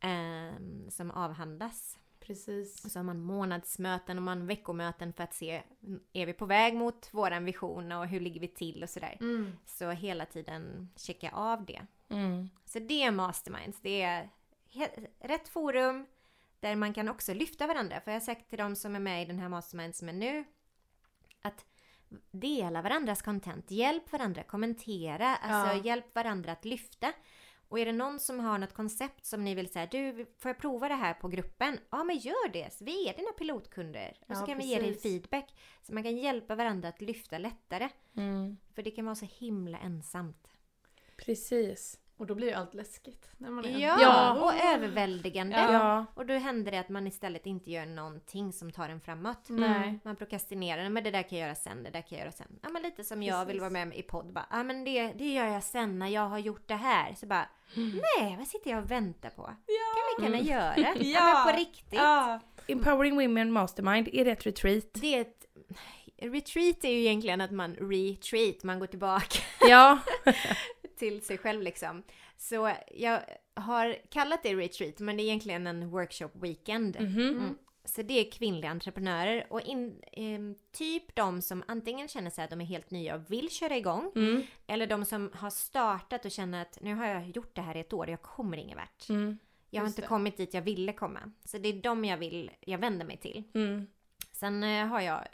ehm, 0.00 0.90
som 0.90 1.10
avhandlas. 1.10 1.98
Precis. 2.20 2.84
Och 2.84 2.90
så 2.90 2.98
har 2.98 3.04
man 3.04 3.20
månadsmöten 3.20 4.16
och 4.16 4.22
man 4.22 4.46
veckomöten 4.46 5.12
för 5.12 5.24
att 5.24 5.34
se, 5.34 5.62
är 6.12 6.26
vi 6.26 6.32
på 6.32 6.46
väg 6.46 6.74
mot 6.74 7.08
våran 7.14 7.44
vision 7.44 7.92
och 7.92 8.06
hur 8.06 8.20
ligger 8.20 8.40
vi 8.40 8.48
till 8.48 8.82
och 8.82 8.90
sådär. 8.90 9.16
Mm. 9.20 9.52
Så 9.66 9.90
hela 9.90 10.26
tiden 10.26 10.90
checka 10.96 11.30
av 11.30 11.64
det. 11.64 11.86
Mm. 12.10 12.48
Så 12.64 12.78
det 12.78 13.02
är 13.02 13.10
masterminds, 13.10 13.80
det 13.80 14.02
är 14.02 14.30
rätt 15.20 15.48
forum 15.48 16.06
där 16.60 16.76
man 16.76 16.94
kan 16.94 17.08
också 17.08 17.34
lyfta 17.34 17.66
varandra. 17.66 18.00
För 18.00 18.10
jag 18.10 18.16
har 18.20 18.24
sagt 18.24 18.48
till 18.48 18.58
de 18.58 18.76
som 18.76 18.96
är 18.96 19.00
med 19.00 19.22
i 19.22 19.26
den 19.26 19.38
här 19.38 19.48
mastermind 19.48 19.96
som 19.96 20.08
är 20.08 20.12
nu 20.12 20.44
att 21.42 21.64
dela 22.30 22.82
varandras 22.82 23.22
content, 23.22 23.70
hjälp 23.70 24.12
varandra, 24.12 24.42
kommentera, 24.42 25.36
alltså 25.36 25.76
Ja. 25.76 25.82
hjälp 25.84 26.14
varandra 26.14 26.52
att 26.52 26.64
lyfta. 26.64 27.12
Och 27.70 27.78
är 27.78 27.86
det 27.86 27.92
någon 27.92 28.20
som 28.20 28.40
har 28.40 28.58
något 28.58 28.72
koncept 28.74 29.26
som 29.26 29.44
ni 29.44 29.54
vill 29.54 29.72
säga, 29.72 29.86
du 29.86 30.26
får 30.38 30.48
jag 30.48 30.58
prova 30.58 30.88
det 30.88 30.94
här 30.94 31.14
på 31.14 31.28
gruppen? 31.28 31.78
Ja 31.90 32.04
men 32.04 32.16
gör 32.16 32.48
det! 32.52 32.72
Så 32.74 32.84
vi 32.84 33.08
är 33.08 33.16
dina 33.16 33.32
pilotkunder 33.32 34.16
och 34.28 34.36
så 34.36 34.42
Ja, 34.42 34.46
kan 34.46 34.58
vi 34.58 34.64
ge 34.64 34.78
dig 34.78 34.86
precis. 34.92 35.02
feedback. 35.02 35.54
Så 35.82 35.94
man 35.94 36.02
kan 36.02 36.16
hjälpa 36.16 36.54
varandra 36.54 36.88
att 36.88 37.00
lyfta 37.00 37.38
lättare. 37.38 37.88
Mm. 38.16 38.56
För 38.74 38.82
det 38.82 38.90
kan 38.90 39.04
vara 39.04 39.14
så 39.14 39.26
himla 39.38 39.78
ensamt. 39.78 40.48
Precis. 41.26 41.98
Och 42.16 42.26
då 42.26 42.34
blir 42.34 42.46
ju 42.48 42.52
allt 42.54 42.74
läskigt. 42.74 43.28
När 43.38 43.50
man 43.50 43.64
är 43.64 43.78
Ja, 43.78 43.96
Ja. 44.00 44.32
och 44.40 44.52
överväldigande. 44.74 45.56
Ja. 45.56 46.06
Och 46.14 46.26
då 46.26 46.34
händer 46.34 46.72
det 46.72 46.78
att 46.78 46.88
man 46.88 47.06
istället 47.06 47.46
inte 47.46 47.70
gör 47.70 47.86
någonting 47.86 48.52
som 48.52 48.72
tar 48.72 48.88
en 48.88 49.00
framåt. 49.00 49.46
Nej. 49.48 49.98
Man 50.04 50.16
prokrastinerar, 50.16 50.88
men 50.88 51.04
det 51.04 51.10
där 51.10 51.22
kan 51.22 51.38
jag 51.38 51.46
göra 51.46 51.54
sen, 51.54 51.82
det 51.82 51.90
där 51.90 52.00
kan 52.00 52.18
jag 52.18 52.20
göra 52.20 52.32
sen. 52.32 52.58
Ja 52.62 52.68
men 52.68 52.82
lite 52.82 53.04
som 53.04 53.22
jag 53.22 53.40
Precis. 53.40 53.54
vill 53.54 53.60
vara 53.60 53.70
med 53.70 53.94
i 53.96 54.02
podd 54.02 54.32
bara, 54.32 54.46
ja 54.50 54.62
men 54.62 54.84
det, 54.84 55.12
det 55.12 55.32
gör 55.32 55.44
jag 55.46 55.62
sen 55.62 55.98
när 55.98 56.08
jag 56.08 56.28
har 56.28 56.38
gjort 56.38 56.68
det 56.68 56.74
här. 56.74 57.14
Så 57.14 57.26
bara, 57.26 57.48
nej 57.74 58.36
vad 58.38 58.46
sitter 58.46 58.70
jag 58.70 58.82
och 58.84 58.90
väntar 58.90 59.30
på? 59.30 59.54
Ja. 59.66 60.22
kan 60.24 60.32
lika 60.32 60.44
gärna 60.44 60.60
göra. 60.60 60.74
Ja, 60.76 60.94
Ja. 61.00 61.44
men 61.44 61.52
på 61.54 61.58
riktigt. 61.60 61.98
Ja. 61.98 62.40
Empowering 62.66 63.14
Women 63.16 63.52
Mastermind, 63.52 64.08
är 64.12 64.24
det 64.24 64.30
ett 64.30 64.46
retreat? 64.46 64.84
Det 64.92 65.14
är 65.16 65.20
ett, 65.20 65.44
retreat 66.22 66.84
är 66.84 66.88
ju 66.88 66.98
egentligen 67.00 67.40
att 67.40 67.50
man 67.50 67.74
retreat, 67.74 68.62
man 68.62 68.78
går 68.78 68.86
tillbaka 68.86 69.38
Ja. 69.60 69.98
till 70.98 71.22
sig 71.22 71.38
själv 71.38 71.62
liksom. 71.62 72.02
Så 72.36 72.72
jag 72.94 73.20
har 73.54 73.96
kallat 74.10 74.42
det 74.42 74.54
retreat, 74.54 74.98
men 74.98 75.16
det 75.16 75.22
är 75.22 75.24
egentligen 75.24 75.66
en 75.66 75.90
workshop 75.90 76.30
weekend. 76.34 76.96
Mhm. 77.00 77.20
Mm. 77.28 77.58
Så 77.84 78.02
det 78.02 78.14
är 78.26 78.30
kvinnliga 78.30 78.70
entreprenörer 78.70 79.46
och 79.50 79.60
in, 79.60 80.02
ehm, 80.12 80.54
typ 80.72 81.14
de 81.14 81.42
som 81.42 81.62
antingen 81.68 82.08
känner 82.08 82.30
sig 82.30 82.44
att 82.44 82.50
de 82.50 82.60
är 82.60 82.64
helt 82.64 82.90
nya 82.90 83.14
och 83.14 83.30
vill 83.32 83.50
köra 83.50 83.76
igång. 83.76 84.12
Mm. 84.16 84.42
Eller 84.66 84.86
de 84.86 85.04
som 85.04 85.30
har 85.34 85.50
startat 85.50 86.24
och 86.24 86.30
känner 86.30 86.62
att 86.62 86.78
nu 86.80 86.94
har 86.94 87.06
jag 87.06 87.28
gjort 87.30 87.54
det 87.54 87.62
här 87.62 87.76
i 87.76 87.80
ett 87.80 87.92
år 87.92 88.06
och 88.06 88.12
jag 88.12 88.22
kommer 88.22 88.56
ingen 88.56 88.78
vart. 88.78 89.08
Mm. 89.08 89.38
Jag 89.70 89.80
har 89.80 89.86
Just 89.86 89.98
inte 89.98 90.06
det. 90.06 90.08
kommit 90.08 90.36
dit 90.36 90.54
jag 90.54 90.62
ville 90.62 90.92
komma. 90.92 91.32
Så 91.44 91.58
det 91.58 91.68
är 91.68 91.82
de 91.82 92.04
jag 92.04 92.16
vill, 92.18 92.50
jag 92.60 92.78
vänder 92.78 93.06
mig 93.06 93.16
till. 93.16 93.42
Mm. 93.54 93.86
Sen 94.32 94.62
eh, 94.64 94.86
har 94.86 95.00
jag 95.00 95.20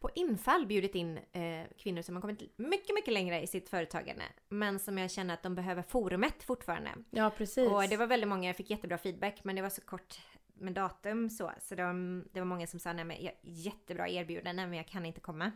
på 0.00 0.10
infall 0.14 0.66
bjudit 0.66 0.94
in 0.94 1.18
eh, 1.32 1.66
kvinnor 1.78 2.02
som 2.02 2.14
har 2.14 2.22
kommit 2.22 2.58
mycket, 2.58 2.94
mycket 2.94 3.14
längre 3.14 3.42
i 3.42 3.46
sitt 3.46 3.68
företagande. 3.68 4.24
Men 4.48 4.78
som 4.78 4.98
jag 4.98 5.10
känner 5.10 5.34
att 5.34 5.42
de 5.42 5.54
behöver 5.54 5.82
forumet 5.82 6.42
fortfarande. 6.42 6.90
Ja, 7.10 7.30
precis. 7.30 7.70
Och 7.70 7.82
det 7.88 7.96
var 7.96 8.06
väldigt 8.06 8.28
många, 8.28 8.46
jag 8.48 8.56
fick 8.56 8.70
jättebra 8.70 8.98
feedback 8.98 9.44
men 9.44 9.56
det 9.56 9.62
var 9.62 9.70
så 9.70 9.80
kort 9.80 10.20
med 10.54 10.72
datum 10.72 11.30
så. 11.30 11.52
Så 11.60 11.74
de, 11.74 12.24
det 12.32 12.40
var 12.40 12.46
många 12.46 12.66
som 12.66 12.80
sa 12.80 12.92
nej 12.92 13.04
men 13.04 13.24
jag, 13.24 13.34
jättebra 13.42 14.08
erbjudande 14.08 14.66
men 14.66 14.76
jag 14.76 14.88
kan 14.88 15.06
inte 15.06 15.20
komma. 15.20 15.52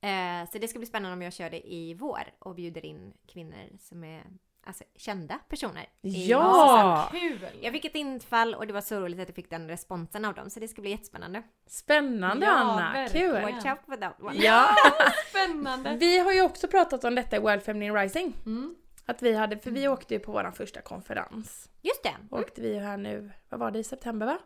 Eh, 0.00 0.50
så 0.52 0.58
det 0.58 0.68
ska 0.68 0.78
bli 0.78 0.86
spännande 0.86 1.12
om 1.12 1.22
jag 1.22 1.32
kör 1.32 1.50
det 1.50 1.72
i 1.72 1.94
vår 1.94 2.22
och 2.38 2.54
bjuder 2.54 2.86
in 2.86 3.12
kvinnor 3.26 3.78
som 3.78 4.04
är 4.04 4.24
alltså, 4.66 4.84
kända 4.96 5.38
personer. 5.48 5.88
i 6.02 6.26
Ja! 6.30 7.08
Kul! 7.12 7.46
Jag 7.60 7.72
fick 7.72 7.84
ett 7.84 7.94
infall 7.94 8.54
och 8.54 8.66
det 8.66 8.72
var 8.72 8.80
så 8.80 9.00
roligt 9.00 9.20
att 9.20 9.28
jag 9.28 9.34
fick 9.34 9.50
den 9.50 9.68
responsen 9.68 10.24
av 10.24 10.34
dem 10.34 10.50
så 10.50 10.60
det 10.60 10.68
ska 10.68 10.80
bli 10.82 10.90
jättespännande. 10.90 11.42
Spännande 11.66 12.46
Ja, 12.46 12.52
Anna, 12.52 12.92
verkligen. 12.92 13.30
kul! 13.32 13.42
Watch 13.42 13.66
out 13.66 13.78
for 13.86 13.96
that 13.96 14.22
one. 14.22 14.36
Ja, 14.36 14.68
Spännande! 15.30 15.96
vi 15.96 16.18
har 16.18 16.32
ju 16.32 16.42
också 16.42 16.68
pratat 16.68 17.04
om 17.04 17.14
detta 17.14 17.36
i 17.36 17.38
World 17.38 17.62
Feminine 17.62 18.02
Rising. 18.02 18.36
Mm. 18.46 18.74
Att 19.06 19.22
vi 19.22 19.34
hade, 19.34 19.58
för 19.58 19.70
vi 19.70 19.88
åkte 19.88 20.14
ju 20.14 20.20
på 20.20 20.32
vår 20.32 20.50
första 20.50 20.80
konferens. 20.80 21.68
Just 21.82 22.02
det. 22.02 22.14
Åkte 22.30 22.60
vi 22.60 22.78
här 22.78 22.96
nu, 22.96 23.30
vad 23.48 23.60
var 23.60 23.70
det, 23.70 23.78
i 23.78 23.84
september 23.84 24.26
va? 24.26 24.38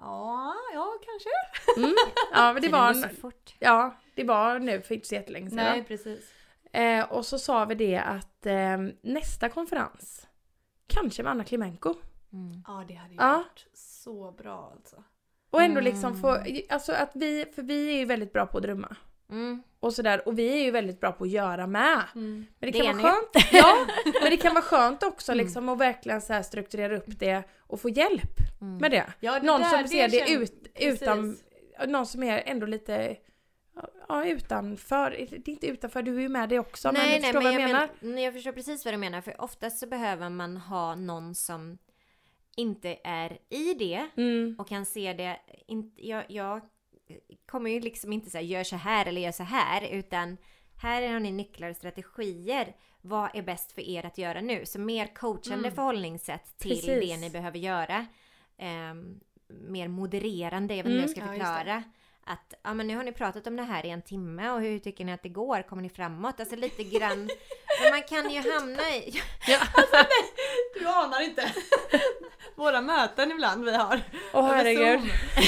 Ja, 0.00 0.54
ja 0.74 0.92
kanske. 1.04 1.30
Mm. 1.76 1.94
Ja, 2.32 2.52
men 2.52 2.62
det 2.62 2.68
var, 2.68 2.94
går 2.94 3.02
så 3.02 3.08
fort. 3.08 3.54
ja, 3.58 3.94
det 4.14 4.24
var 4.24 4.58
nu 4.58 4.80
för 4.80 4.94
inte 4.94 5.06
så 5.06 5.14
jättelänge 5.14 5.50
sedan. 5.50 5.56
Nej, 5.58 5.84
precis. 5.84 6.32
Eh, 6.76 7.12
och 7.12 7.26
så 7.26 7.38
sa 7.38 7.64
vi 7.64 7.74
det 7.74 7.96
att 7.98 8.46
eh, 8.46 8.78
nästa 9.02 9.48
konferens, 9.48 10.26
kanske 10.86 11.22
med 11.22 11.30
Anna 11.32 11.44
Klimenko. 11.44 11.94
Mm. 12.32 12.62
Ja, 12.66 12.84
det 12.88 12.94
hade 12.94 13.10
ju 13.14 13.16
Ja. 13.20 13.32
varit 13.36 13.66
så 13.74 14.32
bra 14.32 14.72
alltså. 14.76 14.96
Och 15.50 15.62
ändå 15.62 15.80
Mm. 15.80 15.84
liksom 15.92 16.20
få, 16.20 16.38
alltså 16.68 16.92
att 16.92 17.10
vi, 17.14 17.44
för 17.54 17.62
vi 17.62 17.88
är 17.94 17.98
ju 17.98 18.04
väldigt 18.04 18.32
bra 18.32 18.46
på 18.46 18.56
att 18.58 18.62
drömma. 18.62 18.96
Mm. 19.30 19.62
och 19.80 19.92
sådär. 19.94 20.28
Och 20.28 20.38
vi 20.38 20.52
är 20.60 20.64
ju 20.64 20.70
väldigt 20.70 21.00
bra 21.00 21.12
på 21.12 21.24
att 21.24 21.30
göra 21.30 21.66
med. 21.66 22.02
Mm. 22.14 22.46
Men 22.58 22.72
det 22.72 22.78
Det 22.78 22.84
kan 22.84 22.98
vara 22.98 23.12
skönt. 23.12 23.46
Ja, 23.52 23.86
men 24.22 24.30
det 24.30 24.36
kan 24.36 24.54
vara 24.54 24.64
skönt 24.64 25.02
också 25.02 25.32
Mm. 25.32 25.44
liksom 25.44 25.68
att 25.68 25.78
verkligen 25.78 26.20
så 26.20 26.32
här 26.32 26.42
strukturera 26.42 26.96
upp 26.96 27.18
det 27.18 27.42
och 27.58 27.80
få 27.80 27.88
hjälp 27.88 28.38
Mm. 28.60 28.78
med 28.78 28.90
det. 28.90 29.06
Ja, 29.20 29.40
det 29.40 29.46
Någon 29.46 29.60
där, 29.60 29.68
som 29.78 29.88
ser 29.88 30.08
det 30.08 30.30
ut, 30.30 30.68
utan, 30.74 31.22
precis. 31.22 31.44
någon 31.88 32.06
som 32.06 32.22
är 32.22 32.42
ändå 32.46 32.66
lite 32.66 33.16
Ja, 34.08 34.24
utanför. 34.26 35.10
Det 35.10 35.32
är 35.48 35.48
inte 35.48 35.66
utanför, 35.66 36.02
du 36.02 36.16
är 36.16 36.20
ju 36.20 36.28
med 36.28 36.48
det 36.48 36.58
också. 36.58 36.92
men 36.92 37.08
du 37.14 37.20
förstår 37.22 37.40
vad 37.42 37.52
jag 37.54 37.62
menar. 37.62 37.88
nej, 38.00 38.24
jag 38.24 38.34
förstår 38.34 38.52
precis 38.52 38.84
vad 38.84 38.94
du 38.94 38.98
menar. 38.98 39.20
För 39.20 39.40
oftast 39.40 39.78
så 39.78 39.86
behöver 39.86 40.28
man 40.28 40.56
ha 40.56 40.94
någon 40.94 41.34
som 41.34 41.78
inte 42.56 42.96
är 43.04 43.38
i 43.48 43.74
det 43.74 44.06
Mm. 44.16 44.56
och 44.58 44.68
kan 44.68 44.86
se 44.86 45.12
det. 45.12 45.40
In, 45.66 45.92
jag, 45.96 46.24
jag 46.28 46.60
kommer 47.46 47.70
ju 47.70 47.80
liksom 47.80 48.12
inte 48.12 48.30
säga 48.30 48.42
gör 48.42 48.64
så 48.64 48.76
här 48.76 49.06
eller 49.06 49.20
gör 49.20 49.32
så 49.32 49.42
här 49.42 49.88
utan 49.92 50.36
här 50.82 51.12
har 51.12 51.20
ni 51.20 51.32
nycklar 51.32 51.70
och 51.70 51.76
strategier. 51.76 52.74
Vad 53.00 53.30
är 53.34 53.42
bäst 53.42 53.72
för 53.72 53.82
er 53.82 54.06
att 54.06 54.18
göra 54.18 54.40
nu? 54.40 54.66
Så 54.66 54.78
mer 54.80 55.06
coachande 55.14 55.68
Mm. 55.68 55.74
förhållningssätt 55.74 56.58
till 56.58 56.70
Precis. 56.70 56.86
det 57.10 57.16
ni 57.16 57.30
behöver 57.30 57.58
göra. 57.58 58.06
Ehm, 58.58 59.20
mer 59.48 59.88
modererande, 59.88 60.74
jag 60.76 60.84
vet 60.84 60.90
inte 60.90 60.94
hur 60.94 61.00
jag 61.00 61.10
ska 61.10 61.20
Mm, 61.20 61.34
ja, 61.34 61.44
förklara. 61.44 61.82
Att 62.28 62.54
ja, 62.62 62.74
men 62.74 62.86
nu 62.86 62.96
har 62.96 63.04
ni 63.04 63.12
pratat 63.12 63.46
om 63.46 63.56
det 63.56 63.62
här 63.62 63.86
i 63.86 63.90
en 63.90 64.02
timme 64.02 64.50
och 64.50 64.60
hur 64.60 64.78
tycker 64.78 65.04
ni 65.04 65.12
att 65.12 65.22
det 65.22 65.28
går? 65.28 65.62
Kommer 65.68 65.82
ni 65.82 65.88
framåt? 65.90 66.40
Alltså 66.40 66.56
lite 66.56 66.82
grann. 66.84 67.28
för 67.78 67.90
man 67.90 68.02
kan 68.02 68.30
ju 68.30 68.52
hamna 68.52 68.82
i... 68.94 69.22
Du 70.78 70.86
anar 70.86 71.22
inte 71.22 71.52
våra 72.54 72.80
möten 72.80 73.30
ibland 73.30 73.64
vi 73.64 73.76
har. 73.76 74.00
Åh 74.32 74.44
över 74.50 74.56
herregud. 74.56 75.00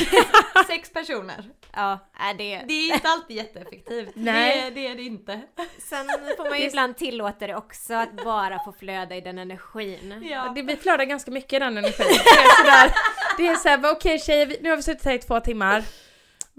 Sex 0.67 0.91
personer. 0.93 1.45
Ja, 1.75 1.99
är 2.21 2.35
det... 2.35 2.63
Det 2.69 2.75
är 2.75 2.95
inte 2.95 3.09
alltid 3.09 3.37
jätteeffektivt. 3.37 4.11
Nej. 4.15 4.61
Det, 4.61 4.67
är- 4.67 4.71
det 4.71 4.87
är 4.93 4.95
det 4.97 5.03
inte. 5.03 5.41
Sen 5.79 6.07
får 6.37 6.45
man 6.51 6.59
ju 6.61 6.67
ibland 6.67 6.97
tillåta 6.97 7.47
det 7.47 7.55
också 7.57 7.95
att 7.95 8.13
bara 8.25 8.59
få 8.65 8.73
flöda 8.73 9.17
i 9.17 9.21
den 9.21 9.39
energin. 9.39 10.29
Ja. 10.31 10.53
Det, 10.55 10.63
vi 10.63 10.77
flödar 10.77 11.05
ganska 11.05 11.31
mycket 11.31 11.53
i 11.53 11.59
den 11.59 11.79
energin. 11.79 12.07
Det 12.09 12.41
är 12.41 12.65
sådär, 12.65 12.95
det 13.37 13.47
är 13.47 13.55
såhär, 13.57 13.93
okej 13.93 14.19
tjejer, 14.19 14.47
vi- 14.47 14.59
nu 14.63 14.71
har 14.71 14.77
vi 14.77 14.83
suttit 14.83 15.05
här 15.05 15.13
i 15.15 15.19
två 15.19 15.41
timmar. 15.41 15.83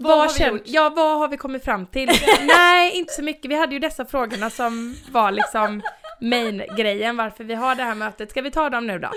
Vad 0.02 0.18
har 0.18 0.38
vi 0.38 0.46
gjort? 0.46 0.62
Ja, 0.64 0.92
vad 0.96 1.18
har 1.18 1.28
vi 1.28 1.36
kommit 1.36 1.64
fram 1.64 1.86
till? 1.86 2.10
Nej, 2.46 2.98
inte 2.98 3.12
så 3.12 3.22
mycket. 3.22 3.50
Vi 3.50 3.54
hade 3.54 3.72
ju 3.74 3.78
dessa 3.78 4.04
frågorna 4.04 4.50
som 4.50 4.94
var 5.12 5.30
liksom 5.30 5.82
main-grejen 6.20 7.16
varför 7.16 7.44
vi 7.44 7.54
har 7.54 7.74
det 7.74 7.82
här 7.82 7.94
mötet. 7.94 8.30
Ska 8.30 8.42
vi 8.42 8.50
ta 8.50 8.70
dem 8.70 8.86
nu 8.86 8.98
då? 8.98 9.08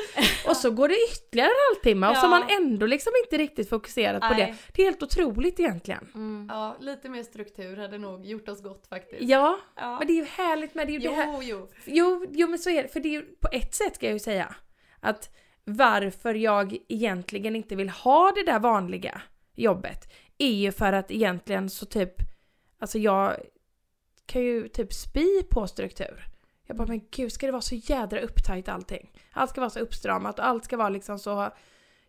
Och 0.47 0.57
så 0.57 0.71
går 0.71 0.87
det 0.87 0.95
ytterligare 1.11 1.49
en 1.49 1.75
halvtimme 1.75 2.09
och 2.09 2.15
så 2.15 2.21
har 2.21 2.29
man 2.29 2.43
ändå 2.49 2.85
liksom 2.85 3.11
inte 3.25 3.37
riktigt 3.43 3.69
fokuserat 3.69 4.21
på 4.21 4.27
det. 4.33 4.35
Nej. 4.45 4.55
Det 4.75 4.81
är 4.81 4.85
helt 4.85 5.03
otroligt 5.03 5.59
egentligen. 5.59 6.07
Mm. 6.15 6.47
Ja, 6.51 6.77
lite 6.79 7.09
mer 7.09 7.23
struktur 7.23 7.77
hade 7.77 7.97
nog 7.97 8.25
gjort 8.25 8.49
oss 8.49 8.63
gott 8.63 8.87
faktiskt. 8.89 9.21
Ja, 9.21 9.59
Ja. 9.75 9.97
men 9.99 10.07
det 10.07 10.13
är 10.13 10.17
ju 10.17 10.25
härligt 10.25 10.75
med 10.75 10.87
det. 10.87 10.91
är 10.91 10.99
ju 10.99 11.07
det 11.09 11.15
här. 11.15 11.25
Jo, 11.33 11.39
jo. 11.43 11.67
Jo, 11.85 12.25
jo 12.31 12.47
men 12.47 12.59
så 12.59 12.69
är 12.69 12.83
det. 12.83 12.89
För 12.89 12.99
det 12.99 13.07
är 13.09 13.13
ju 13.13 13.21
på 13.21 13.47
ett 13.51 13.75
sätt 13.75 13.95
ska 13.95 14.05
jag 14.05 14.13
ju 14.13 14.19
säga 14.19 14.55
att 15.01 15.29
varför 15.65 16.33
jag 16.33 16.77
egentligen 16.89 17.55
inte 17.55 17.75
vill 17.75 17.89
ha 17.89 18.31
det 18.35 18.43
där 18.43 18.59
vanliga 18.59 19.21
jobbet 19.55 20.13
är 20.43 20.55
ju 20.55 20.71
för 20.71 20.93
att 20.93 21.11
egentligen 21.11 21.69
så 21.69 21.85
typ, 21.85 22.13
alltså 22.79 22.97
jag 22.97 23.35
kan 24.25 24.41
ju 24.41 24.67
typ 24.67 24.93
spy 24.93 25.43
på 25.43 25.67
struktur. 25.67 26.25
Jag 26.67 26.77
bara, 26.77 26.87
men 26.87 27.01
gud, 27.11 27.31
ska 27.31 27.45
det 27.45 27.51
vara 27.51 27.61
så 27.61 27.75
jädra 27.75 28.19
upptajt 28.19 28.69
allting? 28.69 29.11
Allt 29.31 29.49
ska 29.49 29.61
vara 29.61 29.69
så 29.69 29.79
uppstramat 29.79 30.39
och 30.39 30.47
allt 30.47 30.65
ska 30.65 30.77
vara 30.77 30.89
liksom 30.89 31.19
så... 31.19 31.49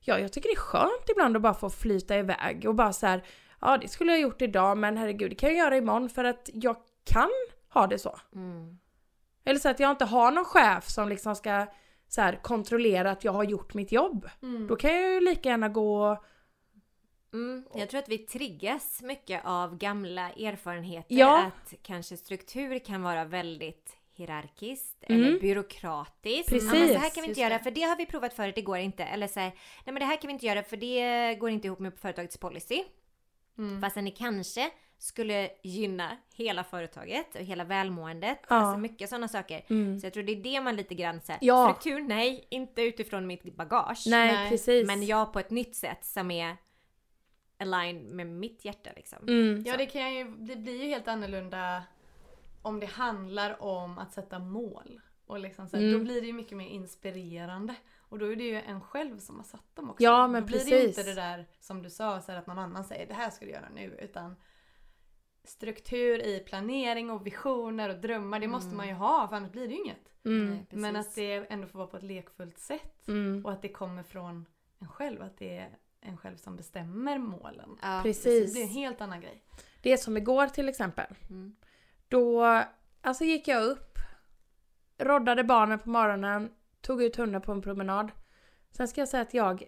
Ja, 0.00 0.18
jag 0.18 0.32
tycker 0.32 0.48
det 0.48 0.54
är 0.54 0.56
skönt 0.56 1.10
ibland 1.10 1.36
att 1.36 1.42
bara 1.42 1.54
få 1.54 1.70
flyta 1.70 2.18
iväg 2.18 2.64
och 2.68 2.74
bara 2.74 2.92
så 2.92 3.06
här, 3.06 3.24
ja 3.60 3.78
det 3.78 3.88
skulle 3.88 4.12
jag 4.12 4.20
gjort 4.20 4.42
idag 4.42 4.78
men 4.78 4.96
herregud, 4.96 5.30
det 5.30 5.34
kan 5.34 5.48
jag 5.48 5.58
göra 5.58 5.76
imorgon 5.76 6.08
för 6.08 6.24
att 6.24 6.50
jag 6.52 6.76
kan 7.04 7.30
ha 7.68 7.86
det 7.86 7.98
så. 7.98 8.18
Mm. 8.34 8.78
Eller 9.44 9.60
så 9.60 9.68
att 9.68 9.80
jag 9.80 9.90
inte 9.90 10.04
har 10.04 10.30
någon 10.30 10.44
chef 10.44 10.88
som 10.88 11.08
liksom 11.08 11.36
ska 11.36 11.66
så 12.08 12.20
här, 12.20 12.40
kontrollera 12.42 13.10
att 13.10 13.24
jag 13.24 13.32
har 13.32 13.44
gjort 13.44 13.74
mitt 13.74 13.92
jobb. 13.92 14.28
Mm. 14.42 14.66
Då 14.66 14.76
kan 14.76 14.94
jag 14.94 15.12
ju 15.12 15.20
lika 15.20 15.48
gärna 15.48 15.68
gå 15.68 16.10
och... 16.10 16.24
Mm. 17.34 17.64
Jag 17.74 17.88
tror 17.90 17.98
att 17.98 18.08
vi 18.08 18.18
triggas 18.18 19.02
mycket 19.02 19.40
av 19.44 19.78
gamla 19.78 20.30
erfarenheter. 20.30 21.14
Ja. 21.14 21.42
Att 21.42 21.74
kanske 21.82 22.16
struktur 22.16 22.78
kan 22.78 23.02
vara 23.02 23.24
väldigt 23.24 23.96
hierarkiskt 24.16 25.04
Mm. 25.08 25.22
eller 25.24 25.40
byråkratiskt. 25.40 26.48
Precis. 26.48 26.72
Ja, 26.72 26.78
men 26.78 26.88
så 26.88 26.98
här 26.98 27.10
kan 27.10 27.22
vi 27.22 27.28
inte 27.28 27.40
göra 27.40 27.58
för 27.58 27.70
det 27.70 27.82
har 27.82 27.96
vi 27.96 28.06
provat 28.06 28.34
förut, 28.34 28.54
det 28.54 28.62
går 28.62 28.78
inte. 28.78 29.04
Eller 29.04 29.26
så 29.26 29.40
här, 29.40 29.48
nej 29.84 29.92
men 29.92 29.94
det 29.94 30.04
här 30.04 30.16
kan 30.16 30.28
vi 30.28 30.32
inte 30.32 30.46
göra 30.46 30.62
för 30.62 30.76
det 30.76 31.34
går 31.34 31.50
inte 31.50 31.66
ihop 31.66 31.78
med 31.78 31.92
företagets 31.98 32.38
policy. 32.38 32.84
Mm. 33.58 33.80
Fastän 33.80 34.04
det 34.04 34.10
kanske 34.10 34.70
skulle 34.98 35.50
gynna 35.62 36.16
hela 36.34 36.64
företaget 36.64 37.34
och 37.34 37.40
hela 37.40 37.64
välmåendet. 37.64 38.38
Ja. 38.48 38.56
Alltså 38.56 38.78
mycket 38.78 39.08
sådana 39.08 39.28
saker. 39.28 39.64
Mm. 39.70 40.00
Så 40.00 40.06
jag 40.06 40.12
tror 40.12 40.22
det 40.22 40.32
är 40.32 40.36
det 40.42 40.60
man 40.60 40.76
lite 40.76 40.94
grann 40.94 41.20
säger. 41.20 41.38
Ja. 41.42 41.74
Struktur, 41.78 42.00
nej. 42.00 42.46
Inte 42.50 42.82
utifrån 42.82 43.26
mitt 43.26 43.56
bagage. 43.56 44.04
Nej, 44.06 44.32
Nej. 44.32 44.50
precis. 44.50 44.86
Men 44.86 45.06
jag 45.06 45.32
på 45.32 45.38
ett 45.38 45.50
nytt 45.50 45.76
sätt 45.76 46.04
som 46.04 46.30
är 46.30 46.56
align 47.58 48.16
med 48.16 48.26
mitt 48.26 48.64
hjärta 48.64 48.90
liksom. 48.96 49.18
Mm. 49.28 49.62
Ja, 49.66 49.76
det, 49.76 49.86
kan 49.86 50.14
ju, 50.14 50.24
det 50.24 50.56
blir 50.56 50.82
ju 50.82 50.88
helt 50.88 51.08
annorlunda 51.08 51.82
om 52.62 52.80
det 52.80 52.86
handlar 52.86 53.62
om 53.62 53.98
att 53.98 54.12
sätta 54.12 54.38
mål. 54.38 55.00
Och 55.26 55.38
liksom 55.38 55.68
så 55.68 55.76
här, 55.76 55.84
Mm. 55.84 55.98
Då 55.98 56.04
blir 56.04 56.20
det 56.20 56.26
ju 56.26 56.32
mycket 56.32 56.56
mer 56.58 56.68
inspirerande. 56.68 57.74
Och 57.98 58.18
då 58.18 58.32
är 58.32 58.36
det 58.36 58.44
ju 58.44 58.54
en 58.60 58.80
själv 58.80 59.18
som 59.18 59.36
har 59.36 59.44
satt 59.44 59.76
dem 59.76 59.90
också. 59.90 60.02
Ja, 60.04 60.26
men 60.28 60.42
då 60.42 60.46
blir 60.46 60.58
det 60.58 60.64
ju 60.64 60.70
precis. 60.70 60.98
inte 60.98 61.10
det 61.10 61.14
där 61.14 61.46
som 61.60 61.82
du 61.82 61.90
sa, 61.90 62.20
så 62.20 62.32
här, 62.32 62.38
att 62.38 62.46
någon 62.46 62.58
annan 62.58 62.84
säger 62.84 63.06
det 63.06 63.14
här 63.14 63.30
ska 63.30 63.44
du 63.44 63.50
göra 63.50 63.68
nu. 63.74 63.98
Utan 64.02 64.36
struktur 65.44 66.18
i 66.26 66.40
planering 66.40 67.10
och 67.10 67.26
visioner 67.26 67.88
och 67.88 68.00
drömmar, 68.00 68.40
det 68.40 68.48
måste 68.48 68.66
Mm. 68.66 68.76
man 68.76 68.88
ju 68.88 68.94
ha 68.94 69.28
för 69.28 69.36
annars 69.36 69.50
blir 69.52 69.68
det 69.68 69.74
ju 69.74 69.80
inget. 69.80 70.12
Mm. 70.24 70.50
Nej, 70.50 70.58
precis. 70.70 70.82
Men 70.82 70.96
att 70.96 71.14
det 71.14 71.32
ändå 71.52 71.66
får 71.66 71.78
vara 71.78 71.88
på 71.88 71.96
ett 71.96 72.02
lekfullt 72.02 72.58
sätt. 72.58 73.08
Mm. 73.08 73.44
Och 73.46 73.52
att 73.52 73.62
det 73.62 73.68
kommer 73.68 74.02
från 74.02 74.46
en 74.78 74.88
själv, 74.88 75.22
att 75.22 75.38
det 75.38 75.56
är 75.56 75.78
en 76.04 76.16
själv 76.16 76.36
som 76.36 76.56
bestämmer 76.56 77.18
målen. 77.18 77.78
Ja, 77.82 77.96
Det 77.96 78.02
Precis. 78.02 78.52
blir 78.52 78.62
en 78.62 78.68
helt 78.68 79.00
annan 79.00 79.20
grej. 79.20 79.42
Det 79.80 79.92
är 79.92 79.96
som 79.96 80.16
igår 80.16 80.46
till 80.46 80.68
exempel. 80.68 81.14
Mm. 81.30 81.56
Då 82.08 82.44
alltså 83.00 83.24
gick 83.24 83.48
jag 83.48 83.64
upp, 83.64 83.98
roddade 84.98 85.44
barnen 85.44 85.78
på 85.78 85.90
morgonen, 85.90 86.50
tog 86.80 87.02
ut 87.02 87.16
hunden 87.16 87.40
på 87.40 87.52
en 87.52 87.62
promenad. 87.62 88.10
Sen 88.70 88.88
ska 88.88 89.00
jag 89.00 89.08
säga 89.08 89.22
att 89.22 89.34
jag 89.34 89.64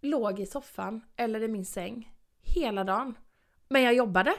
låg 0.00 0.40
i 0.40 0.46
soffan 0.46 1.00
eller 1.16 1.42
i 1.42 1.48
min 1.48 1.64
säng 1.64 2.12
hela 2.42 2.84
dagen. 2.84 3.18
Men 3.68 3.82
jag 3.82 3.94
jobbade. 3.94 4.34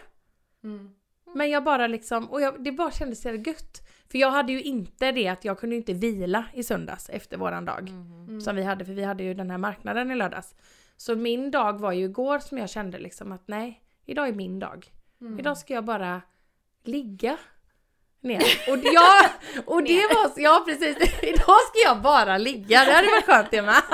Mm. 0.64 0.96
Men 1.36 1.50
jag 1.50 1.64
bara 1.64 1.88
liksom, 1.88 2.30
och 2.30 2.42
jag, 2.42 2.64
det 2.64 2.72
bara 2.72 2.92
kändes 2.92 3.22
så 3.22 3.30
gött. 3.30 3.88
För 4.12 4.18
jag 4.18 4.32
hade 4.32 4.52
ju 4.52 4.62
inte 4.62 5.12
det 5.12 5.28
att 5.28 5.46
jag 5.46 5.60
kunde 5.60 5.76
inte 5.76 5.94
vila 5.94 6.46
i 6.54 6.64
söndags 6.64 7.10
efter 7.10 7.38
våran 7.38 7.66
dag. 7.66 7.90
Mm. 7.90 8.42
Som 8.42 8.56
vi 8.56 8.64
hade, 8.64 8.86
för 8.86 8.94
vi 8.94 9.04
hade 9.04 9.24
ju 9.24 9.34
den 9.34 9.52
här 9.52 9.58
marknaden 9.58 10.12
i 10.12 10.16
lördags. 10.16 10.56
Så 10.98 11.16
min 11.16 11.52
dag 11.52 11.80
var 11.80 11.92
ju 11.92 12.06
igår 12.06 12.40
som 12.40 12.58
jag 12.58 12.70
kände 12.70 12.98
liksom 12.98 13.32
att 13.32 13.48
nej, 13.48 13.84
idag 14.06 14.28
är 14.28 14.34
min 14.34 14.60
dag. 14.60 14.88
Mm. 15.22 15.40
Idag 15.40 15.58
ska 15.58 15.74
jag 15.74 15.86
bara 15.86 16.22
ligga 16.84 17.38
ner. 18.22 18.40
Och, 18.72 18.78
ja, 18.84 19.30
och 19.66 19.84
det 19.84 20.08
var, 20.14 20.32
ja 20.36 20.64
precis, 20.68 20.98
idag 21.24 21.60
ska 21.68 21.80
jag 21.86 22.02
bara 22.02 22.38
ligga. 22.38 22.86
Det 22.86 22.92
hade 22.92 23.08
varit 23.08 23.26
skönt 23.26 23.52
det 23.52 23.62
med. 23.62 23.82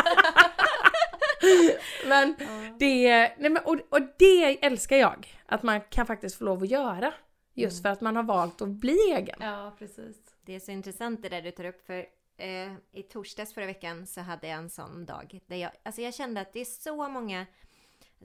Men 2.08 2.36
det, 2.80 3.10
nej 3.38 3.50
men, 3.50 3.58
och, 3.58 3.78
och 3.90 4.02
det 4.18 4.66
älskar 4.66 4.98
jag. 4.98 5.40
Att 5.46 5.64
man 5.64 5.82
kan 5.82 6.06
faktiskt 6.06 6.38
få 6.38 6.44
lov 6.44 6.64
att 6.64 6.70
göra. 6.70 7.14
Just 7.54 7.82
för 7.82 7.90
att 7.90 8.02
man 8.02 8.16
har 8.16 8.24
valt 8.24 8.62
att 8.62 8.70
bli 8.70 8.98
egen. 9.16 9.36
Ja, 9.40 9.76
precis. 9.80 10.18
Det 10.46 10.56
är 10.56 10.60
så 10.60 10.72
intressant 10.72 11.22
det 11.22 11.30
där 11.30 11.42
du 11.42 11.52
tar 11.52 11.66
upp 11.66 11.86
för 11.86 12.06
eh, 12.42 12.74
i 12.92 13.04
torsdags 13.04 13.54
förra 13.54 13.66
veckan 13.66 14.08
så 14.08 14.22
hade 14.22 14.48
jag 14.48 14.58
en 14.58 14.70
sån 14.70 15.06
dag 15.06 15.40
där 15.48 15.56
jag, 15.58 15.72
alltså 15.84 16.02
jag 16.02 16.14
kände 16.14 16.42
att 16.42 16.54
det 16.54 16.60
är 16.62 16.66
så 16.66 17.08
många 17.10 17.46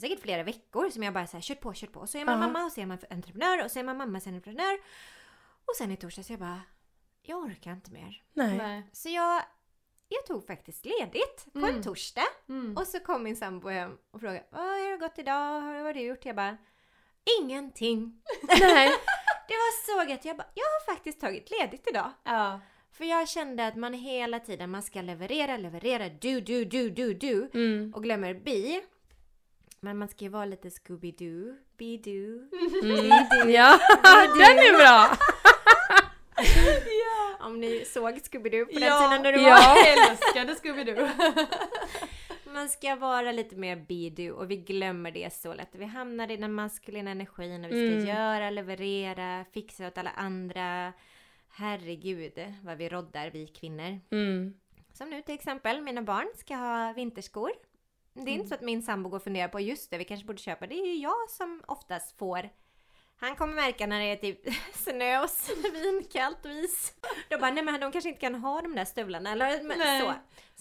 Säkert 0.01 0.21
flera 0.21 0.43
veckor 0.43 0.91
som 0.91 1.03
jag 1.03 1.15
bara 1.15 1.27
såhär 1.27 1.43
kört 1.43 1.61
på, 1.61 1.73
kört 1.75 1.93
på. 1.93 2.01
Och 2.01 2.09
så 2.09 2.19
är 2.19 2.25
man 2.25 2.35
Ja. 2.41 2.47
mamma 2.47 2.65
och 2.65 2.73
så 2.73 2.81
är 2.81 2.87
man 2.87 2.99
entreprenör 3.11 3.65
och 3.65 3.71
så 3.71 3.79
är 3.79 3.85
man 3.85 3.97
mamma 3.97 4.17
och 4.19 4.23
så 4.23 4.29
är 4.29 4.33
man 4.33 4.37
entreprenör. 4.37 4.79
Och 5.65 5.77
sen 5.79 5.91
i 5.91 5.97
torsdags 5.97 6.31
jag 6.31 6.39
bara 6.39 6.61
Jag 7.23 7.39
orkar 7.39 7.73
inte 7.73 7.91
mer. 7.93 8.23
Nej. 8.33 8.57
Nej. 8.57 8.83
Så 8.93 9.09
jag 9.09 9.43
Jag 10.09 10.27
tog 10.27 10.47
faktiskt 10.47 10.85
ledigt 10.85 11.47
på 11.53 11.59
en 11.59 11.65
Mm. 11.65 11.83
torsdag. 11.83 12.27
Mm. 12.49 12.77
Och 12.77 12.87
så 12.87 13.01
kom 13.01 13.23
min 13.23 13.37
sambo 13.37 13.69
hem 13.69 13.99
och 14.11 14.21
frågade 14.21 14.45
Vad 14.51 14.63
har 14.63 14.91
det 14.91 14.97
gått 14.97 15.19
idag? 15.19 15.63
Vad 15.63 15.75
har 15.85 15.95
du 15.95 16.01
gjort? 16.01 16.25
Jag 16.25 16.37
bara 16.37 16.57
Ingenting. 17.41 18.23
Nej. 18.43 18.89
Det 19.49 19.55
var 19.55 20.05
så 20.05 20.11
gött. 20.11 20.25
Jag 20.25 20.37
bara 20.37 20.49
Jag 20.55 20.65
har 20.65 20.95
faktiskt 20.95 21.21
tagit 21.21 21.51
ledigt 21.51 21.87
idag. 21.91 22.11
Ja. 22.25 22.61
För 22.97 23.05
jag 23.05 23.29
kände 23.29 23.67
att 23.67 23.77
man 23.77 23.95
hela 23.95 24.41
tiden, 24.41 24.71
man 24.71 24.83
ska 24.83 25.01
leverera, 25.03 25.57
leverera, 25.57 26.09
do, 26.09 26.41
do, 26.41 26.65
do, 26.65 26.89
do, 26.91 27.13
do. 27.13 27.49
Mm. 27.59 27.93
Och 27.95 28.03
glömmer 28.03 28.35
be. 28.35 28.81
Men 29.81 29.99
man 29.99 30.09
ska 30.09 30.25
ju 30.25 30.31
vara 30.31 30.45
lite 30.45 30.69
Scooby-Doo, 30.69 31.57
be-do. 31.79 32.49
Mm. 32.83 33.07
Ja, 33.51 33.79
den 34.39 34.59
är 34.59 34.79
bra! 34.79 35.17
Om 37.47 37.61
ni 37.61 37.85
såg 37.85 38.15
Scooby-Doo 38.19 38.65
på 38.65 38.73
den 38.79 38.83
Ja. 38.89 39.09
tiden 39.09 39.23
när 39.23 39.33
du 39.33 39.39
var. 39.39 39.49
Ja. 39.49 39.77
Jag 39.79 40.11
älskade 40.11 40.55
Scooby-Doo. 40.55 41.09
Man 42.55 42.69
ska 42.69 42.97
vara 42.97 43.33
lite 43.33 43.57
mer 43.57 43.77
be 43.77 44.11
do 44.23 44.33
och 44.35 44.51
vi 44.51 44.57
glömmer 44.57 45.11
det 45.11 45.33
så 45.35 45.55
lätt. 45.55 45.69
Vi 45.73 45.85
hamnar 45.85 46.31
i 46.31 46.37
den 46.37 46.53
maskulina 46.53 47.11
energin 47.11 47.65
och 47.65 47.71
vi 47.71 47.89
ska 47.91 47.97
Mm. 47.97 48.07
göra, 48.17 48.51
leverera, 48.51 49.45
fixa 49.53 49.87
åt 49.87 49.99
alla 49.99 50.11
andra. 50.11 50.93
Herregud 51.57 52.55
vad 52.63 52.77
vi 52.79 52.89
roddar 52.89 53.31
vi 53.31 53.47
kvinnor. 53.47 54.01
Mm. 54.11 54.55
Som 54.93 55.11
nu 55.11 55.23
till 55.23 55.35
exempel, 55.35 55.81
mina 55.81 56.03
barn 56.03 56.29
ska 56.37 56.55
ha 56.57 56.93
vinterskor. 56.93 57.51
Det 58.13 58.21
är 58.21 58.23
Mm. 58.23 58.35
inte 58.35 58.49
så 58.49 58.55
att 58.55 58.61
min 58.61 58.83
sambo 58.83 59.09
går 59.09 59.17
och 59.17 59.23
funderar 59.25 59.49
på 59.49 59.61
just 59.61 59.91
det, 59.91 59.99
vi 59.99 60.05
kanske 60.05 60.27
borde 60.27 60.39
köpa. 60.39 60.67
Det 60.67 60.75
är 60.75 60.87
ju 60.87 60.95
jag 60.97 61.31
som 61.31 61.63
oftast 61.69 62.19
får. 62.19 62.51
Han 63.19 63.37
kommer 63.37 63.55
märka 63.55 63.87
när 63.87 64.01
det 64.01 64.07
är 64.07 64.17
typ 64.17 64.41
snö 64.75 65.23
och 65.23 65.31
svinkallt 65.31 66.45
och 66.45 66.51
is. 66.51 66.95
Då 67.31 67.39
bara, 67.39 67.51
nej 67.51 67.65
men 67.65 67.81
de 67.81 67.93
kanske 67.93 68.09
inte 68.09 68.21
kan 68.21 68.35
ha 68.35 68.61
de 68.63 68.75
där 68.75 68.85
stövlarna 68.85 69.33
eller 69.33 69.63
Nej. 69.63 70.01
så. 70.01 70.13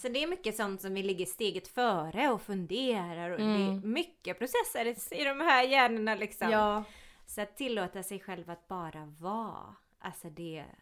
Så 0.01 0.09
det 0.09 0.23
är 0.23 0.27
mycket 0.27 0.55
sånt 0.55 0.81
som 0.81 0.93
vi 0.93 1.03
ligger 1.03 1.25
steget 1.25 1.67
före 1.67 2.29
och 2.29 2.41
funderar 2.41 3.29
och 3.29 3.37
det 3.37 3.43
Mm. 3.43 3.77
är 3.77 3.87
mycket 3.87 4.39
processer 4.39 4.85
i 5.21 5.23
de 5.23 5.39
här 5.39 5.63
hjärnorna 5.63 6.15
liksom. 6.15 6.49
Ja. 6.51 6.83
Så 7.27 7.41
att 7.41 7.57
tillåta 7.57 8.03
sig 8.03 8.19
själv 8.19 8.49
att 8.49 8.67
bara 8.67 9.05
vara. 9.19 9.75
Alltså 10.05 10.29
det 10.29 10.57
är 10.57 10.75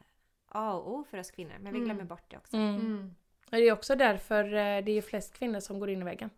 A 0.48 0.74
och 0.74 0.92
O 0.94 1.04
för 1.10 1.18
oss 1.18 1.32
kvinnor. 1.32 1.54
Men 1.60 1.74
vi 1.74 1.78
Mm. 1.80 1.86
glömmer 1.86 2.04
bort 2.04 2.32
det 2.32 2.38
också. 2.38 2.58
Mm. 2.58 2.76
Mm. 2.76 3.16
Det 3.50 3.58
är 3.58 3.72
också 3.74 3.96
därför 3.96 4.44
eh, 4.46 4.84
det 4.84 4.92
är 4.92 5.02
flest 5.02 5.34
kvinnor 5.34 5.60
som 5.60 5.80
går 5.80 5.90
in 5.90 6.02
i 6.02 6.06
väggen. 6.06 6.30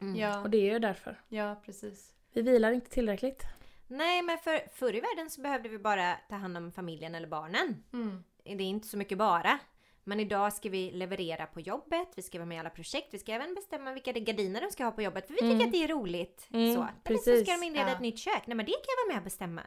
Mm. 0.00 0.16
Ja, 0.16 0.40
Och 0.42 0.50
det 0.50 0.56
är 0.56 0.72
ju 0.72 0.78
därför. 0.78 1.20
ja, 1.28 1.60
precis. 1.64 2.14
Vi 2.32 2.42
vilar 2.42 2.72
inte 2.72 2.90
tillräckligt. 2.90 3.42
Nej, 3.88 4.22
men 4.22 4.38
för, 4.38 4.68
förr 4.72 4.94
i 4.96 5.00
världen 5.00 5.30
så 5.30 5.40
behövde 5.40 5.68
vi 5.68 5.78
bara 5.78 6.14
ta 6.28 6.34
hand 6.34 6.56
om 6.56 6.72
familjen 6.72 7.14
eller 7.14 7.28
barnen. 7.28 7.84
Mm. 7.92 8.24
Det 8.44 8.50
är 8.50 8.60
inte 8.60 8.88
så 8.88 8.96
mycket 8.96 9.18
bara. 9.18 9.58
Men 10.04 10.20
idag 10.20 10.52
ska 10.52 10.68
vi 10.68 10.90
leverera 10.90 11.46
på 11.46 11.60
jobbet, 11.60 12.08
vi 12.16 12.22
ska 12.22 12.38
vara 12.38 12.46
med 12.46 12.56
i 12.56 12.58
alla 12.58 12.70
projekt, 12.70 13.08
vi 13.14 13.18
ska 13.18 13.32
även 13.32 13.54
bestämma 13.54 13.92
vilka 13.92 14.12
gardiner 14.12 14.60
de 14.60 14.70
ska 14.70 14.84
ha 14.84 14.90
på 14.90 15.02
jobbet 15.02 15.26
för 15.26 15.34
vi 15.34 15.40
tycker 15.40 15.54
Mm. 15.54 15.66
att 15.66 15.72
det 15.72 15.84
är 15.84 15.88
roligt. 15.88 16.48
Mm, 16.52 16.74
så. 16.74 16.88
Eller 17.04 17.18
så 17.18 17.44
ska 17.44 17.56
de 17.60 17.62
inreda 17.66 17.88
Ja. 17.88 17.94
ett 17.94 18.00
nytt 18.00 18.18
kök, 18.18 18.42
nej 18.46 18.56
men 18.56 18.66
det 18.66 18.72
kan 18.72 18.80
jag 18.96 19.04
vara 19.06 19.14
med 19.14 19.20
och 19.20 19.24
bestämma. 19.24 19.62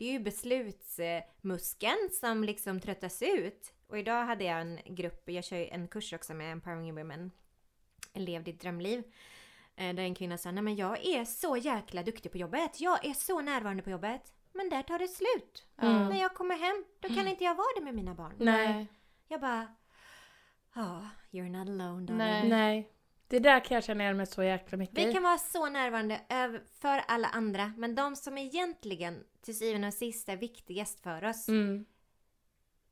Det 0.00 0.08
är 0.08 0.12
ju 0.12 0.18
beslutsmuskeln 0.20 2.10
som 2.12 2.44
liksom 2.44 2.80
tröttas 2.80 3.22
ut. 3.22 3.72
Och 3.86 3.98
idag 3.98 4.24
hade 4.24 4.44
jag 4.44 4.60
en 4.60 4.78
grupp, 4.84 5.22
jag 5.30 5.44
kör 5.44 5.56
ju 5.56 5.68
en 5.68 5.88
kurs 5.88 6.12
också 6.12 6.34
med 6.34 6.52
Empowering 6.52 6.94
Women, 6.94 7.30
Lev 8.14 8.44
ditt 8.44 8.60
drömliv. 8.60 8.98
Eh, 9.76 9.94
Där 9.94 10.02
en 10.02 10.14
kvinna 10.14 10.38
sa, 10.38 10.50
nej 10.50 10.62
men 10.62 10.76
jag 10.76 11.06
är 11.06 11.24
så 11.24 11.56
jäkla 11.56 12.02
duktig 12.02 12.32
på 12.32 12.38
jobbet, 12.38 12.80
jag 12.80 13.04
är 13.06 13.14
så 13.14 13.40
närvarande 13.40 13.82
på 13.82 13.90
jobbet. 13.90 14.32
Men 14.52 14.70
där 14.70 14.82
tar 14.82 14.98
det 14.98 15.08
slut. 15.08 15.66
Mm. 15.82 16.08
När 16.08 16.20
jag 16.20 16.34
kommer 16.34 16.56
hem, 16.56 16.84
då 17.00 17.08
kan 17.08 17.28
inte 17.28 17.44
jag 17.44 17.54
vara 17.54 17.68
det 17.76 17.84
med 17.84 17.94
mina 17.94 18.14
barn. 18.14 18.34
Nej. 18.38 18.86
Jag 19.28 19.40
bara... 19.40 19.74
Ja, 20.74 21.08
you're 21.30 21.50
not 21.50 21.68
alone 21.68 22.06
darling. 22.06 22.18
Nej. 22.18 22.48
Nej. 22.48 22.92
Det 23.28 23.38
där 23.38 23.64
kan 23.64 23.74
jag 23.74 23.84
känna 23.84 24.04
igen 24.04 24.16
mig 24.16 24.26
så 24.26 24.42
jäkla 24.42 24.78
mycket 24.78 24.98
Vi 24.98 25.12
kan 25.12 25.22
vara 25.22 25.38
så 25.38 25.68
närvarande 25.68 26.20
för 26.80 27.02
alla 27.08 27.28
andra, 27.28 27.72
men 27.76 27.94
de 27.94 28.16
som 28.16 28.38
egentligen 28.38 29.24
till 29.40 29.58
syvende 29.58 29.86
och 29.88 29.94
sist 29.94 30.28
är 30.28 30.36
viktigast 30.36 31.00
för 31.00 31.24
oss, 31.24 31.48
Mm. 31.48 31.84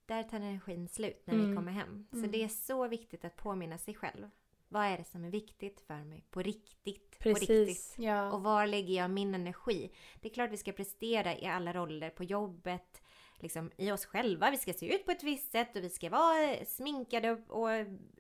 där 0.07 0.23
tar 0.23 0.37
energin 0.37 0.89
slut 0.89 1.23
när 1.27 1.35
vi 1.35 1.43
Mm. 1.45 1.57
kommer 1.57 1.73
hem. 1.73 2.07
Så 2.11 2.19
Mm. 2.19 2.31
det 2.31 2.45
är 2.45 2.49
så 2.49 2.89
viktigt 2.89 3.25
att 3.25 3.37
påminna 3.37 3.79
sig 3.79 3.95
själv. 3.95 4.31
Vad 4.69 4.85
är 4.85 4.99
det 4.99 5.05
som 5.05 5.25
är 5.25 5.31
viktigt 5.31 5.81
för 5.81 6.05
mig 6.05 6.25
på 6.31 6.43
riktigt? 6.43 7.11
På 7.19 7.23
Precis. 7.23 7.49
riktigt. 7.51 7.95
Ja. 8.05 8.33
Och 8.33 8.43
var 8.43 8.67
lägger 8.67 8.95
jag 8.95 9.11
min 9.11 9.35
energi? 9.35 9.91
Det 10.21 10.29
är 10.29 10.33
klart 10.35 10.51
vi 10.53 10.57
ska 10.57 10.73
prestera 10.73 11.37
i 11.39 11.47
alla 11.47 11.73
roller 11.73 12.11
på 12.11 12.25
jobbet, 12.25 13.03
liksom 13.37 13.71
i 13.77 13.91
oss 13.93 14.07
själva. 14.07 14.51
Vi 14.51 14.57
ska 14.57 14.73
se 14.73 14.95
ut 14.95 15.05
på 15.05 15.11
ett 15.11 15.23
visst 15.23 15.53
sätt 15.53 15.77
och 15.77 15.83
vi 15.85 15.91
ska 15.91 16.11
vara 16.11 16.65
sminkade 16.65 17.31
och, 17.31 17.63
och 17.63 17.69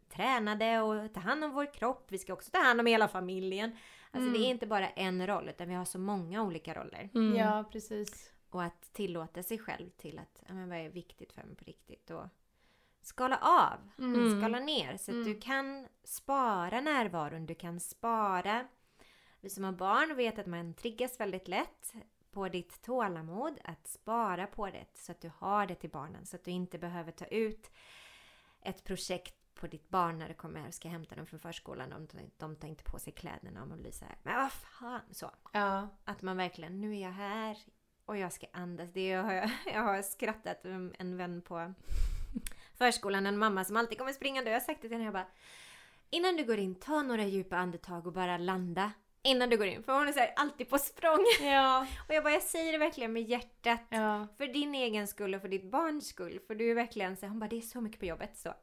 tränade 0.08 0.80
och 0.80 1.14
ta 1.14 1.20
hand 1.20 1.44
om 1.44 1.50
vår 1.50 1.74
kropp. 1.74 2.06
Vi 2.12 2.18
ska 2.18 2.32
också 2.32 2.50
ta 2.50 2.58
hand 2.58 2.80
om 2.80 2.86
hela 2.86 3.08
familjen. 3.08 3.76
Alltså 4.10 4.28
Mm. 4.28 4.32
det 4.32 4.46
är 4.46 4.50
inte 4.50 4.66
bara 4.66 4.88
en 4.90 5.26
roll 5.26 5.48
utan 5.48 5.68
vi 5.68 5.74
har 5.74 5.84
så 5.84 5.98
många 5.98 6.42
olika 6.42 6.74
roller. 6.74 7.08
Mm. 7.14 7.36
ja, 7.36 7.64
precis. 7.72 8.32
Och 8.50 8.62
att 8.62 8.92
tillåta 8.92 9.42
sig 9.42 9.58
själv 9.58 9.90
till 9.90 10.18
att, 10.18 10.42
ja 10.48 10.54
men 10.54 10.68
vad 10.68 10.78
är 10.78 10.88
viktigt 10.88 11.32
för 11.32 11.42
mig 11.42 11.56
på 11.56 11.64
riktigt? 11.64 12.10
Och 12.10 12.24
skala 13.00 13.36
av, 13.38 14.04
Mm. 14.04 14.40
skala 14.40 14.58
ner 14.60 14.96
så 14.96 15.10
att 15.10 15.14
Mm. 15.14 15.24
du 15.24 15.40
kan 15.40 15.88
spara 16.04 16.80
närvaron, 16.80 17.46
du 17.46 17.54
kan 17.54 17.80
spara. 17.80 18.68
Vi 19.40 19.50
som 19.50 19.64
har 19.64 19.72
barn 19.72 20.16
vet 20.16 20.38
att 20.38 20.46
man 20.46 20.74
triggas 20.74 21.20
väldigt 21.20 21.48
lätt 21.48 21.94
på 22.30 22.48
ditt 22.48 22.82
tålamod, 22.82 23.58
att 23.64 23.86
spara 23.88 24.46
på 24.46 24.66
det 24.66 24.86
så 24.94 25.12
att 25.12 25.20
du 25.20 25.30
har 25.38 25.66
det 25.66 25.74
till 25.74 25.90
barnen 25.90 26.26
så 26.26 26.36
att 26.36 26.44
du 26.44 26.50
inte 26.50 26.78
behöver 26.78 27.12
ta 27.12 27.24
ut 27.24 27.70
ett 28.62 28.84
projekt 28.84 29.37
på 29.60 29.66
ditt 29.66 29.88
barn 29.88 30.18
när 30.18 30.28
du 30.28 30.34
kommer 30.34 30.68
och 30.68 30.74
ska 30.74 30.88
hämta 30.88 31.14
dem 31.14 31.26
från 31.26 31.40
förskolan. 31.40 31.90
De, 31.90 32.30
de 32.36 32.56
tar 32.56 32.68
inte 32.68 32.84
på 32.84 32.98
sig 32.98 33.12
kläderna 33.12 33.62
och 33.62 33.68
man 33.68 33.80
blir 33.80 33.92
så 33.92 34.04
här, 34.04 34.16
men 34.22 34.36
vad 34.36 34.52
fan 34.52 35.00
så. 35.10 35.30
Ja. 35.52 35.88
Att 36.04 36.22
man 36.22 36.36
verkligen, 36.36 36.80
nu 36.80 36.96
är 36.96 37.02
jag 37.02 37.12
här 37.12 37.58
och 38.04 38.16
jag 38.16 38.32
ska 38.32 38.46
andas. 38.52 38.88
Det 38.92 39.12
har 39.12 39.32
jag, 39.32 39.50
jag 39.74 39.82
har 39.82 40.02
skrattat 40.02 40.64
en 40.98 41.16
vän 41.16 41.42
på 41.42 41.74
förskolan, 42.74 43.26
en 43.26 43.38
mamma 43.38 43.64
som 43.64 43.76
alltid 43.76 43.98
kommer 43.98 44.12
springande. 44.12 44.50
Jag 44.50 44.60
har 44.60 44.64
sagt 44.64 44.82
det 44.82 44.88
till 44.88 44.96
henne, 44.96 45.04
jag 45.04 45.12
bara 45.12 45.26
Innan 46.10 46.36
du 46.36 46.44
går 46.44 46.58
in, 46.58 46.74
ta 46.74 47.02
några 47.02 47.24
djupa 47.24 47.56
andetag 47.56 48.06
och 48.06 48.12
bara 48.12 48.38
landa. 48.38 48.92
Innan 49.22 49.50
du 49.50 49.56
går 49.56 49.66
in, 49.66 49.82
för 49.82 49.92
hon 49.92 50.08
är 50.08 50.12
så 50.12 50.18
här, 50.18 50.32
alltid 50.36 50.70
på 50.70 50.78
språng. 50.78 51.24
Ja. 51.40 51.86
Och 52.08 52.14
jag 52.14 52.24
bara, 52.24 52.32
jag 52.32 52.42
säger 52.42 52.72
det 52.72 52.78
verkligen 52.78 53.12
med 53.12 53.22
hjärtat. 53.22 53.80
Ja. 53.88 54.26
För 54.36 54.46
din 54.46 54.74
egen 54.74 55.08
skull 55.08 55.34
och 55.34 55.40
för 55.40 55.48
ditt 55.48 55.70
barns 55.70 56.08
skull. 56.08 56.40
För 56.46 56.54
du 56.54 56.70
är 56.70 56.74
verkligen 56.74 57.16
så 57.16 57.26
hon 57.26 57.38
bara, 57.38 57.48
det 57.48 57.56
är 57.56 57.60
så 57.60 57.80
mycket 57.80 58.00
på 58.00 58.06
jobbet. 58.06 58.36
Så, 58.36 58.54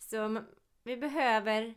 så 0.00 0.42
vi 0.82 0.96
behöver 0.96 1.74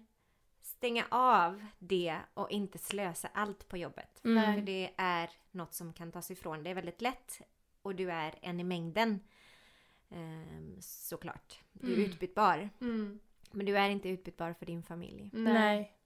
stänga 0.62 1.06
av 1.10 1.66
det 1.80 2.18
och 2.34 2.52
inte 2.52 2.78
slösa 2.78 3.30
allt 3.34 3.68
på 3.68 3.78
jobbet. 3.78 4.22
Mm. 4.26 4.56
För 4.56 4.62
det 4.62 4.92
är 4.98 5.30
något 5.52 5.74
som 5.74 5.94
kan 5.94 6.12
tas 6.12 6.32
ifrån. 6.32 6.64
Det 6.64 6.70
är 6.70 6.74
väldigt 6.76 7.02
lätt 7.02 7.42
och 7.82 7.96
du 7.96 8.12
är 8.12 8.36
en 8.42 8.60
i 8.60 8.64
mängden. 8.64 9.20
Ehm, 10.10 10.78
såklart. 10.82 11.60
Du 11.72 11.88
är 11.92 11.96
Mm. 11.98 12.06
utbytbar. 12.06 12.70
Mm. 12.82 13.20
Men 13.52 13.66
du 13.66 13.78
är 13.78 13.90
inte 13.90 14.10
utbytbar 14.10 14.54
för 14.54 14.66
din 14.66 14.84
familj. 14.84 15.30
Nej. 15.34 15.54
Nej. 15.54 15.98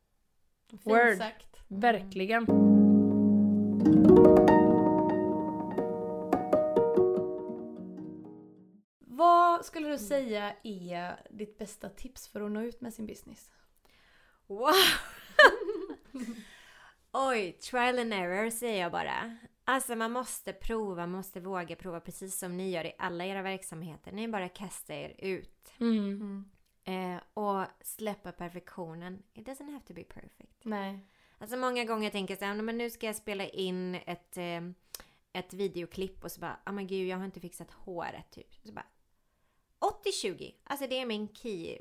Word. 0.84 1.18
sagt. 1.18 1.58
Verkligen. 1.68 2.46
Skulle 9.68 9.90
du 9.90 9.98
säga 9.98 10.56
är 10.64 11.28
ditt 11.30 11.58
bästa 11.58 11.90
tips 11.90 12.28
för 12.28 12.42
att 12.42 12.52
nå 12.52 12.62
ut 12.62 12.82
med 12.82 12.94
sin 12.94 13.06
business? 13.06 13.50
Wow! 14.48 14.74
Oj, 17.12 17.52
trial 17.52 18.00
and 18.00 18.14
error 18.14 18.50
säger 18.50 18.82
jag 18.82 18.92
bara. 18.92 19.38
Alltså 19.64 19.96
man 19.96 20.12
måste 20.12 20.54
prova, 20.54 20.96
man 20.96 21.12
måste 21.12 21.40
våga 21.40 21.76
prova 21.76 22.00
precis 22.00 22.40
som 22.40 22.58
ni 22.58 22.72
gör 22.72 22.86
i 22.86 22.96
alla 22.98 23.26
era 23.26 23.42
verksamheter. 23.42 24.12
Ni 24.12 24.28
bara 24.28 24.50
kastar 24.50 24.94
er 24.94 25.16
ut. 25.18 25.74
Mm. 25.80 26.46
Eh, 26.84 27.22
och 27.34 27.66
släppa 27.82 28.32
perfektionen. 28.32 29.24
It 29.34 29.48
doesn't 29.48 29.72
have 29.72 29.86
to 29.88 29.94
be 29.94 30.04
perfect. 30.04 30.66
Nej. 30.66 31.00
Alltså 31.38 31.58
många 31.58 31.86
gånger 31.86 32.10
tänker 32.10 32.32
jag 32.32 32.40
så 32.40 32.46
här, 32.46 32.54
"Nej, 32.54 32.64
men 32.64 32.78
nu 32.78 32.90
ska 32.90 33.06
jag 33.06 33.16
spela 33.16 33.48
in 33.48 33.96
ett, 33.96 34.38
eh, 34.38 34.62
ett 35.34 35.54
videoklipp 35.54 36.24
och 36.24 36.32
så 36.32 36.40
bara, 36.40 36.60
ja 36.66 36.72
men 36.72 36.88
gud 36.88 37.08
jag 37.08 37.18
har 37.18 37.26
inte 37.26 37.40
fixat 37.40 37.72
håret 37.72 38.32
typ. 38.32 38.56
Så 38.64 38.74
bara 38.74 38.86
80-20, 39.80 40.54
alltså 40.64 40.88
det 40.88 41.00
är 41.00 41.06
min 41.06 41.28
key, 41.36 41.78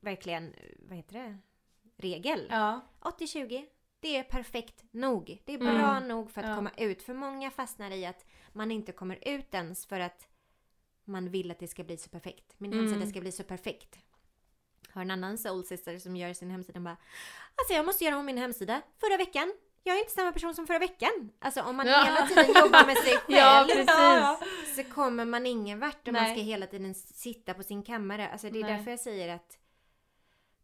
verkligen, 0.00 0.54
vad 0.78 0.96
heter 0.96 1.14
det? 1.14 1.38
Regel. 1.96 2.46
Ja. 2.50 2.80
80-20, 3.00 3.66
det 4.00 4.16
är 4.16 4.22
perfekt 4.22 4.84
nog. 4.90 5.42
Det 5.44 5.54
är 5.54 5.58
Mm. 5.60 5.74
bra 5.74 6.00
nog 6.00 6.30
för 6.30 6.40
att 6.42 6.48
Ja. 6.48 6.54
komma 6.56 6.70
ut. 6.76 7.02
För 7.02 7.14
många 7.14 7.50
fastnar 7.50 7.90
i 7.90 8.06
att 8.06 8.26
man 8.52 8.70
inte 8.70 8.92
kommer 8.92 9.28
ut 9.28 9.54
ens 9.54 9.86
för 9.86 10.00
att 10.00 10.28
man 11.04 11.30
vill 11.30 11.50
att 11.50 11.58
det 11.58 11.68
ska 11.68 11.84
bli 11.84 11.96
så 11.96 12.10
perfekt. 12.10 12.54
Min 12.60 12.72
Mm. 12.72 12.84
hemsida 12.84 13.06
ska 13.10 13.20
bli 13.20 13.32
så 13.32 13.42
perfekt. 13.44 13.98
Har 14.90 15.02
en 15.02 15.10
annan 15.10 15.38
soul 15.38 15.64
sister 15.64 15.98
som 15.98 16.16
gör 16.16 16.32
sin 16.32 16.50
hemsida 16.50 16.78
och 16.78 16.82
bara 16.84 16.96
Alltså 17.54 17.74
jag 17.74 17.86
måste 17.86 18.04
göra 18.04 18.16
om 18.18 18.26
min 18.26 18.38
hemsida. 18.38 18.82
Förra 19.00 19.16
veckan. 19.16 19.54
Jag 19.86 19.96
är 19.96 20.00
inte 20.00 20.12
samma 20.12 20.32
person 20.32 20.54
som 20.54 20.66
förra 20.66 20.78
veckan. 20.78 21.30
Alltså 21.38 21.62
om 21.62 21.76
man 21.76 21.86
Ja. 21.86 22.04
hela 22.04 22.26
tiden 22.26 22.46
jobbar 22.64 22.86
med 22.86 22.96
sig 22.96 23.12
själv 23.26 23.86
Ja, 23.88 24.40
så 24.76 24.84
kommer 24.84 25.24
man 25.24 25.46
ingen 25.46 25.78
vart 25.80 26.08
och 26.08 26.14
man 26.14 26.24
ska 26.30 26.40
hela 26.40 26.66
tiden 26.66 26.94
sitta 26.94 27.54
på 27.54 27.62
sin 27.62 27.82
kammare. 27.82 28.28
Alltså 28.28 28.50
det 28.50 28.58
är 28.58 28.62
Nej. 28.62 28.72
därför 28.76 28.90
jag 28.90 29.00
säger 29.00 29.34
att 29.34 29.58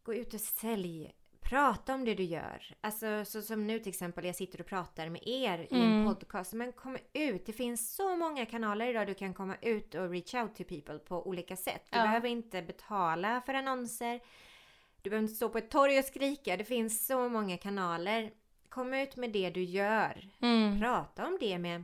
gå 0.03 0.13
ut 0.13 0.33
och 0.33 0.39
sälj. 0.41 1.11
Prata 1.41 1.93
om 1.93 2.05
det 2.05 2.13
du 2.15 2.23
gör. 2.23 2.75
Alltså 2.81 3.25
så 3.25 3.41
som 3.41 3.67
nu 3.67 3.79
till 3.79 3.89
exempel, 3.89 4.25
jag 4.25 4.35
sitter 4.35 4.59
och 4.61 4.65
pratar 4.67 5.09
med 5.09 5.21
er 5.27 5.59
i 5.59 5.67
en 5.75 5.81
Mm. 6.01 6.05
podcast. 6.15 6.53
Men 6.53 6.71
kom 6.73 6.97
ut. 7.13 7.45
Det 7.45 7.53
finns 7.53 7.95
så 7.95 8.15
många 8.15 8.45
kanaler 8.45 8.87
idag 8.87 9.07
du 9.07 9.13
kan 9.13 9.33
komma 9.33 9.55
ut 9.61 9.95
och 9.95 10.09
reach 10.09 10.33
out 10.33 10.55
to 10.55 10.63
people 10.63 10.99
på 10.99 11.27
olika 11.27 11.55
sätt. 11.55 11.85
Du 11.89 11.97
Ja. 11.97 12.03
behöver 12.03 12.29
inte 12.29 12.61
betala 12.61 13.41
för 13.45 13.53
annonser. 13.53 14.19
Du 15.01 15.09
behöver 15.09 15.23
inte 15.23 15.35
stå 15.35 15.49
på 15.49 15.57
ett 15.57 15.69
torg 15.69 15.99
och 15.99 16.05
skrika. 16.05 16.57
Det 16.57 16.63
finns 16.63 17.05
så 17.07 17.29
många 17.29 17.57
kanaler. 17.57 18.31
Kom 18.71 18.93
ut 18.93 19.15
med 19.15 19.31
det 19.31 19.49
du 19.49 19.63
gör. 19.63 20.29
Mm. 20.41 20.79
Prata 20.79 21.27
om 21.27 21.37
det 21.39 21.57
med 21.59 21.83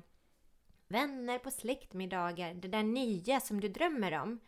vänner 0.88 1.40
på 1.40 1.52
släktmiddagar. 1.52 2.54
Det 2.54 2.68
där 2.68 2.84
nya 2.84 3.40
som 3.40 3.62
du 3.62 3.68
drömmer 3.68 4.12
om. 4.22 4.40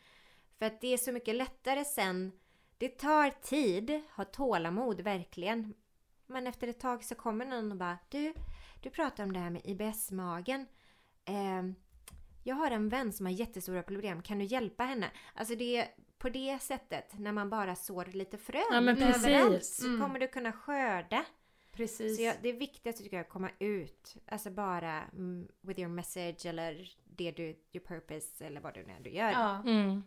För 0.59 0.65
att 0.65 0.81
det 0.81 0.93
är 0.93 0.97
så 0.97 1.11
mycket 1.11 1.35
lättare 1.35 1.85
sen 1.85 2.31
Det 2.77 2.87
tar 2.89 3.29
tid, 3.41 4.01
ha 4.15 4.25
tålamod 4.25 5.01
verkligen. 5.01 5.73
Men 6.27 6.47
efter 6.47 6.67
ett 6.67 6.79
tag 6.79 7.03
så 7.03 7.15
kommer 7.15 7.45
någon 7.45 7.71
och 7.71 7.77
bara 7.77 7.97
Du, 8.09 8.33
du 8.81 8.89
pratar 8.89 9.23
om 9.23 9.33
det 9.33 9.39
här 9.39 9.49
med 9.49 9.61
IBS-magen. 9.65 10.65
Eh, 11.25 11.63
jag 12.43 12.55
har 12.55 12.71
en 12.71 12.89
vän 12.89 13.13
som 13.13 13.25
har 13.25 13.33
jättestora 13.33 13.83
problem, 13.83 14.21
kan 14.21 14.39
du 14.39 14.45
hjälpa 14.45 14.83
henne? 14.83 15.11
Alltså 15.33 15.55
det 15.55 15.77
är 15.77 15.87
på 16.17 16.29
det 16.29 16.59
sättet, 16.61 17.19
när 17.19 17.31
man 17.31 17.49
bara 17.49 17.75
sår 17.75 18.05
lite 18.05 18.37
frön 18.37 18.63
Ja, 18.71 18.77
överallt, 19.15 19.65
så 19.65 19.87
Mm. 19.87 20.01
kommer 20.01 20.19
du 20.19 20.27
kunna 20.27 20.51
skörda. 20.51 21.25
Precis. 21.79 22.17
Så 22.17 22.23
jag, 22.23 22.35
det 22.41 22.51
viktigaste 22.51 23.03
tycker 23.03 23.17
jag 23.17 23.21
är 23.21 23.25
att 23.27 23.31
komma 23.33 23.49
ut, 23.59 24.15
alltså 24.27 24.49
bara 24.49 25.01
mm, 25.13 25.47
with 25.61 25.79
your 25.79 25.89
message 25.89 26.45
eller 26.45 26.89
det 27.05 27.31
du, 27.31 27.43
your 27.43 27.85
purpose 27.87 28.45
eller 28.45 28.61
vad 28.61 28.73
du 28.73 28.83
nu 28.85 28.93
du 29.03 29.09
gör. 29.09 29.31
ja. 29.31 29.63
Mm. 29.65 30.03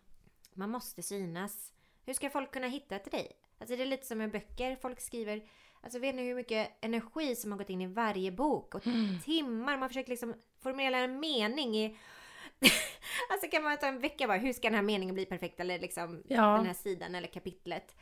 Man 0.55 0.71
måste 0.71 1.03
synas. 1.03 1.73
Hur 2.07 2.15
ska 2.15 2.31
folk 2.31 2.53
kunna 2.53 2.67
hitta 2.67 2.99
till 2.99 3.13
dig? 3.13 3.33
Alltså 3.59 3.77
det 3.77 3.83
är 3.83 3.87
lite 3.87 4.07
som 4.07 4.19
med 4.19 4.31
böcker. 4.31 4.77
Folk 4.77 5.01
skriver, 5.01 5.43
alltså 5.81 5.99
vet 5.99 6.15
ni 6.15 6.23
hur 6.23 6.35
mycket 6.35 6.71
energi 6.81 7.37
som 7.37 7.51
har 7.53 7.59
gått 7.59 7.71
in 7.71 7.81
i 7.81 7.87
varje 7.87 8.33
bok? 8.33 8.75
Och 8.75 8.87
Mm. 8.87 9.21
timmar, 9.21 9.77
man 9.79 9.89
försöker 9.89 10.11
liksom 10.11 10.35
formulera 10.61 10.99
en 10.99 11.21
mening 11.21 11.77
i... 11.77 11.97
alltså 13.31 13.49
kan 13.51 13.63
man 13.63 13.79
ta 13.79 13.87
en 13.87 13.99
vecka 14.01 14.27
bara, 14.27 14.39
hur 14.39 14.53
ska 14.53 14.69
den 14.69 14.75
här 14.75 14.83
meningen 14.83 15.15
bli 15.15 15.27
perfekt? 15.27 15.61
Eller 15.61 15.79
liksom 15.79 16.23
Ja. 16.29 16.57
den 16.57 16.67
här 16.67 16.75
sidan 16.75 17.15
eller 17.15 17.29
kapitlet. 17.29 17.97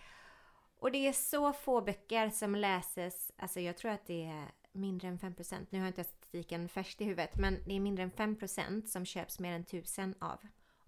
Och 0.81 0.93
det 0.93 1.09
är 1.09 1.12
så 1.12 1.53
få 1.53 1.81
böcker 1.81 2.31
som 2.31 2.55
läses, 2.55 3.33
alltså 3.37 3.61
jag 3.61 3.77
tror 3.77 3.90
att 3.90 4.07
det 4.07 4.25
är 4.25 4.45
mindre 4.73 5.09
än 5.09 5.19
5%. 5.19 5.66
Nu 5.71 5.79
har 5.79 5.85
jag 5.87 5.90
inte 5.90 6.05
statistiken 6.05 6.69
färskt 6.69 7.01
i 7.01 7.05
huvudet, 7.05 7.37
men 7.38 7.59
det 7.66 7.77
är 7.77 7.81
mindre 7.81 8.03
än 8.05 8.11
5% 8.11 8.87
som 8.87 9.05
köps 9.05 9.38
mer 9.38 9.53
än 9.53 9.64
tusen 9.64 10.14
av. 10.19 10.38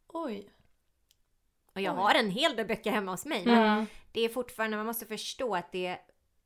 Oj. 0.09 0.51
Och 1.75 1.81
jag 1.81 1.95
Oj. 1.95 2.01
har 2.03 2.15
en 2.15 2.31
hel 2.31 2.57
del 2.57 2.67
böcker 2.67 2.91
hemma 2.91 3.11
hos 3.11 3.27
mig. 3.27 3.43
Men 3.47 3.63
Mm. 3.73 3.87
det 4.13 4.21
är 4.21 4.29
fortfarande, 4.29 4.77
man 4.77 4.87
måste 4.87 5.07
förstå 5.07 5.55
att 5.57 5.73
det 5.73 5.87
är 5.87 6.01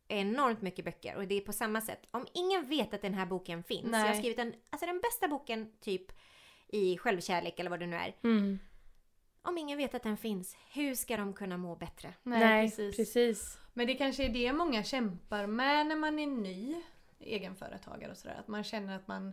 enormt 0.09 0.63
mycket 0.63 0.85
böcker. 0.85 1.17
Och 1.17 1.29
det 1.29 1.35
är 1.35 1.41
på 1.41 1.53
samma 1.53 1.81
sätt. 1.81 2.07
Om 2.11 2.27
ingen 2.35 2.69
vet 2.69 2.95
att 2.95 3.03
den 3.03 3.15
här 3.15 3.27
boken 3.27 3.63
finns. 3.63 3.87
Nej. 3.91 4.01
Jag 4.01 4.09
har 4.09 4.15
skrivit 4.15 4.39
en, 4.39 4.55
alltså 4.71 4.87
den 4.87 5.01
bästa 5.01 5.29
boken 5.29 5.73
typ 5.81 6.13
i 6.69 6.99
självkärlek 6.99 7.61
eller 7.61 7.71
vad 7.71 7.81
det 7.81 7.87
nu 7.87 7.97
är. 7.97 8.17
Mm. 8.25 8.59
Om 9.47 9.59
ingen 9.59 9.79
vet 9.79 9.95
att 9.95 10.03
den 10.03 10.17
finns, 10.17 10.57
hur 10.73 10.95
ska 10.95 11.17
de 11.17 11.33
kunna 11.33 11.57
må 11.57 11.77
bättre? 11.77 12.13
Nej, 12.23 12.41
Nej, 12.41 12.67
precis. 12.71 12.97
precis. 12.97 13.59
Men 13.75 13.87
det 13.87 13.95
kanske 13.95 14.25
är 14.25 14.29
det 14.29 14.53
många 14.53 14.85
kämpar 14.85 15.47
med 15.47 15.87
när 15.87 15.97
man 15.97 16.19
är 16.19 16.27
ny 16.27 16.83
egenföretagare 17.21 18.11
och 18.11 18.17
sådär. 18.19 18.37
Att 18.41 18.49
man 18.49 18.65
känner 18.65 18.97
att 18.97 19.09
man 19.09 19.33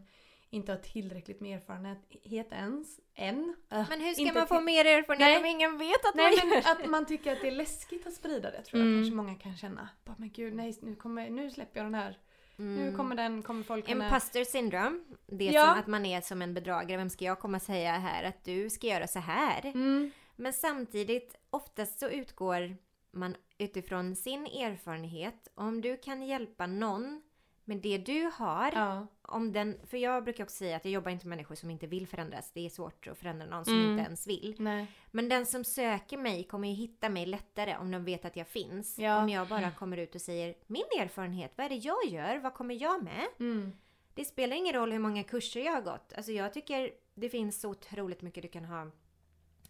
inte 0.49 0.71
har 0.71 0.79
tillräckligt 0.79 1.41
med 1.41 1.57
erfarenhet 1.57 2.51
ens. 2.51 2.99
Än. 3.15 3.55
Men 3.69 4.01
hur 4.01 4.13
ska 4.13 4.21
Inte 4.21 4.33
man 4.33 4.47
få 4.47 4.61
mer 4.61 4.85
erfarenhet 4.85 5.27
Nej. 5.29 5.37
om 5.39 5.45
ingen 5.45 5.77
vet 5.77 6.05
att 6.05 6.15
Nej 6.15 6.37
man 6.43 6.49
gör 6.53 6.71
att 6.71 6.89
man 6.89 7.05
tycker 7.05 7.31
att 7.33 7.41
det 7.41 7.47
är 7.47 7.51
läskigt 7.51 8.07
att 8.07 8.13
sprida 8.13 8.51
det 8.51 8.61
tror 8.61 8.79
jag 8.81 8.87
Mm. 8.89 9.01
kanske 9.01 9.15
många 9.15 9.35
kan 9.35 9.57
känna. 9.57 9.89
Bara, 10.05 10.15
men 10.19 10.29
gud 10.31 10.53
nej 10.55 10.77
nu, 10.81 10.95
kommer, 10.95 11.29
nu 11.29 11.51
släpper 11.51 11.79
jag 11.79 11.85
den 11.85 11.95
här. 11.95 12.17
Nu 12.55 12.81
Mm. 12.83 12.97
kommer 12.97 13.15
den, 13.15 13.43
kommer 13.43 13.63
folk 13.63 13.85
kunna... 13.87 14.05
Imposter 14.05 14.43
syndrome. 14.43 14.99
Det 15.27 15.47
är 15.49 15.53
Ja. 15.53 15.65
som 15.71 15.79
att 15.79 15.87
man 15.87 16.05
är 16.05 16.21
som 16.21 16.41
en 16.41 16.53
bedragare. 16.53 16.97
Vem 16.97 17.09
ska 17.09 17.25
jag 17.25 17.39
komma 17.39 17.57
och 17.57 17.61
säga 17.63 17.91
här 17.91 18.23
att 18.23 18.43
du 18.43 18.69
ska 18.69 18.87
göra 18.87 19.07
så 19.07 19.19
här? 19.19 19.65
Mm. 19.65 20.11
Men 20.35 20.53
samtidigt, 20.53 21.35
oftast 21.49 21.99
så 21.99 22.09
utgår 22.09 22.77
man 23.11 23.35
utifrån 23.57 24.15
sin 24.15 24.45
erfarenhet. 24.45 25.47
Om 25.55 25.81
du 25.81 25.97
kan 25.97 26.21
hjälpa 26.23 26.67
någon 26.67 27.21
med 27.65 27.77
det 27.77 27.97
du 27.97 28.31
har. 28.33 28.71
Ja. 28.75 29.07
Om 29.21 29.51
den, 29.51 29.77
för 29.87 29.97
jag 29.97 30.23
brukar 30.23 30.43
också 30.43 30.55
säga 30.55 30.75
att 30.75 30.85
jag 30.85 30.91
jobbar 30.91 31.11
inte 31.11 31.27
med 31.27 31.37
människor 31.37 31.55
som 31.55 31.69
inte 31.69 31.87
vill 31.87 32.07
förändras. 32.07 32.51
Det 32.53 32.65
är 32.65 32.69
svårt 32.69 33.07
att 33.07 33.17
förändra 33.17 33.45
någon 33.45 33.65
som 33.65 33.73
Mm. 33.73 33.91
inte 33.91 34.03
ens 34.03 34.27
vill. 34.27 34.55
Nej. 34.59 34.87
Men 35.11 35.29
den 35.29 35.45
som 35.45 35.63
söker 35.63 36.17
mig 36.17 36.43
kommer 36.43 36.67
ju 36.67 36.73
hitta 36.73 37.09
mig 37.09 37.25
lättare 37.25 37.77
om 37.77 37.91
de 37.91 38.03
vet 38.05 38.25
att 38.25 38.35
jag 38.35 38.47
finns. 38.47 38.99
Ja. 38.99 39.21
Om 39.23 39.29
jag 39.29 39.47
bara 39.47 39.71
kommer 39.79 39.97
ut 39.97 40.15
och 40.15 40.21
säger 40.21 40.55
min 40.67 40.83
erfarenhet, 40.99 41.51
vad 41.55 41.65
är 41.65 41.69
det 41.69 41.75
jag 41.75 42.05
gör, 42.05 42.37
vad 42.37 42.53
kommer 42.53 42.81
jag 42.81 43.03
med? 43.03 43.27
Mm. 43.39 43.71
Det 44.13 44.25
spelar 44.25 44.55
ingen 44.55 44.73
roll 44.73 44.91
hur 44.91 44.99
många 44.99 45.23
kurser 45.23 45.65
jag 45.65 45.73
har 45.73 45.81
gått. 45.81 46.13
Alltså 46.13 46.31
jag 46.31 46.53
tycker 46.53 46.91
det 47.15 47.29
finns 47.29 47.61
så 47.61 47.69
otroligt 47.69 48.21
mycket 48.21 48.43
du 48.43 48.49
kan 48.49 48.65
ha 48.65 48.91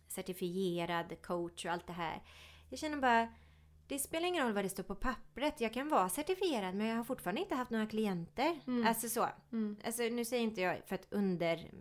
certifierad 0.07 1.21
coach 1.21 1.65
och 1.65 1.71
allt 1.71 1.87
det 1.87 1.93
här. 1.93 2.21
Jag 2.69 2.79
känner 2.79 2.97
bara, 2.97 3.27
det 3.93 3.99
spelar 3.99 4.27
ingen 4.27 4.43
roll 4.43 4.53
vad 4.53 4.65
det 4.65 4.69
står 4.69 4.83
på 4.83 4.95
pappret. 4.95 5.61
Jag 5.61 5.73
kan 5.73 5.89
vara 5.89 6.09
certifierad 6.09 6.75
men 6.75 6.87
jag 6.87 6.95
har 6.95 7.03
fortfarande 7.03 7.41
inte 7.41 7.55
haft 7.55 7.71
några 7.71 7.85
klienter. 7.85 8.59
Mm. 8.67 8.87
Alltså 8.87 9.09
så. 9.09 9.29
Mm. 9.51 9.77
Alltså 9.85 10.03
nu 10.03 10.25
säger 10.25 10.43
inte 10.43 10.61
jag 10.61 10.81
för 10.87 10.95
att 10.95 11.07
under 11.09 11.71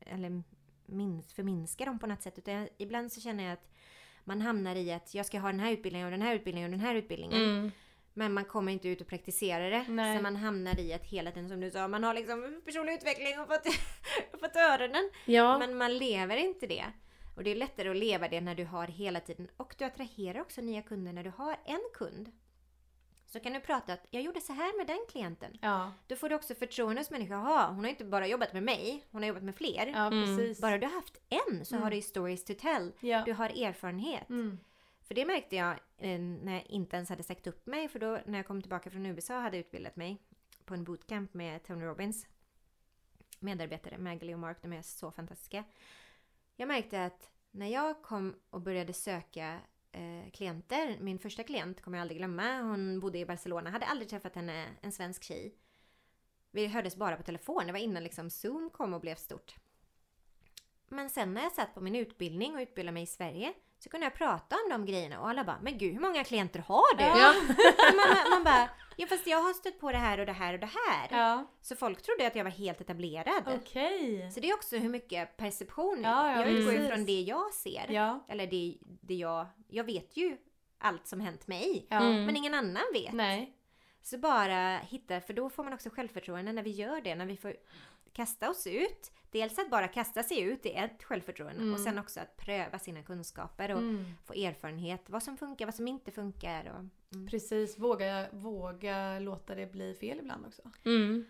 eller 0.00 0.42
minst, 0.86 1.32
förminska 1.32 1.84
dem 1.84 1.98
på 1.98 2.06
något 2.06 2.22
sätt 2.22 2.38
utan 2.38 2.54
jag, 2.54 2.68
ibland 2.78 3.12
så 3.12 3.20
känner 3.20 3.44
jag 3.44 3.52
att 3.52 3.70
man 4.24 4.40
hamnar 4.40 4.76
i 4.76 4.92
att 4.92 5.14
jag 5.14 5.26
ska 5.26 5.38
ha 5.38 5.48
den 5.48 5.60
här 5.60 5.72
utbildningen 5.72 6.06
och 6.06 6.10
den 6.10 6.22
här 6.22 6.34
utbildningen 6.34 6.72
och 6.72 6.78
den 6.78 6.86
här 6.86 6.94
utbildningen. 6.94 7.42
Mm. 7.42 7.70
Men 8.14 8.32
man 8.32 8.44
kommer 8.44 8.72
inte 8.72 8.88
ut 8.88 9.00
och 9.00 9.06
praktisera 9.06 9.70
det. 9.70 9.84
Nej. 9.88 10.16
Så 10.16 10.22
man 10.22 10.36
hamnar 10.36 10.80
i 10.80 10.92
att 10.92 11.04
hela 11.04 11.30
tiden 11.30 11.48
som 11.48 11.60
du 11.60 11.70
sa, 11.70 11.88
man 11.88 12.04
har 12.04 12.14
liksom 12.14 12.62
personlig 12.64 12.92
utveckling 12.92 13.40
och 13.40 13.48
fått, 13.48 13.74
fått 14.40 14.56
öronen. 14.56 15.10
Ja. 15.24 15.58
Men 15.58 15.76
man 15.76 15.98
lever 15.98 16.36
inte 16.36 16.66
det. 16.66 16.84
Och 17.34 17.44
det 17.44 17.50
är 17.50 17.54
lättare 17.54 17.88
att 17.88 17.96
leva 17.96 18.28
det 18.28 18.40
när 18.40 18.54
du 18.54 18.64
har 18.64 18.86
hela 18.86 19.20
tiden. 19.20 19.48
Och 19.56 19.74
du 19.78 19.84
attraherar 19.84 20.40
också 20.40 20.60
nya 20.60 20.82
kunder 20.82 21.12
när 21.12 21.24
du 21.24 21.30
har 21.30 21.56
en 21.64 21.80
kund. 21.94 22.32
Så 23.26 23.40
kan 23.40 23.52
du 23.52 23.60
prata 23.60 23.92
att 23.92 24.06
jag 24.10 24.22
gjorde 24.22 24.40
så 24.40 24.52
här 24.52 24.76
med 24.78 24.86
den 24.86 24.98
klienten. 25.08 25.58
Ja. 25.62 25.92
Då 26.06 26.16
får 26.16 26.28
du 26.28 26.34
också 26.34 26.54
förtroende 26.54 27.00
hos 27.00 27.10
människor. 27.10 27.36
Jaha, 27.36 27.66
hon 27.68 27.84
har 27.84 27.90
inte 27.90 28.04
bara 28.04 28.26
jobbat 28.26 28.52
med 28.52 28.62
mig, 28.62 29.04
hon 29.10 29.22
har 29.22 29.28
jobbat 29.28 29.42
med 29.42 29.54
fler. 29.56 29.86
Ja 29.86 30.06
Mm. 30.06 30.24
precis. 30.36 30.60
Bara 30.60 30.78
du 30.78 30.86
har 30.86 30.94
haft 30.94 31.16
en 31.28 31.64
så 31.64 31.74
Mm. 31.74 31.82
har 31.82 31.90
du 31.90 32.02
stories 32.02 32.44
to 32.44 32.52
tell. 32.58 32.92
Ja. 33.00 33.22
Du 33.26 33.32
har 33.32 33.48
erfarenhet. 33.48 34.28
Mm. 34.28 34.58
För 35.02 35.14
det 35.14 35.24
märkte 35.26 35.56
jag 35.56 35.70
eh, 35.98 36.18
när 36.20 36.52
jag 36.52 36.66
inte 36.66 36.96
ens 36.96 37.08
hade 37.08 37.22
sagt 37.22 37.46
upp 37.46 37.66
mig. 37.66 37.88
För 37.88 37.98
då 37.98 38.18
när 38.26 38.38
jag 38.38 38.46
kom 38.46 38.62
tillbaka 38.62 38.90
från 38.90 39.06
USA 39.06 39.40
hade 39.40 39.56
jag 39.56 39.66
utbildat 39.66 39.96
mig 39.96 40.18
på 40.64 40.74
en 40.74 40.84
bootcamp 40.84 41.34
med 41.34 41.62
Tony 41.64 41.84
Robbins 41.84 42.26
medarbetare, 43.40 43.98
Maggie 43.98 44.34
och 44.34 44.40
Mark. 44.40 44.56
De 44.62 44.72
är 44.72 44.82
så 44.82 45.10
fantastiska. 45.10 45.64
Jag 46.62 46.68
märkte 46.68 47.04
att 47.04 47.30
när 47.50 47.66
jag 47.66 48.02
kom 48.02 48.34
och 48.50 48.60
började 48.60 48.92
söka 48.92 49.60
eh, 49.92 50.30
klienter. 50.32 50.96
Min 51.00 51.18
första 51.18 51.42
klient 51.42 51.82
kommer 51.82 51.98
jag 51.98 52.02
aldrig 52.02 52.18
glömma. 52.18 52.60
Hon 52.60 53.00
bodde 53.00 53.18
i 53.18 53.26
Barcelona. 53.26 53.70
Hade 53.70 53.86
aldrig 53.86 54.08
träffat 54.08 54.34
henne, 54.34 54.66
en 54.80 54.92
svensk 54.92 55.22
tjej. 55.22 55.54
Vi 56.50 56.66
hördes 56.66 56.96
bara 56.96 57.16
på 57.16 57.22
telefon. 57.22 57.66
Det 57.66 57.72
var 57.72 57.78
innan 57.78 58.02
liksom 58.02 58.30
Zoom 58.30 58.70
kom 58.70 58.94
och 58.94 59.00
blev 59.00 59.14
stort. 59.14 59.54
Men 60.88 61.10
sen 61.10 61.34
när 61.34 61.42
jag 61.42 61.52
satt 61.52 61.74
på 61.74 61.80
min 61.80 61.96
utbildning 61.96 62.54
och 62.54 62.60
utbildade 62.60 62.94
mig 62.94 63.02
i 63.02 63.06
Sverige 63.06 63.52
så 63.82 63.88
kunde 63.88 64.06
jag 64.06 64.14
prata 64.14 64.56
om 64.56 64.70
de 64.70 64.86
grejerna 64.86 65.20
och 65.20 65.28
alla 65.28 65.44
bara 65.44 65.58
Men 65.62 65.78
gud 65.78 65.92
hur 65.92 66.00
många 66.00 66.24
klienter 66.24 66.60
har 66.60 66.96
du? 66.96 67.04
Ja. 67.04 67.34
man, 67.96 68.30
man, 68.30 68.44
bara 68.44 68.68
Ja 68.96 69.06
fast 69.06 69.26
jag 69.26 69.38
har 69.42 69.52
stött 69.52 69.80
på 69.80 69.92
det 69.92 69.98
här 69.98 70.20
och 70.20 70.26
det 70.26 70.32
här 70.32 70.54
och 70.54 70.60
det 70.60 70.70
här. 70.88 71.08
Ja. 71.10 71.50
Så 71.60 71.76
folk 71.76 72.02
trodde 72.02 72.26
att 72.26 72.36
jag 72.36 72.44
var 72.44 72.50
helt 72.50 72.80
etablerad. 72.80 73.60
Okej. 73.60 74.30
Så 74.30 74.40
det 74.40 74.50
är 74.50 74.54
också 74.54 74.76
hur 74.76 74.88
mycket 74.88 75.36
perception. 75.36 76.00
Ja, 76.02 76.30
ja, 76.30 76.40
jag 76.40 76.48
utgår 76.48 76.72
precis. 76.72 76.86
ifrån 76.86 77.04
det 77.04 77.20
jag 77.20 77.54
ser. 77.54 77.86
Ja. 77.90 78.24
Eller 78.28 78.46
det, 78.46 78.78
det 78.82 79.14
jag... 79.14 79.46
Jag 79.68 79.84
vet 79.84 80.16
ju 80.16 80.36
allt 80.78 81.06
som 81.06 81.20
hänt 81.20 81.46
mig. 81.46 81.86
Ja. 81.90 82.00
Mm. 82.00 82.24
Men 82.24 82.36
ingen 82.36 82.54
annan 82.54 82.84
vet. 82.92 83.12
Nej. 83.12 83.56
Så 84.02 84.18
bara 84.18 84.78
hitta, 84.78 85.20
för 85.20 85.32
då 85.34 85.50
får 85.50 85.64
man 85.64 85.72
också 85.72 85.90
självförtroende 85.90 86.52
när 86.52 86.62
vi 86.62 86.70
gör 86.70 87.00
det, 87.00 87.14
när 87.14 87.26
vi 87.26 87.36
får 87.36 87.56
kasta 88.12 88.50
oss 88.50 88.66
ut. 88.66 89.12
Dels 89.30 89.58
att 89.58 89.70
bara 89.70 89.88
kasta 89.88 90.22
sig 90.22 90.40
ut, 90.40 90.62
det 90.62 90.76
är 90.76 90.84
ett 90.84 91.02
självförtroende. 91.04 91.60
Mm. 91.60 91.74
Och 91.74 91.80
sen 91.80 91.98
också 91.98 92.20
att 92.20 92.36
pröva 92.36 92.78
sina 92.78 93.02
kunskaper 93.02 93.70
och 93.72 93.78
Mm. 93.78 94.04
få 94.26 94.32
erfarenhet. 94.32 95.02
Vad 95.06 95.22
som 95.22 95.36
funkar, 95.36 95.66
vad 95.66 95.74
som 95.74 95.88
inte 95.88 96.10
funkar. 96.10 96.64
Och, 96.70 97.14
mm. 97.16 97.26
Precis, 97.28 97.78
våga, 97.78 98.28
våga 98.32 99.18
låta 99.18 99.54
det 99.54 99.66
bli 99.72 99.94
fel 99.94 100.18
ibland 100.18 100.46
också. 100.46 100.62
Mm. 100.84 101.24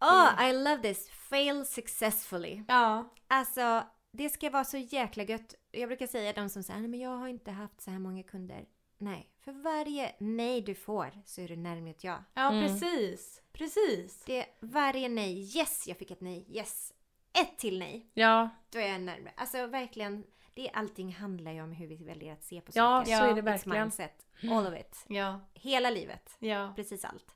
Oh, 0.00 0.48
I 0.48 0.52
love 0.52 0.82
this! 0.82 1.10
Fail 1.10 1.66
successfully. 1.66 2.62
Ja. 2.68 3.08
Alltså, 3.26 3.82
det 4.10 4.28
ska 4.30 4.50
vara 4.50 4.64
så 4.64 4.76
jäkla 4.76 5.22
gött. 5.22 5.54
Jag 5.70 5.88
brukar 5.88 6.06
säga 6.06 6.32
de 6.32 6.48
som 6.48 6.62
säger 6.62 6.80
"Nej, 6.80 6.88
men 6.88 7.00
jag 7.00 7.10
har 7.16 7.28
inte 7.28 7.50
haft 7.50 7.80
så 7.80 7.90
här 7.90 7.98
många 7.98 8.22
kunder. 8.22 8.64
Nej, 9.04 9.30
för 9.40 9.52
varje 9.52 10.14
nej 10.18 10.60
du 10.60 10.74
får 10.74 11.22
så 11.24 11.40
är 11.40 11.48
du 11.48 11.56
närmare 11.56 11.90
ett 11.90 12.04
ja. 12.04 12.24
Ja, 12.34 12.50
Mm. 12.52 12.62
precis. 12.68 13.42
Precis. 13.52 14.22
Det 14.26 14.38
är 14.38 14.46
varje 14.60 15.08
nej. 15.08 15.56
Yes, 15.58 15.84
jag 15.88 15.96
fick 15.98 16.10
ett 16.10 16.20
nej. 16.20 16.46
Yes. 16.56 16.92
Ett 17.32 17.58
till 17.58 17.78
nej. 17.78 18.10
Ja, 18.14 18.48
Då 18.70 18.78
är 18.78 18.88
jag 18.92 19.00
närmare. 19.00 19.32
Alltså 19.36 19.66
verkligen, 19.66 20.24
det 20.54 20.70
allting 20.70 21.12
handlar 21.14 21.52
ju 21.52 21.62
om 21.62 21.72
hur 21.72 21.86
vi 21.86 21.96
väljer 22.04 22.32
att 22.32 22.44
se 22.44 22.60
på 22.60 22.72
ja, 22.74 23.04
saker. 23.04 23.16
så 23.16 23.24
är 23.24 23.34
det 23.34 23.40
It's 23.40 23.44
verkligen. 23.44 23.80
mindset. 23.80 24.26
All 24.50 24.66
of 24.66 24.80
it. 24.80 25.04
Ja. 25.08 25.40
Hela 25.54 25.90
livet. 25.90 26.36
Ja. 26.38 26.72
Precis 26.76 27.04
allt. 27.04 27.34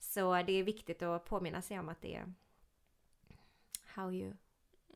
Så 0.00 0.42
det 0.42 0.52
är 0.52 0.62
viktigt 0.62 1.02
att 1.02 1.24
påminna 1.24 1.62
sig 1.62 1.78
om 1.78 1.88
att 1.88 2.00
det 2.00 2.14
är 2.14 2.34
how 3.94 4.12
you, 4.12 4.32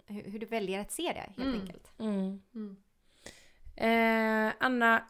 hur, 0.07 0.22
hur 0.22 0.39
du 0.39 0.47
väljer 0.47 0.81
att 0.81 0.91
se 0.93 1.03
det 1.12 1.20
helt 1.20 1.39
Mm. 1.39 1.61
enkelt. 1.61 1.93
Mm. 1.99 2.43
Mm. 2.55 2.76
Eh, 3.76 4.55
Anna, 4.61 5.09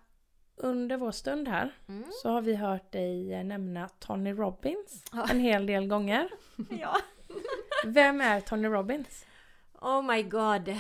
under 0.57 0.97
vår 0.97 1.11
stund 1.11 1.49
här 1.49 1.71
Mm. 1.89 2.05
så 2.23 2.29
har 2.31 2.43
vi 2.43 2.55
hört 2.57 2.93
dig 2.93 3.35
eh, 3.35 3.45
nämna 3.45 3.89
Tony 3.89 4.33
Robbins 4.33 5.05
Ja. 5.13 5.27
en 5.31 5.41
hel 5.41 5.67
del 5.67 5.87
gånger. 5.87 6.29
Ja. 6.81 6.97
Vem 7.85 8.21
är 8.21 8.41
Tony 8.41 8.69
Robbins? 8.69 9.27
Oh 9.81 10.03
my 10.03 10.23
god. 10.23 10.77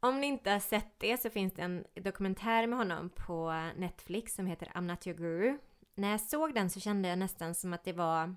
Om 0.00 0.20
ni 0.20 0.26
inte 0.26 0.50
har 0.50 0.60
sett 0.60 0.94
det 0.98 1.20
så 1.20 1.30
finns 1.30 1.52
det 1.52 1.62
en 1.62 1.84
dokumentär 1.94 2.66
med 2.66 2.78
honom 2.78 3.10
på 3.10 3.68
Netflix 3.76 4.34
som 4.34 4.46
heter 4.46 4.66
I'm 4.74 4.80
not 4.86 5.06
your 5.06 5.18
guru. 5.18 5.58
När 5.94 6.10
jag 6.10 6.20
såg 6.20 6.54
den 6.54 6.70
så 6.70 6.80
kände 6.80 7.08
jag 7.08 7.18
nästan 7.18 7.54
som 7.54 7.72
att 7.72 7.84
det 7.84 7.92
var 7.92 8.34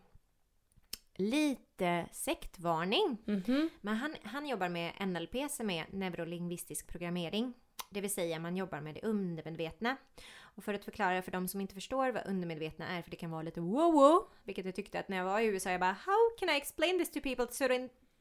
lite 1.16 2.06
sektvarning. 2.12 3.18
Mhm. 3.26 3.70
Men 3.82 3.96
han, 3.96 4.16
han 4.24 4.48
jobbar 4.48 4.70
med 4.70 5.08
NLP 5.08 5.36
som 5.52 5.70
är 5.70 5.86
neurolingvistisk 5.92 6.88
programmering. 6.88 7.54
Det 7.90 8.02
vill 8.02 8.14
säga 8.14 8.40
man 8.40 8.58
jobbar 8.58 8.82
med 8.82 8.96
det 8.96 9.02
undermedvetna. 9.04 9.98
Och 10.58 10.64
för 10.64 10.74
att 10.74 10.86
förklara 10.86 11.22
för 11.22 11.32
de 11.32 11.48
som 11.48 11.62
inte 11.62 11.74
förstår 11.74 12.12
vad 12.12 12.28
undermedvetna 12.28 12.88
är, 12.88 13.02
för 13.02 13.12
det 13.12 13.18
kan 13.18 13.32
vara 13.32 13.42
lite 13.42 13.62
wow 13.62 14.28
vilket 14.44 14.66
jag 14.66 14.76
tyckte 14.76 15.00
att 15.00 15.10
när 15.10 15.18
jag 15.18 15.26
var 15.26 15.40
i 15.40 15.46
USA 15.46 15.70
jag 15.70 15.80
bara 15.80 15.92
How 16.06 16.38
can 16.40 16.50
I 16.50 16.58
explain 16.58 17.00
this 17.00 17.12
to 17.12 17.20
people 17.22 17.48
so 17.52 17.68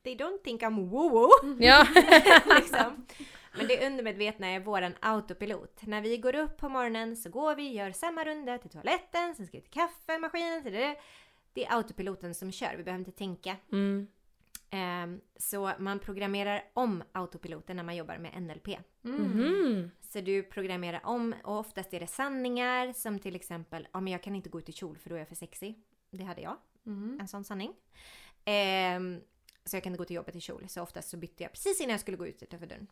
they 0.02 0.16
don't 0.16 0.38
think 0.44 0.62
I'm 0.62 0.88
wow 0.88 1.30
Ja. 1.60 1.86
liksom. 2.60 3.06
Men 3.56 3.66
det 3.66 3.86
undermedvetna 3.86 4.46
är 4.46 4.60
våran 4.60 4.94
autopilot. 5.00 5.86
När 5.86 6.00
vi 6.00 6.16
går 6.16 6.34
upp 6.34 6.56
på 6.56 6.68
morgonen 6.68 7.16
så 7.16 7.30
går 7.30 7.54
vi, 7.54 7.72
gör 7.72 7.92
samma 7.92 8.24
runda 8.24 8.58
till 8.58 8.70
toaletten, 8.70 9.34
sen 9.34 9.46
ska 9.46 9.58
vi 9.58 9.62
till 9.62 9.72
kaffemaskinen, 9.72 10.62
till 10.62 10.72
det. 10.72 10.96
Det 11.52 11.66
är 11.66 11.76
autopiloten 11.76 12.34
som 12.34 12.52
kör, 12.52 12.76
vi 12.76 12.84
behöver 12.84 12.98
inte 12.98 13.18
tänka. 13.18 13.56
Mm. 13.72 14.06
Ehm, 14.70 15.20
så 15.36 15.72
man 15.78 15.98
programmerar 15.98 16.64
om 16.74 17.02
autopiloten 17.12 17.76
när 17.76 17.82
man 17.82 17.96
jobbar 17.96 18.18
med 18.18 18.42
NLP. 18.42 18.68
Mm. 19.04 19.22
Mhm. 19.22 19.90
Så 20.16 20.20
du 20.22 20.42
programmerar 20.42 21.00
om 21.04 21.34
och 21.44 21.58
oftast 21.58 21.94
är 21.94 22.00
det 22.00 22.06
sanningar 22.06 22.92
som 22.92 23.18
till 23.18 23.36
exempel, 23.36 23.88
ja 23.92 24.00
men 24.00 24.12
jag 24.12 24.22
kan 24.22 24.34
inte 24.34 24.48
gå 24.48 24.58
ut 24.58 24.68
i 24.68 24.72
kjol 24.72 24.98
för 24.98 25.10
då 25.10 25.16
är 25.16 25.18
jag 25.18 25.28
för 25.28 25.34
sexig. 25.34 25.78
Det 26.10 26.24
hade 26.24 26.40
jag, 26.40 26.56
Mm. 26.86 27.18
en 27.20 27.28
sån 27.28 27.44
sanning. 27.44 27.72
Ehm, 28.44 29.20
så 29.64 29.76
jag 29.76 29.82
kan 29.82 29.92
inte 29.92 29.98
gå 29.98 30.04
till 30.04 30.16
jobbet 30.16 30.36
i 30.36 30.40
kjol. 30.40 30.64
Så 30.68 30.82
oftast 30.82 31.08
så 31.08 31.16
bytte 31.16 31.42
jag 31.42 31.52
precis 31.52 31.80
innan 31.80 31.90
jag 31.90 32.00
skulle 32.00 32.16
gå 32.16 32.26
ut 32.26 32.42
utanför 32.42 32.66
dörren. 32.66 32.86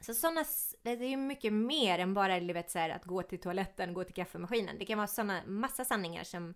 Så 0.00 0.14
såna, 0.14 0.44
det 0.82 0.90
är 0.90 1.08
ju 1.08 1.16
mycket 1.16 1.52
mer 1.52 1.98
än 1.98 2.14
bara 2.14 2.40
vet, 2.40 2.70
så 2.70 2.78
här, 2.78 2.90
att 2.90 3.04
gå 3.04 3.22
till 3.22 3.40
toaletten, 3.40 3.94
gå 3.94 4.04
till 4.04 4.14
kaffemaskinen. 4.14 4.78
Det 4.78 4.84
kan 4.84 4.98
vara 4.98 5.08
såna 5.08 5.42
massa 5.46 5.84
sanningar 5.84 6.24
som 6.24 6.54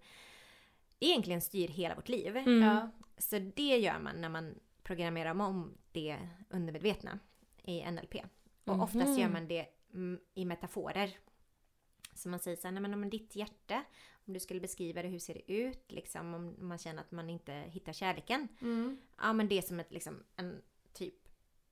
egentligen 1.00 1.40
styr 1.40 1.68
hela 1.68 1.94
vårt 1.94 2.08
liv. 2.08 2.36
Mm. 2.36 2.62
Ja. 2.62 2.90
Så 3.18 3.38
det 3.38 3.78
gör 3.78 3.98
man 3.98 4.20
när 4.20 4.28
man 4.28 4.54
programmerar 4.82 5.40
om 5.40 5.78
det 5.92 6.18
undermedvetna 6.50 7.18
i 7.62 7.90
NLP. 7.90 8.14
Och 8.64 8.82
oftast 8.82 9.06
Mhm. 9.08 9.18
gör 9.18 9.28
man 9.28 9.48
det 9.48 9.58
mm, 9.60 9.70
i 10.34 10.44
metaforer. 10.44 11.18
Så 12.14 12.28
man 12.28 12.38
säger 12.38 12.56
så 12.56 12.66
här, 12.66 12.72
nej 12.72 12.82
men 12.82 12.94
om 12.94 13.10
ditt 13.10 13.36
hjärta, 13.36 13.84
om 14.26 14.32
du 14.32 14.40
skulle 14.40 14.60
beskriva 14.60 15.02
det, 15.02 15.08
hur 15.08 15.18
ser 15.18 15.34
det 15.34 15.52
ut? 15.52 15.92
Liksom, 15.92 16.34
om 16.34 16.56
man 16.58 16.78
känner 16.78 17.00
att 17.00 17.12
man 17.12 17.30
inte 17.30 17.52
hittar 17.52 17.92
kärleken. 17.92 18.48
Mm. 18.60 18.98
Ja 19.20 19.32
men 19.32 19.48
det 19.48 19.58
är 19.58 19.62
som 19.62 19.80
ett, 19.80 19.92
liksom, 19.92 20.22
en 20.36 20.62
typ, 20.92 21.14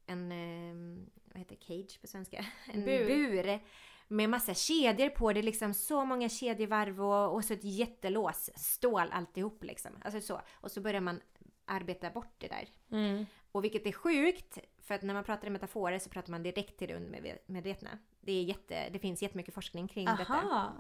en, 0.07 0.33
eh, 0.33 1.05
vad 1.25 1.39
heter 1.39 1.57
cage 1.57 2.01
på 2.01 2.07
svenska? 2.07 2.47
En 2.73 2.85
Bur. 2.85 3.07
bur. 3.07 3.61
Med 4.09 4.31
massa 4.31 4.55
kedjor 4.55 5.09
på, 5.09 5.33
det 5.33 5.41
är 5.41 5.43
liksom 5.43 5.75
så 5.75 6.05
många 6.05 6.29
kedjevarv 6.29 7.03
och, 7.03 7.35
och 7.35 7.45
så 7.45 7.53
ett 7.55 7.65
jättelås, 7.65 8.51
stål 8.57 9.09
alltihop 9.11 9.65
liksom. 9.65 9.93
Alltså 10.05 10.21
så. 10.21 10.41
Och 10.53 10.71
så 10.71 10.81
börjar 10.81 11.01
man 11.01 11.21
arbeta 11.65 12.11
bort 12.11 12.35
det 12.39 12.49
där. 12.49 12.69
Mm. 12.91 13.27
Och 13.55 13.65
vilket 13.65 13.87
är 13.87 13.93
sjukt, 13.93 14.59
för 14.79 14.95
att 14.95 15.03
när 15.03 15.15
man 15.15 15.25
pratar 15.25 15.47
i 15.47 15.51
metaforer 15.51 15.99
så 15.99 16.11
pratar 16.11 16.31
man 16.31 16.43
direkt 16.43 16.79
till 16.79 16.89
det 16.89 16.97
undermedvetna. 16.97 17.99
Det, 18.21 18.33
är 18.33 18.43
jätte, 18.43 18.89
det 18.89 18.99
finns 18.99 19.23
jättemycket 19.23 19.55
forskning 19.55 19.89
kring 19.89 20.05
detta. 20.05 20.33
Aha. 20.33 20.73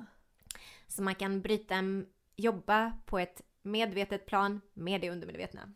Så 0.89 1.03
man 1.03 1.15
kan 1.15 1.41
bryta, 1.41 1.77
jobba 2.37 2.93
på 3.07 3.19
ett 3.19 3.41
medvetet 3.63 4.27
plan 4.27 4.61
med 4.73 5.01
det 5.01 5.11
undermedvetna. 5.11 5.73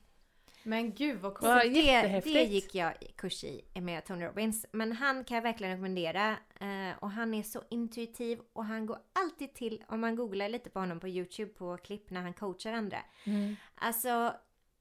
Men 0.63 0.95
gud 0.95 1.21
vad 1.21 1.35
coolt. 1.35 1.63
Det, 1.63 1.81
jättehäftigt. 1.81 2.35
det 2.35 2.43
gick 2.43 2.75
jag 2.75 2.95
kurs 3.17 3.45
i 3.45 3.65
med 3.75 4.05
Tony 4.05 4.25
Robbins. 4.25 4.67
Men 4.73 4.93
han 4.93 5.25
kan 5.25 5.35
jag 5.35 5.43
verkligen 5.43 5.73
rekommendera. 5.73 6.31
Eh, 6.61 6.99
och 6.99 7.11
han 7.11 7.35
är 7.35 7.43
så 7.43 7.63
intuitiv 7.71 8.41
och 8.53 8.65
han 8.65 8.87
går 8.87 8.99
alltid 9.13 9.55
till, 9.55 9.85
om 9.89 10.01
man 10.01 10.17
googlar 10.17 10.49
lite 10.49 10.71
på 10.71 10.81
honom 10.81 11.01
på 11.01 11.09
YouTube 11.09 11.53
på 11.53 11.77
klipp 11.77 12.11
när 12.11 12.23
han 12.23 12.35
coachar 12.35 12.73
andra. 12.73 12.99
Mm. 13.25 13.57
Alltså, 13.75 14.35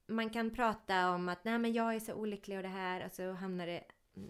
man 0.08 0.30
kan 0.30 0.51
prata 0.51 1.10
om 1.12 1.30
att 1.30 1.43
nej 1.43 1.60
men 1.60 1.74
jag 1.74 1.95
är 1.95 1.99
så 1.99 2.14
olycklig 2.14 2.58
och 2.58 2.64
det 2.64 2.70
här 2.70 3.05
och 3.05 3.12
så 3.12 3.32
hamnar 3.32 3.68
det 3.68 3.84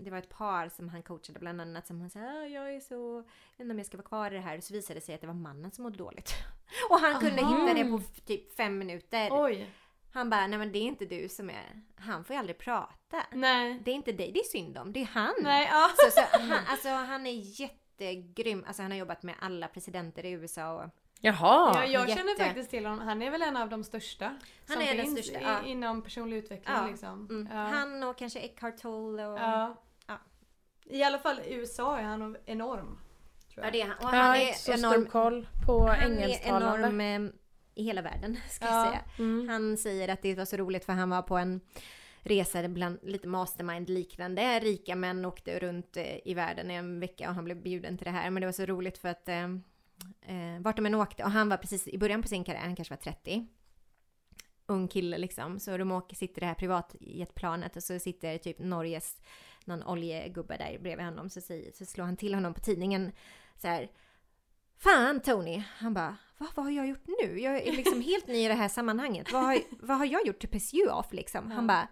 det 0.03 0.09
var 0.11 0.17
ett 0.17 0.29
par 0.29 0.69
som 0.69 0.89
han 0.89 1.03
coachade 1.03 1.39
bland 1.39 1.61
annat 1.61 1.87
som 1.87 2.01
han 2.01 2.09
sa 2.09 2.19
"Ah, 2.19 2.45
jag 2.45 2.75
är 2.75 2.79
så, 2.79 3.23
jag 3.57 3.65
vet 3.65 3.71
om 3.71 3.77
jag 3.77 3.85
ska 3.87 3.97
vara 3.97 4.07
kvar 4.07 4.31
i 4.31 4.33
det 4.33 4.41
här 4.41 4.57
och 4.57 4.63
så 4.63 4.73
visade 4.73 4.99
det 4.99 5.05
sig 5.05 5.15
att 5.15 5.21
det 5.21 5.27
var 5.27 5.33
mannen 5.33 5.71
som 5.71 5.83
mådde 5.83 5.97
dåligt. 5.97 6.31
Och 6.89 6.99
han 6.99 7.19
kunde 7.19 7.41
Aha. 7.41 7.67
hitta 7.67 7.83
det 7.83 7.89
på 7.91 8.01
typ 8.25 8.55
fem 8.55 8.77
minuter. 8.77 9.29
Oj. 9.31 9.69
Han 10.13 10.29
bara, 10.29 10.47
nej 10.47 10.59
men 10.59 10.71
det 10.71 10.79
är 10.79 10.83
inte 10.83 11.05
du 11.05 11.29
som 11.29 11.49
är, 11.49 11.81
han 11.95 12.23
får 12.23 12.33
ju 12.33 12.39
aldrig 12.39 12.57
prata. 12.57 13.25
Nej. 13.31 13.79
Det 13.85 13.91
är 13.91 13.95
inte 13.95 14.11
dig 14.11 14.31
det 14.31 14.39
är 14.39 14.43
synd 14.43 14.77
om, 14.77 14.93
det 14.93 15.01
är 15.01 15.05
han. 15.05 15.33
Nej, 15.41 15.67
ja. 15.71 15.89
Så, 15.95 16.11
så, 16.11 16.37
han, 16.39 16.59
alltså 16.67 16.89
han 16.89 17.25
är 17.27 17.61
jättegrym, 17.61 18.63
alltså 18.67 18.81
han 18.81 18.91
har 18.91 18.97
jobbat 18.97 19.23
med 19.23 19.35
alla 19.39 19.67
presidenter 19.67 20.25
i 20.25 20.31
USA 20.31 20.83
och 20.83 20.89
Jaha. 21.21 21.71
Ja, 21.75 21.85
jag 21.85 22.09
jätte- 22.09 22.19
känner 22.21 22.45
faktiskt 22.45 22.69
till 22.69 22.85
honom. 22.85 23.07
Han 23.07 23.21
är 23.21 23.31
väl 23.31 23.41
en 23.41 23.57
av 23.57 23.69
de 23.69 23.83
största. 23.83 24.25
Han 24.25 24.37
som 24.67 24.81
är 24.81 24.95
den 24.97 25.05
finns 25.05 25.19
största, 25.25 25.39
i, 25.39 25.43
ja. 25.43 25.63
inom 25.65 26.01
personlig 26.01 26.37
utveckling 26.37 26.75
Ja, 26.75 26.87
liksom. 26.87 27.27
mm, 27.29 27.49
Ja. 27.51 27.57
han 27.57 28.03
och 28.03 28.17
kanske 28.17 28.39
Eckhart 28.39 28.77
Tolle 28.77 29.25
och... 29.27 29.39
ja. 29.39 29.75
Ja. 30.07 30.17
I 30.85 31.03
alla 31.03 31.19
fall 31.19 31.39
i 31.39 31.53
USA 31.53 31.97
är 31.97 32.03
han 32.03 32.37
enorm. 32.45 32.99
Tror 33.53 33.65
Ja, 33.65 33.71
det 33.71 33.81
är 33.81 33.85
han. 33.87 33.97
Och 33.97 34.03
Jag 34.03 34.07
han 34.07 34.25
har 34.27 34.35
är 34.35 34.47
inte 34.47 34.59
så 34.59 34.71
enorm, 34.73 35.01
stor 35.01 35.05
koll 35.11 35.47
på 35.65 35.87
han 35.87 35.95
är 35.99 36.05
engelsktalande. 36.23 36.87
enorm 36.87 37.01
eh, 37.25 37.31
i 37.75 37.83
hela 37.83 38.01
världen, 38.01 38.37
ska 38.49 38.65
Ja. 38.65 38.75
jag 38.85 38.87
säga. 38.87 39.01
Mm. 39.19 39.49
Han 39.49 39.77
säger 39.77 40.07
att 40.09 40.21
det 40.21 40.35
var 40.35 40.45
så 40.45 40.57
roligt 40.57 40.85
för 40.85 40.93
han 40.93 41.09
var 41.09 41.21
på 41.21 41.37
en 41.37 41.61
resa 42.19 42.67
bland 42.67 42.99
lite 43.03 43.27
mastermind 43.27 43.89
liknande. 43.89 44.59
Rika 44.59 44.95
män 44.95 45.25
åkte 45.25 45.59
runt 45.59 45.97
eh, 45.97 46.27
i 46.27 46.33
världen 46.33 46.71
i 46.71 46.73
en 46.73 46.99
vecka 46.99 47.29
och 47.29 47.35
han 47.35 47.45
blev 47.45 47.57
bjuden 47.61 47.97
till 47.97 48.05
det 48.05 48.11
här. 48.11 48.29
Men 48.29 48.41
det 48.41 48.47
var 48.47 48.51
så 48.53 48.65
roligt 48.65 48.97
för 48.97 49.09
att 49.09 49.29
eh, 50.21 50.61
vart 50.61 50.75
de 50.75 50.85
än 50.85 50.95
åkte 50.95 51.23
och 51.23 51.31
han 51.31 51.49
var 51.49 51.57
precis 51.57 51.87
i 51.87 51.97
början 51.97 52.21
på 52.21 52.27
sin 52.27 52.43
karriär, 52.43 52.61
han 52.61 52.75
kanske 52.75 52.93
var 52.93 53.01
30. 53.01 53.47
Ung 54.65 54.87
kille 54.87 55.17
liksom. 55.17 55.59
Så 55.59 55.77
de 55.77 55.91
åker, 55.91 56.15
sitter 56.15 56.39
i 56.39 56.39
det 56.39 56.45
här 56.45 56.53
privatjetplanet 56.53 57.75
och 57.75 57.83
så 57.83 57.99
sitter 57.99 58.37
typ 58.37 58.59
Norges 58.59 59.21
någon 59.65 59.83
oljegubbe 59.83 60.57
där 60.57 60.79
bredvid 60.79 61.05
honom. 61.05 61.29
Så, 61.29 61.41
säger, 61.41 61.71
så 61.71 61.85
slår 61.85 62.05
han 62.05 62.17
till 62.17 62.33
honom 62.33 62.53
på 62.53 62.59
tidningen 62.59 63.11
så 63.57 63.67
här. 63.67 63.91
Fan 64.79 65.21
Tony! 65.21 65.63
Han 65.77 65.93
bara, 65.93 66.17
Va, 66.37 66.47
vad 66.55 66.65
har 66.65 66.71
jag 66.71 66.87
gjort 66.87 67.07
nu? 67.21 67.39
Jag 67.39 67.57
är 67.57 67.71
liksom 67.71 68.01
helt 68.01 68.27
ny 68.27 68.45
i 68.45 68.47
det 68.47 68.53
här 68.53 68.67
sammanhanget. 68.67 69.31
Vad 69.31 69.43
har, 69.43 69.59
vad 69.79 69.97
har 69.97 70.05
jag 70.05 70.27
gjort 70.27 70.39
to 70.39 70.47
piss 70.47 70.73
you 70.73 70.89
off 70.89 71.13
liksom? 71.13 71.51
Han 71.51 71.67
bara, 71.67 71.87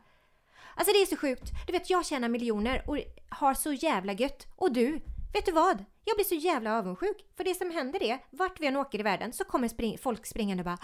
alltså 0.76 0.94
det 0.94 1.02
är 1.02 1.06
så 1.06 1.18
sjukt. 1.18 1.52
Du 1.68 1.74
vet 1.74 1.90
jag 1.90 2.06
tjänar 2.06 2.30
miljoner 2.30 2.90
och 2.90 2.98
har 3.30 3.54
så 3.54 3.74
jävla 3.74 4.14
gött. 4.14 4.48
Och 4.56 4.74
du, 4.74 5.02
vet 5.36 5.46
du 5.46 5.52
vad? 5.52 5.86
Jag 6.08 6.16
blir 6.18 6.26
så 6.26 6.36
jävla 6.36 6.78
avundsjuk. 6.78 7.18
För 7.38 7.44
det 7.44 7.56
som 7.56 7.72
händer 7.72 8.04
är, 8.04 8.20
vart 8.30 8.60
vi 8.60 8.68
än 8.68 8.76
åker 8.76 9.00
i 9.00 9.04
världen 9.04 9.34
så 9.34 9.44
kommer 9.44 9.68
spring, 9.68 9.98
folk 9.98 10.26
springande 10.26 10.62
och 10.62 10.66
bara 10.66 10.78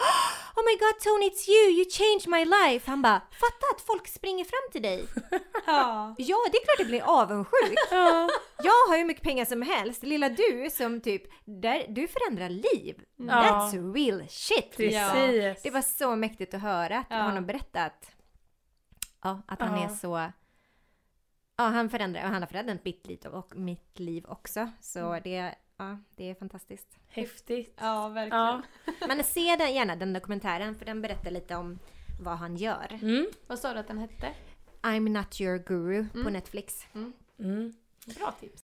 Oh 0.56 0.64
my 0.66 0.76
god 0.80 1.00
Tony 1.04 1.30
it's 1.30 1.50
you, 1.50 1.72
you 1.78 1.86
changed 1.90 2.28
my 2.28 2.46
life. 2.46 2.90
Han 2.92 3.02
bara, 3.02 3.20
fatta 3.20 3.66
att 3.76 3.82
folk 3.82 4.08
springer 4.08 4.46
fram 4.46 4.72
till 4.72 4.82
dig. 4.82 5.06
Ja. 5.66 6.16
Ja, 6.18 6.38
det 6.52 6.58
är 6.58 6.66
klart 6.66 6.80
jag 6.80 6.88
blir 6.88 7.02
avundsjuk. 7.22 7.78
Ja. 7.92 8.30
Jag 8.64 8.88
har 8.90 8.98
ju 8.98 9.06
mycket 9.06 9.24
pengar 9.24 9.46
som 9.46 9.62
helst. 9.62 10.04
Lilla 10.04 10.30
du 10.30 10.70
som 10.72 11.02
typ, 11.02 11.24
där, 11.46 11.86
du 11.90 12.08
förändrar 12.08 12.50
liv. 12.50 13.02
Ja. 13.18 13.26
That's 13.34 13.94
real 13.94 14.28
shit. 14.30 14.78
Precis. 14.78 15.64
Det 15.64 15.70
var 15.70 15.82
så 15.82 16.16
mäktigt 16.16 16.54
att 16.54 16.62
höra 16.62 16.98
att 17.00 17.06
Ja. 17.10 17.22
honom 17.22 17.46
berätta 17.46 17.82
att, 17.84 18.12
ja, 19.24 19.42
att 19.48 19.60
han 19.62 19.78
Ja. 19.80 19.86
är 19.86 19.90
så... 19.96 20.32
Ja, 21.62 21.68
han 21.68 21.90
förändrar, 21.90 22.24
och 22.24 22.30
han 22.30 22.42
har 22.42 22.48
förändrat 22.48 22.86
mitt 22.86 23.08
liv 23.08 23.26
och 23.26 23.56
mitt 23.56 24.00
liv 24.00 24.26
också. 24.28 24.70
Så 24.82 25.00
Mm. 25.00 25.22
det, 25.24 25.56
ja, 25.78 25.98
det 26.16 26.30
är 26.30 26.36
fantastiskt. 26.36 26.98
Häftigt. 27.08 27.78
ja, 27.82 28.08
verkligen. 28.10 28.40
Ja. 28.46 28.62
Men 29.08 29.24
se 29.24 29.56
den, 29.56 29.74
gärna 29.74 29.96
den 29.96 30.14
dokumentären 30.14 30.76
för 30.76 30.86
den 30.86 31.02
berättar 31.02 31.32
lite 31.32 31.56
om 31.56 31.80
vad 32.22 32.38
han 32.38 32.56
gör. 32.58 33.00
Mm. 33.02 33.28
Vad 33.48 33.60
sa 33.60 33.74
du 33.74 33.80
att 33.80 33.88
den 33.88 33.98
hette? 33.98 34.28
I'm 34.82 35.10
not 35.10 35.42
your 35.42 35.58
guru 35.58 36.06
på 36.14 36.20
Mm. 36.20 36.34
Netflix. 36.34 36.88
Mm. 37.40 37.74
Bra 38.18 38.32
tips. 38.40 38.64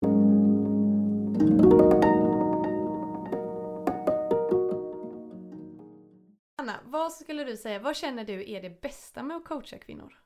Anna, 6.59 6.81
vad 6.85 7.13
skulle 7.13 7.45
du 7.45 7.57
säga, 7.57 7.79
vad 7.79 7.97
känner 7.97 8.25
du 8.25 8.51
är 8.51 8.63
det 8.63 8.81
bästa 8.81 9.23
med 9.23 9.37
att 9.37 9.45
coacha 9.45 9.79
kvinnor? 9.79 10.19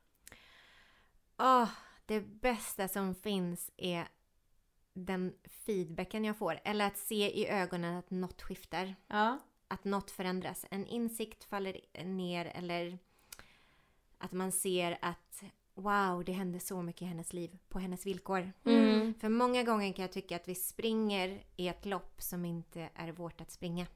Åh, 1.38 1.68
det 2.10 2.20
bästa 2.20 2.88
som 2.88 3.14
finns 3.14 3.70
är 3.76 4.08
den 4.92 5.34
feedbacken 5.66 6.24
jag 6.24 6.36
får. 6.36 6.60
Eller 6.64 6.86
att 6.86 6.98
se 6.98 7.40
i 7.40 7.48
ögonen 7.48 7.96
att 7.96 8.10
något 8.10 8.42
skiftar. 8.42 8.94
Ja. 9.06 9.38
Att 9.68 9.84
något 9.84 10.10
förändras. 10.10 10.66
En 10.70 10.86
insikt 10.86 11.44
faller 11.44 11.80
ner 12.04 12.44
eller 12.54 12.98
att 14.18 14.32
man 14.32 14.52
ser 14.52 14.98
att 15.02 15.42
wow, 15.74 16.24
det 16.24 16.32
hände 16.32 16.60
så 16.60 16.82
mycket 16.82 17.02
i 17.02 17.04
hennes 17.04 17.32
liv 17.32 17.58
på 17.68 17.78
hennes 17.78 18.06
villkor. 18.06 18.52
Mm. 18.64 19.14
För 19.14 19.28
många 19.28 19.62
gånger 19.62 19.92
kan 19.92 20.02
jag 20.02 20.12
tycka 20.12 20.36
att 20.36 20.48
vi 20.48 20.54
springer 20.54 21.42
i 21.56 21.68
ett 21.68 21.86
lopp 21.86 22.22
som 22.22 22.44
inte 22.44 22.88
är 22.94 23.12
vårt 23.12 23.40
att 23.40 23.50
springa. 23.50 23.86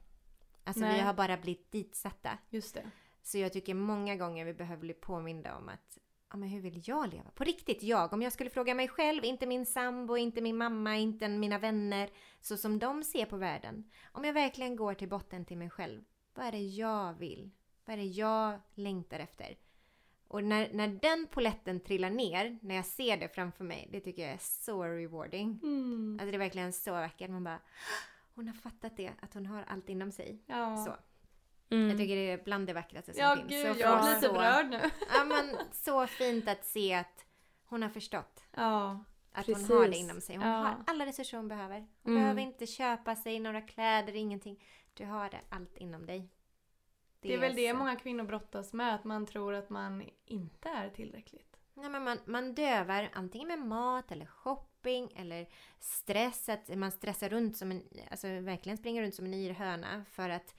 Alltså 0.63 0.81
Nej. 0.81 0.95
vi 0.95 1.01
har 1.01 1.13
bara 1.13 1.37
blivit 1.37 1.71
ditsatta. 1.71 2.37
Just 2.49 2.73
det. 2.73 2.91
Så 3.23 3.37
jag 3.37 3.53
tycker 3.53 3.73
många 3.73 4.15
gånger 4.15 4.45
vi 4.45 4.53
behöver 4.53 4.81
bli 4.81 4.93
påminda 4.93 5.57
om 5.57 5.69
att 5.69 5.97
ja, 6.35 6.39
men 6.39 6.49
hur 6.49 6.61
vill 6.61 6.81
jag 6.85 7.13
leva? 7.13 7.31
På 7.35 7.43
riktigt, 7.43 7.83
jag. 7.83 8.13
Om 8.13 8.21
jag 8.21 8.33
skulle 8.33 8.49
fråga 8.49 8.75
mig 8.75 8.87
själv, 8.87 9.23
inte 9.23 9.45
min 9.45 9.65
sambo, 9.65 10.17
inte 10.17 10.41
min 10.41 10.57
mamma, 10.57 10.97
inte 10.97 11.27
mina 11.27 11.59
vänner, 11.59 12.09
så 12.41 12.57
som 12.57 12.79
de 12.79 13.03
ser 13.03 13.25
på 13.25 13.37
världen. 13.37 13.83
Om 14.11 14.23
jag 14.23 14.33
verkligen 14.33 14.75
går 14.75 14.93
till 14.93 15.09
botten 15.09 15.45
till 15.45 15.57
mig 15.57 15.69
själv. 15.69 16.03
Vad 16.33 16.45
är 16.45 16.51
det 16.51 16.61
jag 16.61 17.13
vill? 17.13 17.51
Vad 17.85 17.93
är 17.93 17.97
det 17.97 18.07
jag 18.07 18.59
längtar 18.73 19.19
efter? 19.19 19.57
Och 20.27 20.43
när, 20.43 20.73
när 20.73 20.87
den 20.87 21.27
poletten 21.31 21.79
trillar 21.79 22.09
ner, 22.09 22.59
när 22.61 22.75
jag 22.75 22.85
ser 22.85 23.17
det 23.17 23.29
framför 23.29 23.63
mig, 23.63 23.89
det 23.91 23.99
tycker 23.99 24.21
jag 24.21 24.31
är 24.31 24.39
så 24.41 24.83
rewarding. 24.83 25.59
Mm. 25.63 26.17
Alltså 26.19 26.31
det 26.31 26.37
är 26.37 26.39
verkligen 26.39 26.73
så 26.73 26.91
vackert. 26.91 27.29
Man 27.29 27.43
bara, 27.43 27.59
hon 28.35 28.47
har 28.47 28.55
fattat 28.55 28.97
det, 28.97 29.11
att 29.21 29.33
hon 29.33 29.45
har 29.45 29.63
allt 29.67 29.89
inom 29.89 30.11
sig. 30.11 30.43
Ja. 30.45 30.85
Så. 30.85 30.95
Mm. 31.69 31.89
Jag 31.89 31.97
tycker 31.97 32.15
det 32.15 32.31
är 32.31 32.43
bland 32.43 32.67
det 32.67 32.73
vackraste 32.73 33.13
som 33.13 33.21
Ja 33.23 33.35
finns. 33.35 33.49
gud, 33.49 33.75
Så 33.75 33.81
jag 33.81 34.01
blir 34.01 34.09
lite 34.15 34.27
så- 34.27 34.33
berörd 34.33 34.69
nu. 34.69 34.79
Ja 35.13 35.23
men 35.25 35.55
så 35.71 36.07
fint 36.07 36.47
att 36.47 36.65
se 36.65 36.93
att 36.93 37.25
hon 37.65 37.81
har 37.81 37.89
förstått. 37.89 38.43
Ja. 38.55 39.03
Att 39.31 39.45
Precis. 39.45 39.69
hon 39.69 39.77
har 39.77 39.87
det 39.87 39.95
inom 39.97 40.21
sig. 40.21 40.35
Hon 40.35 40.47
Ja. 40.47 40.53
har 40.57 40.83
alla 40.87 41.05
resurser 41.05 41.37
hon 41.37 41.47
behöver. 41.47 41.79
Hon 41.79 42.11
Mm. 42.13 42.21
behöver 42.23 42.41
inte 42.41 42.65
köpa 42.67 43.15
sig 43.15 43.39
några 43.39 43.61
kläder, 43.61 44.15
ingenting. 44.15 44.63
Du 44.93 45.05
har 45.05 45.29
det 45.29 45.39
allt 45.49 45.77
inom 45.77 46.05
dig. 46.05 46.29
Det 47.21 47.33
är 47.33 47.37
väl 47.37 47.55
det 47.55 47.71
så- 47.71 47.77
många 47.77 47.95
kvinnor 47.95 48.23
brottas 48.23 48.73
med, 48.73 48.95
att 48.95 49.03
man 49.03 49.25
tror 49.25 49.53
att 49.53 49.69
man 49.69 50.03
inte 50.25 50.69
är 50.69 50.89
tillräckligt. 50.89 51.57
Nej, 51.73 51.89
men 51.89 52.03
man, 52.03 52.17
man 52.25 52.53
dövar 52.53 53.09
antingen 53.13 53.47
med 53.47 53.59
mat 53.59 54.11
eller 54.11 54.25
shopping 54.25 55.11
eller 55.15 55.47
stress. 55.79 56.49
Att 56.49 56.77
man 56.77 56.91
stressar 56.91 57.29
runt 57.29 57.57
som 57.57 57.71
en, 57.71 57.83
alltså 58.11 58.27
verkligen 58.27 58.77
springer 58.77 59.01
runt 59.01 59.15
som 59.15 59.25
en 59.25 59.33
yr 59.33 59.51
höna 59.51 60.05
för 60.11 60.29
att 60.29 60.55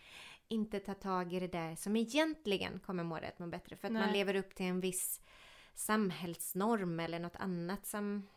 inte 0.48 0.80
ta 0.80 0.94
tag 0.94 1.32
i 1.32 1.40
det 1.40 1.52
där 1.52 1.76
som 1.76 1.96
egentligen 1.96 2.80
kommer 2.80 3.04
må 3.04 3.16
att 3.16 3.38
må 3.38 3.46
bättre. 3.46 3.76
För 3.76 3.88
att 3.88 3.92
man 3.92 4.02
Nej. 4.02 4.12
lever 4.12 4.34
upp 4.34 4.54
till 4.54 4.66
en 4.66 4.80
viss 4.80 5.20
samhällsnorm 5.74 7.00
eller 7.00 7.18
något 7.18 7.36
annat 7.36 7.86
som, 7.86 8.28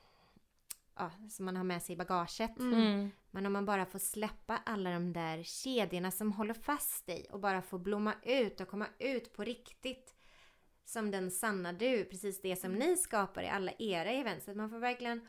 ja, 0.96 1.12
som 1.30 1.46
man 1.46 1.56
har 1.56 1.64
med 1.64 1.84
sig 1.84 1.94
i 1.94 1.98
bagaget. 1.98 2.60
Mm. 2.60 3.12
Men 3.32 3.46
om 3.46 3.54
man 3.54 3.66
bara 3.66 3.86
får 3.86 4.00
släppa 4.00 4.58
alla 4.66 4.92
de 4.92 5.14
där 5.14 5.44
kedjorna 5.44 6.12
som 6.12 6.32
håller 6.32 6.54
fast 6.54 7.06
dig 7.06 7.28
och 7.32 7.40
bara 7.40 7.62
får 7.62 7.80
blomma 7.80 8.14
ut 8.24 8.62
och 8.62 8.68
komma 8.68 8.88
ut 9.00 9.34
på 9.34 9.44
riktigt. 9.44 10.16
Som 10.86 11.12
den 11.12 11.32
sanna 11.32 11.74
du, 11.74 12.06
precis 12.06 12.42
det 12.42 12.56
som 12.56 12.74
ni 12.74 12.98
skapar 12.98 13.44
i 13.44 13.48
alla 13.48 13.72
era 13.80 14.10
events. 14.10 14.50
Att 14.50 14.56
man 14.56 14.70
får 14.70 14.80
verkligen 14.80 15.28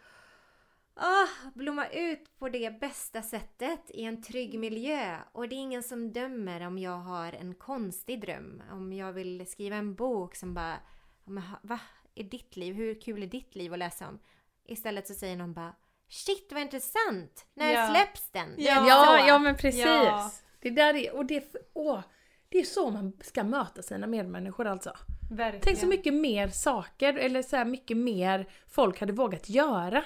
ah, 0.95 1.51
blomma 1.55 1.87
ut 1.89 2.39
på 2.39 2.49
det 2.49 2.81
bästa 2.81 3.23
sättet 3.23 3.91
i 3.91 4.03
en 4.05 4.23
trygg 4.23 4.59
miljö. 4.59 5.17
Och 5.33 5.49
det 5.49 5.55
är 5.55 5.59
ingen 5.61 5.83
som 5.83 6.13
dömer 6.13 6.67
om 6.67 6.79
jag 6.79 6.97
har 6.99 7.33
en 7.33 7.55
konstig 7.55 8.21
dröm. 8.21 8.63
Om 8.73 8.93
jag 8.93 9.13
vill 9.13 9.47
skriva 9.47 9.77
en 9.77 9.95
bok 9.95 10.35
som 10.37 10.55
bara, 10.55 10.77
"Ja, 11.25 11.31
men 11.31 11.43
ha- 11.43 11.61
va? 11.63 11.81
Är 12.15 12.25
ditt 12.25 12.57
liv, 12.57 12.75
hur 12.75 13.01
kul 13.01 13.23
är 13.23 13.27
ditt 13.27 13.55
liv 13.55 13.73
att 13.73 13.79
läsa 13.79 14.09
om? 14.09 14.19
Istället 14.65 15.07
så 15.09 15.15
säger 15.15 15.37
någon 15.37 15.55
bara 15.55 15.75
Shit 16.09 16.53
vad 16.53 16.63
intressant! 16.63 17.47
När 17.55 17.73
Ja. 17.73 17.91
släpps 17.91 18.31
den? 18.31 18.55
Ja. 18.59 18.89
Ja, 18.89 19.27
ja 19.27 19.39
men 19.39 19.57
precis. 19.57 19.85
Ja. 19.85 20.31
Det 20.61 20.71
där 20.71 20.95
är, 20.95 21.15
och 21.17 21.27
det, 21.27 21.55
åh, 21.75 22.01
det 22.49 22.59
är 22.59 22.65
så 22.65 22.91
man 22.91 23.13
ska 23.23 23.45
möta 23.45 23.83
sina 23.83 24.07
medmänniskor 24.07 24.67
alltså. 24.67 24.97
Verkligen. 25.31 25.63
Tänk 25.65 25.79
så 25.79 25.87
mycket 25.87 26.15
mer 26.15 26.49
saker, 26.49 27.15
eller 27.15 27.43
så 27.43 27.57
här 27.57 27.65
mycket 27.65 27.97
mer 27.97 28.53
folk 28.69 29.01
hade 29.01 29.13
vågat 29.13 29.49
göra. 29.49 30.05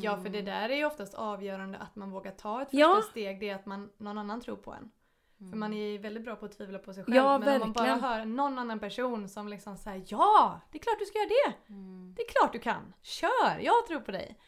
Ja, 0.00 0.16
för 0.22 0.28
det 0.28 0.42
där 0.42 0.68
är 0.68 0.76
ju 0.76 0.84
oftast 0.84 1.14
avgörande 1.14 1.78
att 1.78 1.96
man 1.96 2.10
vågar 2.10 2.30
ta 2.32 2.62
ett 2.62 2.68
första 2.70 2.78
Ja. 2.80 3.02
steg. 3.10 3.40
Det 3.40 3.48
är 3.48 3.54
att 3.54 3.66
man, 3.66 3.90
någon 3.98 4.18
annan 4.18 4.40
tror 4.40 4.56
på 4.56 4.72
en. 4.72 4.90
För 5.38 5.44
Mm. 5.46 5.58
man 5.60 5.72
är 5.74 5.86
ju 5.90 5.98
väldigt 5.98 6.24
bra 6.24 6.36
på 6.36 6.46
att 6.46 6.52
tvivla 6.58 6.78
på 6.78 6.94
sig 6.94 7.04
själv. 7.04 7.16
Ja, 7.16 7.38
men 7.38 7.48
om 7.54 7.60
man 7.60 7.72
bara 7.72 7.84
verkligen. 7.84 8.00
hör 8.10 8.24
någon 8.24 8.58
annan 8.58 8.78
person 8.78 9.28
som 9.28 9.48
liksom 9.48 9.76
säger 9.76 10.04
Ja! 10.08 10.60
Det 10.70 10.78
är 10.78 10.82
klart 10.82 10.98
du 10.98 11.04
ska 11.04 11.18
göra 11.18 11.28
det! 11.28 11.72
Mm. 11.72 12.14
Det 12.16 12.22
är 12.22 12.28
klart 12.28 12.52
du 12.52 12.58
kan! 12.58 12.92
Kör! 13.02 13.58
Jag 13.60 13.86
tror 13.86 14.00
på 14.00 14.10
dig! 14.12 14.38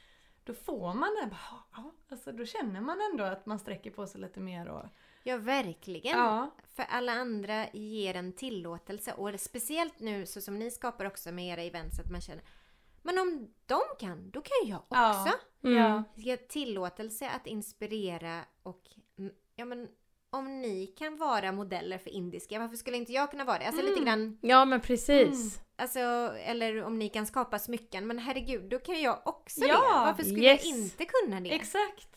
Då 0.45 0.55
får 0.55 0.95
man 0.95 1.09
det. 1.23 1.27
bara, 1.31 1.63
Ja, 1.77 1.91
alltså, 2.11 2.33
då 2.33 2.45
känner 2.45 2.81
man 2.81 2.99
ändå 3.13 3.25
att 3.25 3.47
man 3.47 3.59
sträcker 3.59 3.91
på 3.91 4.07
sig 4.07 4.21
lite 4.21 4.41
mer. 4.41 4.69
Och, 4.69 4.85
Ja, 5.23 5.37
verkligen. 5.37 6.19
ja. 6.19 6.51
För 6.75 6.85
alla 6.91 7.13
andra 7.13 7.67
ger 7.73 8.15
en 8.17 8.33
tillåtelse 8.33 9.13
och 9.13 9.41
speciellt 9.41 10.01
nu 10.01 10.27
så 10.27 10.41
som 10.41 10.59
ni 10.59 10.71
skapar 10.71 11.05
också 11.05 11.33
med 11.33 11.47
era 11.53 11.63
events 11.63 12.01
att 12.01 12.11
man 12.11 12.21
känner 12.21 12.43
Men 13.07 13.19
om 13.19 13.49
de 13.67 13.81
kan, 14.01 14.31
då 14.31 14.41
kan 14.41 14.69
jag 14.69 14.83
Ja. 14.89 15.11
också. 15.11 15.35
Mm. 15.65 15.77
Ja. 15.83 16.03
Ge 16.15 16.37
tillåtelse 16.37 17.29
att 17.31 17.47
inspirera 17.47 18.41
och 18.63 18.83
mm, 19.19 19.33
ja 19.57 19.65
men 19.65 19.89
om 20.31 20.61
ni 20.61 20.87
kan 20.87 21.17
vara 21.17 21.53
modeller 21.53 21.99
för 21.99 22.11
indiska, 22.11 22.59
varför 22.59 22.77
skulle 22.77 22.97
inte 22.97 23.13
jag 23.13 23.31
kunna 23.31 23.45
vara 23.45 23.59
det? 23.59 23.67
Alltså 23.67 23.83
lite 23.83 23.93
Mm. 24.01 24.05
grann, 24.05 24.39
Ja 24.43 24.65
men 24.65 24.81
precis. 24.81 25.61
alltså, 25.77 25.99
eller 26.45 26.83
om 26.85 26.99
ni 26.99 27.09
kan 27.09 27.27
skapa 27.27 27.59
smycken, 27.59 28.07
men 28.07 28.19
herregud, 28.19 28.69
då 28.71 28.79
kan 28.79 29.03
jag 29.03 29.19
också 29.25 29.61
Ja, 29.61 29.75
det. 29.75 30.07
Varför 30.07 30.23
skulle 30.23 30.43
yes. 30.53 30.65
jag 30.65 30.77
inte 30.79 31.05
kunna 31.05 31.41
det? 31.41 31.51
Exakt! 31.55 32.09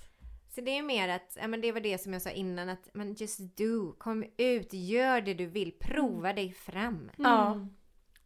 Så 0.55 0.61
det 0.61 0.77
är 0.77 0.81
mer 0.83 1.09
att, 1.09 1.37
ja 1.41 1.47
men 1.47 1.61
det 1.61 1.71
var 1.71 1.79
det 1.79 1.97
som 1.97 2.13
jag 2.13 2.21
sa 2.21 2.29
innan 2.29 2.69
att, 2.69 2.89
men 2.93 3.13
just 3.13 3.39
do, 3.39 3.91
kom 3.97 4.25
ut, 4.37 4.73
gör 4.73 5.21
det 5.21 5.33
du 5.33 5.45
vill, 5.45 5.71
prova 5.79 6.33
dig 6.33 6.51
fram. 6.53 7.11
Ja. 7.17 7.51
Mm. 7.51 7.69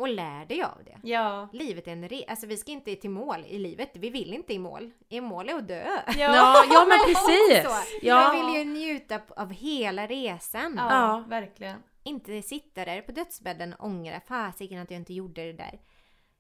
Och 0.02 0.10
lär 0.10 0.46
dig 0.46 0.64
av 0.64 0.84
det. 0.86 1.00
Ja. 1.04 1.48
Livet 1.54 1.88
är 1.88 1.92
en 1.92 2.10
re- 2.10 2.24
alltså 2.28 2.48
vi 2.48 2.58
ska 2.58 2.72
inte 2.72 2.96
till 2.96 3.10
mål 3.10 3.46
i 3.48 3.60
livet, 3.60 3.90
vi 3.94 4.10
vill 4.10 4.34
inte 4.34 4.54
i 4.54 4.60
mål. 4.60 4.92
I 5.10 5.22
mål 5.22 5.50
är 5.50 5.54
att 5.56 5.68
dö. 5.68 5.84
Ja, 6.08 6.64
ja 6.70 6.86
men 6.90 7.00
precis. 7.16 7.72
Jag 8.02 8.36
Ja. 8.36 8.52
vill 8.54 8.60
ju 8.60 8.66
njuta 8.74 9.22
av 9.36 9.52
hela 9.54 10.08
resan. 10.08 10.74
Ja, 10.78 10.88
Ja. 10.92 11.24
verkligen. 11.28 11.84
Inte 12.04 12.42
sitta 12.42 12.86
där 12.86 13.02
på 13.02 13.12
dödsbädden 13.12 13.74
och 13.74 13.86
ångra 13.86 14.20
fasiken 14.20 14.80
att 14.82 14.92
jag 14.92 15.00
inte 15.00 15.14
gjorde 15.14 15.46
det 15.46 15.54
där. 15.54 15.82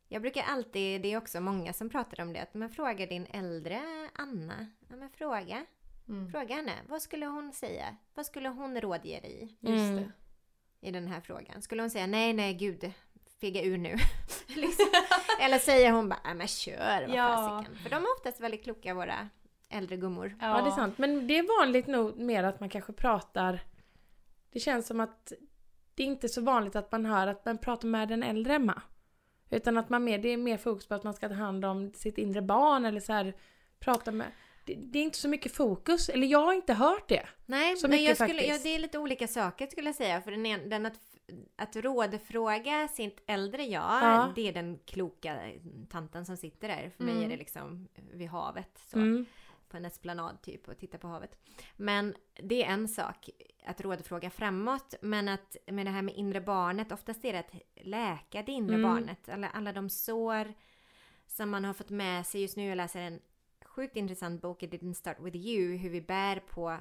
Jag 0.07 0.21
brukar 0.21 0.43
alltid, 0.43 1.01
det 1.01 1.13
är 1.13 1.17
också 1.17 1.39
många 1.41 1.73
som 1.73 1.89
pratar 1.89 2.23
om 2.23 2.33
det, 2.33 2.39
att 2.41 2.53
man 2.53 2.69
frågar 2.69 3.07
din 3.07 3.25
äldre 3.33 3.81
Anna. 4.15 4.67
Ja 4.89 4.95
men 4.95 5.09
fråga. 5.09 5.65
Mm. 6.09 6.31
Fråga 6.31 6.55
henne, 6.55 6.73
vad 6.89 7.01
skulle 7.01 7.25
hon 7.25 7.53
säga? 7.53 7.95
Vad 8.13 8.25
skulle 8.25 8.49
hon 8.49 8.81
rådge 8.81 9.19
dig 9.19 9.57
Just 9.59 9.89
Mm. 9.91 10.11
i 10.81 10.91
den 10.91 11.07
här 11.07 11.21
frågan? 11.21 11.61
Skulle 11.61 11.81
hon 11.81 11.89
säga 11.89 12.07
nej, 12.07 12.33
nej, 12.33 12.53
gud, 12.53 12.91
fega 13.41 13.61
ur 13.63 13.77
nu? 13.77 13.97
liksom. 14.47 14.87
Eller 15.39 15.59
säger 15.59 15.91
hon 15.91 16.09
bara, 16.09 16.19
"Ja, 16.23 16.33
men 16.33 16.47
kör, 16.47 17.07
vad 17.07 17.15
Ja. 17.15 17.27
fasiken. 17.27 17.75
För 17.83 17.89
de 17.89 17.95
är 17.95 18.13
oftast 18.17 18.39
väldigt 18.39 18.63
kloka, 18.63 18.93
våra 18.93 19.29
äldre 19.69 19.97
gummor. 19.97 20.35
Ja 20.41 20.61
det 20.61 20.67
är 20.69 20.71
sant. 20.71 20.97
Men 20.97 21.27
det 21.27 21.37
är 21.37 21.59
vanligt 21.59 21.87
nog 21.87 22.17
mer 22.19 22.43
att 22.43 22.59
man 22.59 22.69
kanske 22.69 22.93
pratar 22.93 23.59
Det 24.51 24.59
känns 24.59 24.87
som 24.87 24.99
att 24.99 25.33
Det 25.95 26.03
är 26.03 26.07
inte 26.07 26.29
så 26.29 26.41
vanligt 26.41 26.75
att 26.75 26.91
man 26.91 27.05
hör 27.05 27.27
att 27.27 27.45
man 27.45 27.57
pratar 27.57 27.87
med 27.87 28.07
den 28.07 28.23
äldre 28.23 28.53
Emma. 28.55 28.81
Utan 29.49 29.77
att 29.77 29.89
man 29.89 30.03
mer, 30.03 30.17
det 30.17 30.29
är 30.29 30.37
mer 30.37 30.57
fokus 30.57 30.87
på 30.87 30.95
att 30.95 31.03
man 31.03 31.13
ska 31.13 31.29
ta 31.29 31.35
hand 31.35 31.65
om 31.65 31.93
sitt 31.93 32.17
inre 32.17 32.41
barn 32.41 32.85
eller 32.85 32.99
så 32.99 33.13
här 33.13 33.33
Prata 33.79 34.11
med 34.11 34.27
det, 34.65 34.73
det 34.75 34.99
är 34.99 35.03
inte 35.03 35.17
så 35.17 35.27
mycket 35.29 35.51
fokus, 35.55 36.09
eller 36.09 36.27
jag 36.27 36.39
har 36.41 36.53
inte 36.53 36.73
hört 36.73 37.09
det. 37.09 37.27
Nej, 37.45 37.77
Så 37.77 37.87
men 37.87 37.91
mycket 37.97 38.19
jag 38.19 38.29
skulle, 38.29 38.45
ja, 38.45 38.57
det 38.63 38.75
är 38.75 38.79
lite 38.79 38.97
olika 38.99 39.27
saker 39.27 39.67
skulle 39.67 39.87
jag 39.87 39.95
säga. 39.95 40.21
För 40.21 40.31
den, 40.31 40.45
en, 40.45 40.69
den 40.69 40.85
att, 40.85 40.99
att 41.55 41.75
rådfråga 41.75 42.87
sitt 42.87 43.23
äldre 43.27 43.63
jag, 43.63 43.81
Ja. 44.03 44.31
det 44.35 44.47
är 44.47 44.53
den 44.53 44.79
kloka 44.85 45.51
tanten 45.89 46.25
som 46.25 46.37
sitter 46.37 46.67
där. 46.67 46.89
För 46.97 47.03
mig 47.03 47.13
Mm. 47.13 47.25
är 47.25 47.29
det 47.29 47.37
liksom 47.37 47.87
vid 48.13 48.27
havet. 48.29 48.77
Så. 48.77 48.97
Mm. 48.99 49.25
på 49.69 49.77
en 49.77 49.85
esplanad 49.85 50.41
typ 50.41 50.67
och 50.67 50.77
titta 50.77 50.97
på 50.97 51.07
havet. 51.07 51.37
Men 51.77 52.15
det 52.43 52.63
är 52.63 52.67
en 52.73 52.87
sak 52.87 53.29
att 53.65 53.81
rådfråga 53.81 54.29
framåt. 54.29 54.93
Men 55.01 55.27
att 55.29 55.55
med 55.67 55.85
det 55.85 55.89
här 55.91 56.01
med 56.01 56.15
inre 56.15 56.41
barnet, 56.41 56.91
oftast 56.91 57.25
är 57.25 57.33
det 57.33 57.39
att 57.39 57.51
läka 57.85 58.43
det 58.43 58.51
inre 58.51 58.75
Mm. 58.75 58.91
barnet. 58.91 59.29
Alla, 59.29 59.49
alla 59.49 59.73
de 59.73 59.89
sår 59.89 60.53
som 61.27 61.49
man 61.49 61.65
har 61.65 61.73
fått 61.73 61.89
med 61.89 62.25
sig. 62.27 62.41
Just 62.41 62.57
nu 62.57 62.67
jag 62.67 62.75
läser 62.75 63.01
en 63.01 63.19
sjukt 63.65 63.95
intressant 63.95 64.41
bok, 64.41 64.63
It 64.63 64.71
didn't 64.73 64.93
start 64.93 65.17
with 65.19 65.37
you, 65.37 65.75
hur 65.77 65.89
vi 65.89 66.01
bär 66.01 66.39
på 66.39 66.77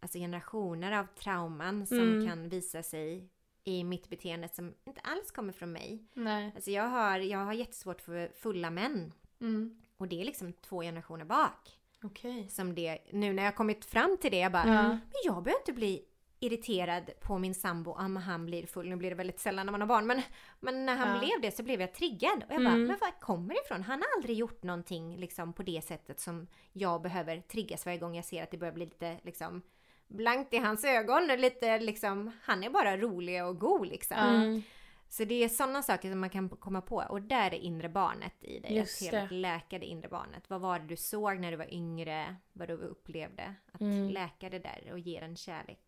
alltså 0.00 0.18
generationer 0.18 0.92
av 0.92 1.06
trauman 1.06 1.86
som 1.86 1.98
Mm. 1.98 2.28
kan 2.28 2.48
visa 2.48 2.82
sig 2.82 3.28
i 3.68 3.84
mitt 3.84 4.08
beteende 4.08 4.48
som 4.48 4.74
inte 4.84 5.00
alls 5.00 5.30
kommer 5.30 5.52
från 5.52 5.72
mig. 5.72 6.04
Nej. 6.14 6.52
Alltså 6.54 6.70
jag 6.70 6.82
har, 6.88 7.18
jag 7.18 7.38
har 7.38 7.52
jättesvårt 7.52 8.00
för 8.00 8.28
fulla 8.28 8.70
män. 8.70 9.12
Mm. 9.40 9.76
Och 9.96 10.08
det 10.08 10.20
är 10.20 10.24
liksom 10.24 10.52
två 10.52 10.80
generationer 10.82 11.24
bak 11.24 11.78
Okej. 12.02 12.48
som 12.48 12.74
det, 12.74 12.98
nu 13.12 13.32
när 13.32 13.44
jag 13.44 13.56
kommit 13.56 13.84
fram 13.84 14.16
till 14.20 14.30
det, 14.30 14.38
jag 14.38 14.52
bara, 14.52 14.68
Ja. 14.74 14.82
men 14.88 15.00
jag 15.24 15.42
behöver 15.42 15.60
inte 15.60 15.72
bli 15.72 16.04
irriterad 16.40 17.10
på 17.20 17.38
min 17.38 17.54
sambo 17.54 17.90
om 17.92 18.16
han 18.16 18.46
blir 18.46 18.66
full. 18.66 18.88
Nu 18.88 18.96
blir 18.96 19.10
det 19.10 19.16
väldigt 19.16 19.40
sällan 19.40 19.66
när 19.66 19.70
man 19.70 19.80
har 19.80 19.88
barn, 19.88 20.06
men, 20.06 20.22
men 20.60 20.86
när 20.86 20.96
han 20.96 21.08
Ja. 21.12 21.18
blev 21.18 21.40
det 21.42 21.56
så 21.56 21.62
blev 21.62 21.80
jag 21.80 21.94
triggad. 21.94 22.44
Och 22.48 22.54
jag 22.54 22.62
bara, 22.64 22.74
Mm. 22.74 22.86
men 22.86 22.96
var 23.00 23.20
kommer 23.20 23.54
det 23.54 23.60
ifrån? 23.64 23.82
Han 23.82 23.98
har 24.02 24.08
aldrig 24.16 24.36
gjort 24.36 24.62
någonting 24.62 25.16
liksom 25.16 25.52
på 25.52 25.62
det 25.62 25.84
sättet 25.84 26.20
som 26.20 26.46
jag 26.72 27.02
behöver 27.02 27.40
triggas 27.40 27.86
varje 27.86 27.98
gång 27.98 28.16
jag 28.16 28.24
ser 28.24 28.42
att 28.42 28.50
det 28.50 28.56
börjar 28.58 28.74
bli 28.74 28.84
lite 28.84 29.18
liksom 29.24 29.62
blankt 30.08 30.54
i 30.54 30.58
hans 30.58 30.84
ögon. 30.84 31.26
Lite 31.26 31.78
liksom, 31.78 32.32
han 32.42 32.64
är 32.64 32.70
bara 32.70 32.96
rolig 32.96 33.44
och 33.44 33.58
god 33.58 33.86
liksom. 33.86 34.16
Mm. 34.18 34.62
Så 35.08 35.24
det 35.24 35.44
är 35.44 35.48
sådana 35.48 35.82
saker 35.82 36.10
som 36.10 36.20
man 36.20 36.30
kan 36.30 36.48
komma 36.48 36.80
på 36.80 36.96
och 37.08 37.22
där 37.22 37.46
är 37.54 37.58
inre 37.58 37.88
barnet 37.88 38.34
i 38.40 38.58
dig. 38.60 38.76
Just 38.76 39.02
att 39.02 39.12
helt 39.14 39.30
det. 39.30 39.34
läka 39.36 39.78
det 39.78 39.86
inre 39.86 40.08
barnet. 40.08 40.44
Vad 40.50 40.60
var 40.60 40.78
det 40.78 40.86
du 40.86 40.96
såg 40.96 41.38
när 41.40 41.50
du 41.50 41.56
var 41.56 41.74
yngre? 41.74 42.36
Vad 42.52 42.68
du 42.68 42.74
upplevde? 42.74 43.54
Att 43.72 43.80
Mm. 43.80 44.08
läka 44.08 44.50
det 44.50 44.58
där 44.58 44.88
och 44.92 44.98
ge 44.98 45.20
den 45.20 45.36
kärlek. 45.36 45.80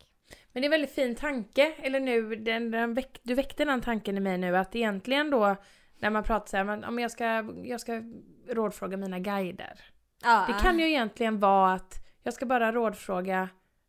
Men 0.53 0.63
det 0.63 0.65
är 0.65 0.69
en 0.69 0.71
väldigt 0.71 0.95
fin 0.95 1.15
tanke, 1.15 1.73
eller 1.79 2.01
nu, 2.01 2.37
den, 2.37 2.71
den 2.71 2.95
väck, 2.95 3.21
du 3.23 3.35
väckte 3.35 3.65
den 3.65 3.81
tanken 3.81 4.17
i 4.17 4.21
mig 4.21 4.39
nu 4.39 4.57
att 4.57 4.77
egentligen 4.77 5.31
då 5.31 5.57
När 6.01 6.11
man 6.11 6.23
pratar 6.23 6.47
så 6.47 6.57
här, 6.57 6.65
men, 6.65 6.85
om 6.85 6.99
jag 6.99 7.11
ska, 7.11 7.25
jag 7.65 7.81
ska 7.81 8.03
rådfråga 8.49 8.97
mina 8.97 9.19
guider. 9.19 9.81
Ja, 10.23 10.45
Det 10.49 10.63
kan 10.63 10.79
ju 10.79 10.89
egentligen 10.89 11.39
vara 11.41 11.73
att 11.73 11.95
jag 12.23 12.35
ska 12.35 12.47
bara 12.47 12.73
rådfråga 12.73 13.49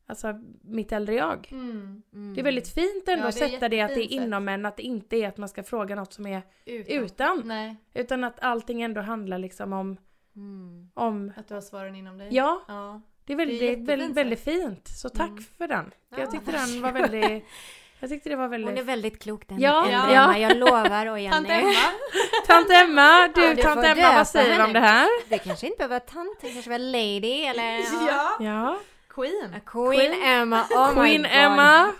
alltså, 0.09 0.33
mitt 0.61 0.91
äldre 0.91 1.15
jag. 1.15 1.47
Mm. 1.51 2.01
Mm. 2.13 2.33
Det 2.33 2.41
är 2.41 2.43
väldigt 2.43 2.73
fint 2.73 3.07
ändå 3.07 3.23
Ja, 3.25 3.27
att 3.29 3.35
sätta 3.35 3.69
det 3.69 3.81
att 3.81 3.95
det 3.95 4.03
är 4.03 4.13
inom 4.13 4.47
en, 4.49 4.65
att 4.65 4.77
det 4.77 4.83
inte 4.83 5.15
är 5.15 5.27
att 5.27 5.37
man 5.37 5.49
ska 5.49 5.63
fråga 5.63 5.95
något 5.95 6.13
som 6.13 6.25
är 6.27 6.41
Utan. 6.65 6.95
utan. 7.03 7.41
Nej, 7.45 7.75
Utan 7.93 8.23
att 8.23 8.39
allting 8.43 8.81
ändå 8.81 9.01
handlar 9.01 9.37
liksom 9.37 9.73
om, 9.73 9.97
Mm. 10.35 10.89
om 10.93 11.33
att 11.37 11.47
du 11.47 11.53
har 11.53 11.61
svaren 11.61 11.95
inom 11.95 12.17
dig. 12.17 12.27
ja, 12.31 12.61
Ja. 12.67 13.01
det 13.25 13.33
är 13.33 13.37
väldigt, 13.37 13.59
Det 13.59 13.71
är 13.73 13.85
väldigt, 13.85 14.17
väldigt 14.17 14.39
fint. 14.43 14.87
Så 14.87 15.09
tack 15.09 15.29
Mm. 15.29 15.43
för 15.57 15.67
den. 15.67 15.91
Ja, 16.09 16.19
jag 16.19 16.31
tyckte 16.31 16.51
den 16.51 16.81
var 16.81 16.91
väldigt, 16.91 17.43
jag 17.99 18.09
tyckte 18.09 18.29
det 18.29 18.35
var 18.35 18.47
väldigt 18.47 18.69
Hon 18.69 18.77
är 18.77 18.83
väldigt 18.83 19.21
klok 19.23 19.47
den 19.47 19.59
Ja, 19.61 19.83
äldre 19.85 20.13
ja. 20.15 20.23
Emma, 20.23 20.39
jag 20.39 20.57
lovar 20.57 21.05
och 21.05 21.19
Jenny. 21.19 21.31
Tant 21.35 21.49
Emma. 21.49 21.71
Tant 22.47 22.69
Emma, 22.69 23.27
du 23.35 23.41
Ja, 23.41 23.53
du 23.55 23.61
tant 23.61 23.85
Emma 23.85 24.13
vad 24.13 24.27
säger 24.27 24.57
du 24.57 24.63
om 24.63 24.73
det 24.73 24.79
här? 24.79 25.29
Det 25.29 25.37
kanske 25.37 25.67
inte 25.67 25.77
behöver 25.77 25.95
vara 25.95 25.99
tant, 26.25 26.37
det 26.41 26.49
kanske 26.53 26.71
var 26.71 26.79
lady 26.79 27.41
eller... 27.43 27.77
Ja. 28.07 28.37
Ja. 28.39 28.79
Queen. 29.09 29.53
A 29.53 29.59
Queen, 29.65 30.11
Queen- 30.11 30.23
Emma, 30.23 30.67
oh 30.71 30.87
my 30.87 31.01
Queen 31.01 31.21
God. 31.21 31.31
Emma, 31.31 31.93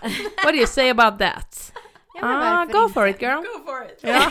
what 0.44 0.52
do 0.52 0.56
you 0.56 0.66
say 0.66 0.90
about 0.90 1.18
that? 1.18 1.72
Ja, 2.14 2.20
ah, 2.22 2.66
go 2.66 2.82
inte? 2.82 2.94
for 2.94 3.06
it 3.08 3.22
girl. 3.22 3.42
Go 3.42 3.64
for 3.64 3.84
it. 3.84 3.98
Ja. 4.02 4.30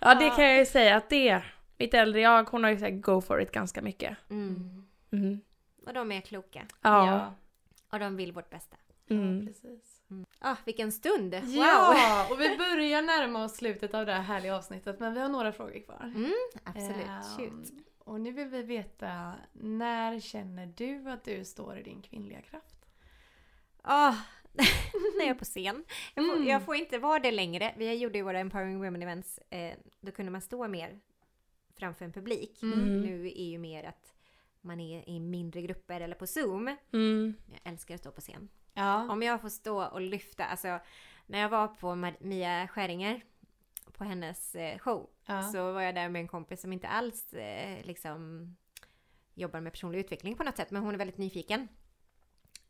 ja 0.00 0.14
det 0.14 0.30
kan 0.30 0.44
jag 0.44 0.58
ju 0.58 0.66
säga 0.66 0.96
att 0.96 1.10
det, 1.10 1.42
mitt 1.78 1.94
äldre 1.94 2.20
jag, 2.20 2.50
hon 2.50 2.64
har 2.64 2.70
ju 2.70 2.78
sagt 2.78 3.00
go 3.00 3.20
for 3.20 3.40
it 3.40 3.52
ganska 3.52 3.82
mycket. 3.82 4.16
Mm. 4.30 4.84
Mm. 5.12 5.40
Och 5.86 5.92
de 5.92 6.12
är 6.12 6.20
kloka. 6.20 6.62
Ja. 6.82 7.34
Och 7.92 7.98
de 7.98 8.16
vill 8.16 8.32
vårt 8.32 8.50
bästa. 8.50 8.76
Mm. 9.10 9.46
precis. 9.46 10.02
Ah, 10.38 10.56
vilken 10.64 10.92
stund! 10.92 11.34
Wow! 11.34 11.54
Ja, 11.54 12.26
och 12.30 12.40
vi 12.40 12.56
börjar 12.56 13.02
närma 13.02 13.44
oss 13.44 13.56
slutet 13.56 13.94
av 13.94 14.06
det 14.06 14.12
här 14.12 14.22
härliga 14.22 14.56
avsnittet 14.56 15.00
men 15.00 15.14
vi 15.14 15.20
har 15.20 15.28
några 15.28 15.52
frågor 15.52 15.84
kvar. 15.84 16.12
Mm, 16.14 16.32
absolut. 16.64 17.24
Shoot. 17.36 17.68
Och 18.04 18.20
nu 18.20 18.32
vill 18.32 18.48
vi 18.48 18.62
veta, 18.62 19.32
när 19.52 20.20
känner 20.20 20.66
du 20.66 21.10
att 21.10 21.24
du 21.24 21.44
står 21.44 21.78
i 21.78 21.82
din 21.82 22.02
kvinnliga 22.02 22.42
kraft? 22.42 22.86
Ah, 23.82 24.14
när 25.18 25.26
jag 25.26 25.28
är 25.28 25.34
på 25.34 25.44
scen. 25.44 25.84
Jag 26.14 26.26
får, 26.26 26.34
Mm. 26.36 26.48
jag 26.48 26.62
får 26.64 26.74
inte 26.76 26.98
vara 26.98 27.18
det 27.18 27.30
längre. 27.30 27.74
Vi 27.76 27.94
gjorde 27.94 28.18
ju 28.18 28.24
våra 28.24 28.38
Empowering 28.40 28.78
Women 28.84 29.02
Events. 29.02 29.38
Eh, 29.38 29.74
då 30.00 30.12
kunde 30.12 30.32
man 30.32 30.40
stå 30.40 30.68
mer 30.68 31.00
framför 31.76 32.04
en 32.04 32.12
publik. 32.12 32.62
Mm. 32.62 33.00
Nu 33.00 33.26
är 33.26 33.44
ju 33.50 33.58
mer 33.58 33.84
att 33.84 34.14
man 34.60 34.80
är 34.80 35.08
i 35.08 35.20
mindre 35.20 35.62
grupper 35.62 36.00
eller 36.00 36.14
på 36.14 36.26
Zoom. 36.26 36.76
Mm. 36.92 37.34
Jag 37.50 37.72
älskar 37.72 37.94
att 37.94 38.00
stå 38.00 38.10
på 38.10 38.20
scen. 38.20 38.48
Ja. 38.74 39.12
Om 39.12 39.22
jag 39.22 39.40
får 39.40 39.48
stå 39.48 39.84
och 39.84 40.00
lyfta, 40.00 40.44
alltså 40.44 40.78
när 41.26 41.38
jag 41.40 41.48
var 41.48 41.68
på 41.68 42.12
Mia 42.20 42.68
Skäringer 42.68 43.22
på 44.02 44.08
hennes 44.08 44.54
eh, 44.54 44.78
show 44.78 45.10
ja. 45.26 45.42
så 45.42 45.72
var 45.72 45.80
jag 45.80 45.94
där 45.94 46.08
med 46.08 46.20
en 46.20 46.28
kompis 46.28 46.60
som 46.60 46.72
inte 46.72 46.88
alls 46.88 47.32
eh, 47.32 47.84
liksom 47.84 48.50
jobbar 49.34 49.60
med 49.60 49.72
personlig 49.72 49.98
utveckling 49.98 50.36
på 50.36 50.42
något 50.42 50.56
sätt 50.56 50.70
men 50.70 50.82
hon 50.82 50.94
är 50.94 50.98
väldigt 50.98 51.18
nyfiken. 51.18 51.68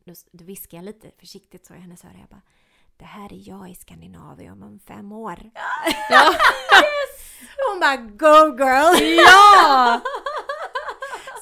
Då, 0.03 0.13
då 0.31 0.45
viskar 0.45 0.77
jag 0.77 0.85
lite 0.85 1.11
försiktigt 1.17 1.65
så 1.65 1.73
i 1.73 1.77
hennes 1.77 2.05
öra 2.05 2.13
jag 2.19 2.29
bara 2.29 2.41
Det 2.97 3.05
här 3.05 3.33
är 3.33 3.49
jag 3.49 3.69
i 3.69 3.75
Skandinavien 3.75 4.63
om 4.63 4.79
fem 4.79 5.11
år. 5.11 5.39
Ja. 6.09 6.33
Hon 7.69 7.79
bara 7.79 7.97
Go 7.97 8.57
girl! 8.57 9.17
ja! 9.17 10.01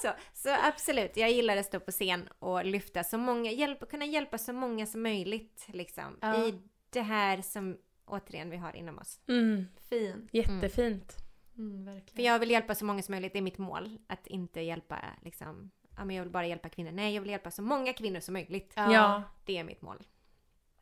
Så, 0.01 0.11
så 0.33 0.49
absolut, 0.63 1.17
jag 1.17 1.31
gillar 1.31 1.57
att 1.57 1.65
stå 1.65 1.79
på 1.79 1.91
scen 1.91 2.29
och 2.39 2.65
lyfta 2.65 3.03
så 3.03 3.17
många, 3.17 3.51
hjälpa, 3.51 3.85
kunna 3.85 4.05
hjälpa 4.05 4.37
så 4.37 4.53
många 4.53 4.85
som 4.85 5.01
möjligt 5.01 5.65
liksom 5.67 6.17
Ja. 6.21 6.35
i 6.35 6.61
det 6.89 7.01
här 7.01 7.41
som 7.41 7.77
återigen 8.11 8.49
vi 8.49 8.57
har 8.57 8.75
inom 8.75 8.97
oss. 8.99 9.19
Mm. 9.27 9.67
Fin. 9.89 10.29
Jättefint. 10.31 11.17
Mm, 11.57 11.85
verkligen. 11.85 12.15
För 12.15 12.21
jag 12.23 12.39
vill 12.39 12.51
hjälpa 12.51 12.75
så 12.75 12.85
många 12.85 13.01
som 13.01 13.13
möjligt, 13.13 13.33
det 13.33 13.39
är 13.39 13.43
mitt 13.43 13.57
mål. 13.57 13.97
Att 14.07 14.27
inte 14.27 14.61
hjälpa 14.61 14.99
liksom, 15.21 15.71
ja 15.97 16.05
men 16.05 16.15
jag 16.15 16.23
vill 16.23 16.31
bara 16.31 16.47
hjälpa 16.47 16.69
kvinnor. 16.69 16.91
Nej, 16.91 17.13
jag 17.15 17.21
vill 17.21 17.31
hjälpa 17.31 17.51
så 17.51 17.61
många 17.61 17.93
kvinnor 17.93 18.19
som 18.19 18.33
möjligt. 18.33 18.73
Ja. 18.75 19.23
Det 19.45 19.57
är 19.57 19.63
mitt 19.63 19.81
mål. 19.81 20.03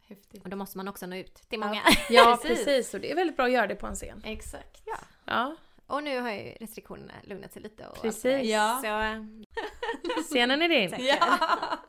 Häftigt. 0.08 0.44
Och 0.44 0.50
då 0.50 0.58
måste 0.58 0.78
man 0.78 0.88
också 0.88 1.06
nå 1.08 1.16
ut 1.16 1.36
till 1.36 1.60
Ja. 1.60 1.68
många. 1.68 1.82
Ja, 2.10 2.40
Precis. 2.42 2.66
precis. 2.66 2.94
Och 2.94 3.00
det 3.02 3.12
är 3.12 3.16
väldigt 3.16 3.36
bra 3.38 3.46
att 3.46 3.52
göra 3.52 3.68
det 3.68 3.76
på 3.76 3.88
en 3.88 3.96
scen. 3.96 4.22
Exakt. 4.26 4.84
Ja. 4.86 4.98
Ja. 5.26 5.56
Och 5.88 6.04
nu 6.04 6.20
har 6.20 6.32
ju 6.32 6.52
restriktionerna 6.60 7.14
lugnat 7.24 7.54
sig 7.54 7.62
lite. 7.62 7.88
Och 7.88 8.02
Precis. 8.02 8.50
Ja. 8.50 8.80
Så 8.84 10.22
Scenen 10.24 10.62
är 10.62 10.70
din. 10.70 10.96
Ja, 11.06 11.38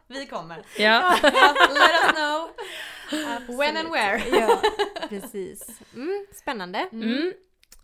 vi 0.07 0.27
kommer. 0.27 0.57
Ja. 0.79 1.17
Ja, 1.23 1.55
let 1.71 2.05
us 2.05 2.13
know 2.15 2.49
when 3.59 3.77
and 3.77 3.89
where. 3.91 4.39
ja, 4.39 4.63
precis. 5.09 5.81
Mm, 5.95 6.27
spännande. 6.33 6.89
Mm. 6.93 7.33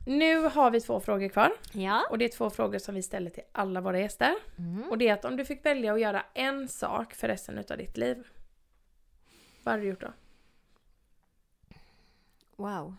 Nu 0.07 0.39
har 0.39 0.71
vi 0.71 0.81
två 0.81 1.01
frågor 1.01 1.29
kvar. 1.29 1.53
Ja. 1.73 2.07
Och 2.11 2.19
det 2.19 2.25
är 2.25 2.29
två 2.29 2.51
frågor 2.51 2.79
som 2.79 2.95
vi 2.95 3.03
ställer 3.03 3.31
till 3.31 3.43
alla 3.53 3.81
våra 3.81 4.01
gäster. 4.01 4.35
Mm. 4.59 4.91
Och 4.91 4.99
det 4.99 5.09
är 5.09 5.13
att 5.13 5.25
om 5.25 5.37
du 5.37 5.45
fick 5.45 5.67
välja 5.67 5.93
att 5.93 6.01
göra 6.01 6.25
en 6.35 6.69
sak 6.69 7.15
för 7.15 7.29
resten 7.29 7.59
utav 7.59 7.79
ditt 7.79 7.97
liv. 7.97 8.27
Vad 9.63 9.73
hade 9.73 9.83
du 9.83 9.89
gjort 9.89 10.01
då? 10.01 10.13
Wow. 12.57 12.97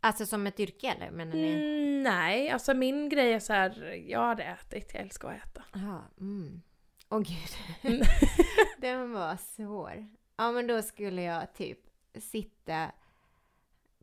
Alltså 0.00 0.26
som 0.26 0.46
ett 0.46 0.60
yrke 0.60 0.88
eller? 0.96 1.10
Menar 1.10 1.34
ni? 1.34 1.52
Mm, 1.52 2.02
nej, 2.02 2.50
alltså 2.50 2.74
min 2.74 3.08
grej 3.08 3.32
är 3.32 3.40
så 3.40 3.52
här. 3.52 4.02
jag 4.06 4.20
hade 4.20 4.42
ätit, 4.42 4.90
jag 4.94 5.02
älskar 5.02 5.28
att 5.28 5.36
äta. 5.36 5.64
Ja. 5.72 6.02
Mm. 6.20 6.62
Åh 7.08 7.20
gud. 7.20 7.92
Mm. 7.92 8.06
Den 8.78 9.12
var 9.12 9.36
svår. 9.36 10.08
Ja 10.36 10.52
men 10.52 10.66
då 10.66 10.82
skulle 10.82 11.22
jag 11.22 11.54
typ 11.54 11.78
sitta 12.14 12.90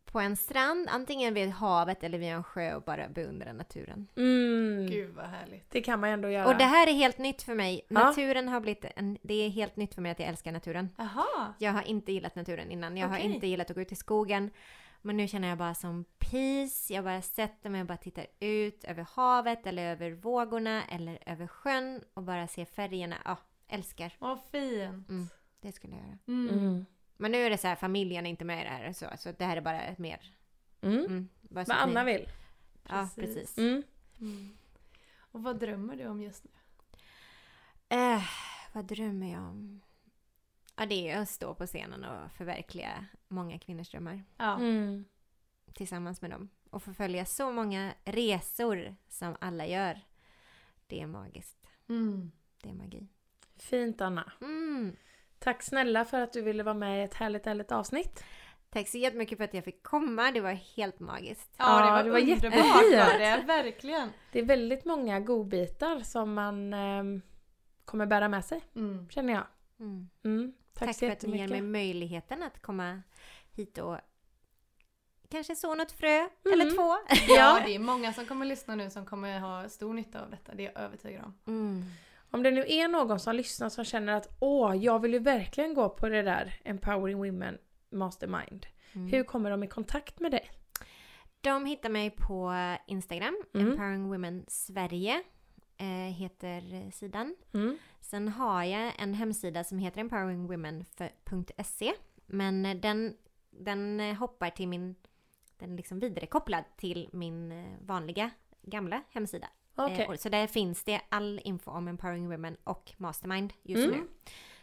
på 0.06 0.20
en 0.20 0.38
strand, 0.38 0.88
antingen 0.92 1.34
vid 1.34 1.50
havet 1.50 2.04
eller 2.04 2.18
vid 2.18 2.30
en 2.30 2.44
sjö 2.44 2.76
och 2.76 2.82
bara 2.82 3.10
beundra 3.10 3.54
naturen. 3.54 4.08
Mm, 4.16 4.88
Gud 4.88 5.16
vad 5.16 5.26
härligt. 5.26 5.72
det 5.72 5.82
kan 5.82 6.00
man 6.00 6.10
ändå 6.10 6.30
göra. 6.30 6.48
Och 6.48 6.58
det 6.58 6.64
här 6.64 6.88
är 6.88 6.94
helt 6.94 7.18
nytt 7.18 7.42
för 7.42 7.56
mig. 7.56 7.82
Ja. 7.88 8.00
Naturen 8.00 8.48
har 8.48 8.60
blivit 8.60 8.86
en, 8.96 9.18
det 9.22 9.34
är 9.34 9.50
helt 9.50 9.76
nytt 9.76 9.94
för 9.96 10.02
mig 10.02 10.12
att 10.12 10.20
jag 10.20 10.30
älskar 10.30 10.52
naturen. 10.52 10.90
Jaha. 10.98 11.54
Jag 11.60 11.72
har 11.72 11.82
inte 11.82 12.12
gillat 12.12 12.36
naturen 12.36 12.72
innan. 12.72 12.98
Jag 12.98 13.08
har 13.08 13.18
Okej. 13.18 13.34
inte 13.34 13.48
gillat 13.48 13.70
att 13.70 13.76
gå 13.76 13.82
ut 13.82 13.92
i 13.92 13.96
skogen. 13.96 14.52
Men 15.02 15.18
nu 15.18 15.28
känner 15.28 15.48
jag 15.48 15.58
bara 15.58 15.76
som 15.76 16.06
peace. 16.20 16.94
Jag 16.94 17.04
bara 17.04 17.22
sätter 17.22 17.70
mig 17.70 17.82
och 17.82 17.88
bara 17.88 17.98
tittar 17.98 18.26
ut 18.40 18.84
över 18.84 19.06
havet 19.16 19.68
eller 19.68 19.92
över 19.92 20.12
vågorna 20.12 20.84
eller 20.86 21.20
över 21.26 21.48
sjön 21.48 22.04
och 22.14 22.24
bara 22.24 22.48
ser 22.48 22.66
färgerna. 22.66 23.16
Ja, 23.26 23.38
älskar. 23.68 24.14
Vad 24.20 24.40
fint. 24.52 25.10
Mm. 25.10 25.28
Det 25.62 25.72
skulle 25.72 25.96
jag 25.96 26.04
göra. 26.06 26.18
Mm. 26.28 26.60
Mm. 26.60 26.86
Men 27.18 27.32
nu 27.32 27.38
är 27.38 27.50
det 27.50 27.58
så 27.58 27.68
här, 27.68 27.76
familjen 27.76 28.26
är 28.26 28.30
inte 28.30 28.46
med 28.46 28.62
i 28.62 28.64
det 28.64 28.70
här. 28.70 28.94
Så, 28.94 29.06
så 29.18 29.32
det 29.32 29.46
här 29.46 29.58
är 29.58 29.62
bara 29.62 29.82
ett 29.84 29.98
mer... 29.98 30.36
Mm. 30.82 30.98
Mm, 31.00 31.30
bara 31.42 31.66
Vad 31.66 31.78
Anna 31.78 32.04
vill. 32.04 32.30
Ja, 32.90 33.10
Precis. 33.16 33.58
Mm. 33.58 33.84
Mm. 34.20 34.58
Och 35.18 35.44
vad 35.44 35.60
drömmer 35.60 35.96
du 35.96 36.08
om 36.08 36.22
just 36.22 36.44
nu? 36.44 36.52
Eh, 37.98 38.24
vad 38.74 38.86
drömmer 38.86 39.32
jag 39.32 39.42
om? 39.42 39.82
Ja, 40.76 40.86
det 40.86 41.10
är 41.12 41.18
att 41.22 41.30
stå 41.30 41.54
på 41.54 41.66
scenen 41.68 42.04
och 42.04 42.32
förverkliga 42.32 43.06
många 43.28 43.60
kvinnors 43.60 43.90
drömmar 43.90 44.24
Ja. 44.38 44.56
Mm. 44.56 45.06
tillsammans 45.74 46.22
med 46.22 46.32
dem. 46.32 46.50
Och 46.70 46.84
förfölja 46.84 47.26
så 47.26 47.52
många 47.52 47.94
resor 48.04 48.96
som 49.08 49.36
alla 49.42 49.68
gör. 49.68 50.02
Det 50.88 51.02
är 51.02 51.08
magiskt. 51.08 51.68
Mm. 51.90 52.32
Det 52.62 52.70
är 52.70 52.74
magi. 52.74 53.08
Fint 53.56 54.02
Anna. 54.02 54.32
Mm. 54.42 54.96
Tack 55.44 55.64
snälla 55.64 56.06
för 56.06 56.22
att 56.22 56.34
du 56.34 56.42
ville 56.42 56.64
vara 56.64 56.74
med 56.76 57.00
i 57.02 57.04
ett 57.04 57.14
härligt, 57.14 57.46
härligt 57.46 57.72
avsnitt. 57.72 58.24
Tack 58.70 58.88
så 58.88 58.98
jättemycket 58.98 59.38
för 59.38 59.46
att 59.46 59.54
jag 59.54 59.64
fick 59.64 59.84
komma. 59.84 60.32
Det 60.32 60.42
var 60.42 60.52
helt 60.52 61.00
magiskt. 61.00 61.50
Ja, 61.58 61.66
det 61.82 61.86
Ja, 61.88 61.92
var, 61.92 62.04
det 62.04 62.10
var 62.12 62.20
underbart 62.20 62.54
var 62.54 63.20
det, 63.20 63.44
verkligen. 63.48 64.10
Det 64.32 64.40
är 64.40 64.44
väldigt 64.46 64.86
många 64.86 65.20
godbitar 65.20 66.00
som 66.00 66.34
man 66.34 66.74
ehm, 66.74 67.22
kommer 67.86 68.06
bära 68.06 68.28
med 68.28 68.46
sig, 68.46 68.62
Mm. 68.76 69.10
känner 69.10 69.34
jag. 69.34 69.44
Mm. 69.80 70.10
Mm. 70.24 70.54
Tack, 70.74 70.88
Tack, 70.88 70.96
så 70.96 71.00
för 71.06 71.12
att 71.12 71.22
ni 71.22 71.38
ger 71.38 71.48
mig 71.48 71.62
möjligheten 71.62 72.44
att 72.44 72.62
komma 72.62 73.02
hit 73.52 73.78
och 73.78 73.98
kanske 75.30 75.56
så 75.56 75.76
något 75.76 75.92
frö 75.92 76.18
Mm. 76.18 76.30
eller 76.62 76.76
två. 76.76 77.14
Ja, 77.28 77.62
det 77.66 77.76
är 77.76 77.80
många 77.80 78.14
som 78.14 78.26
kommer 78.26 78.46
lyssna 78.46 78.76
nu 78.76 78.90
som 78.90 79.06
kommer 79.06 79.40
ha 79.40 79.70
stor 79.70 79.94
nytta 79.94 80.22
av 80.24 80.30
detta. 80.30 80.54
Det 80.56 80.66
är 80.68 80.72
jag 80.76 80.84
övertygad 80.84 81.24
om. 81.24 81.40
Om 82.32 82.44
det 82.44 82.52
nu 82.52 82.66
är 82.68 82.88
någon 82.88 83.20
som 83.20 83.36
lyssnar 83.36 83.70
som 83.70 83.86
känner 83.86 84.14
att 84.14 84.38
åh, 84.40 84.76
jag 84.76 85.00
vill 85.00 85.14
ju 85.14 85.20
verkligen 85.20 85.74
gå 85.74 85.90
på 85.90 86.10
det 86.10 86.22
där 86.22 86.54
Empowering 86.64 87.18
Women 87.18 87.58
Mastermind. 87.90 88.66
Mm. 88.94 89.08
Hur 89.08 89.24
kommer 89.24 89.52
de 89.52 89.64
i 89.64 89.68
kontakt 89.68 90.20
med 90.20 90.32
dig? 90.32 90.52
De 91.42 91.66
hittar 91.66 91.90
mig 91.90 92.10
på 92.10 92.54
Instagram, 92.88 93.44
Mm. 93.54 93.68
Empowering 93.68 94.10
Women 94.10 94.46
Sverige 94.48 95.24
eh, 95.78 95.88
heter 95.88 96.92
sidan. 96.92 97.36
Mm. 97.54 97.78
Sen 98.02 98.28
har 98.28 98.64
jag 98.64 98.94
en 98.98 99.14
hemsida 99.14 99.64
som 99.64 99.78
heter 99.80 100.02
empoweringwomen.se 100.02 101.94
men 102.26 102.82
den, 102.82 103.18
den 103.50 104.16
hoppar 104.16 104.50
till 104.50 104.68
min, 104.68 104.96
den 105.58 105.72
är 105.74 105.78
liksom 105.78 106.00
vidarekopplad 106.00 106.64
till 106.78 107.10
min 107.14 107.52
eh, 107.52 107.66
vanliga 107.82 108.32
gamla 108.62 109.04
hemsida. 109.10 109.48
Eh, 109.90 110.10
och- 110.10 110.20
så 110.20 110.30
där 110.30 110.48
finns 110.48 110.84
det 110.84 111.02
all 111.10 111.42
info 111.44 111.72
om 111.72 111.88
Empowering 111.88 112.30
Women 112.30 112.58
och 112.64 112.92
Mastermind 112.98 113.54
just 113.64 113.86
Mm. 113.88 114.00
nu. 114.00 114.08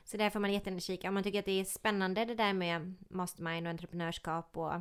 Så 0.04 0.16
där 0.16 0.30
får 0.30 0.40
man 0.40 0.52
jättegärna 0.52 0.80
kika. 0.80 1.08
Om 1.08 1.14
man 1.14 1.22
tycker 1.22 1.38
att 1.38 1.44
det 1.44 1.60
är 1.60 1.64
spännande 1.64 2.24
det 2.24 2.34
där 2.34 2.52
med 2.52 2.94
Mastermind 3.08 3.66
och 3.66 3.70
entreprenörskap 3.70 4.56
och 4.56 4.72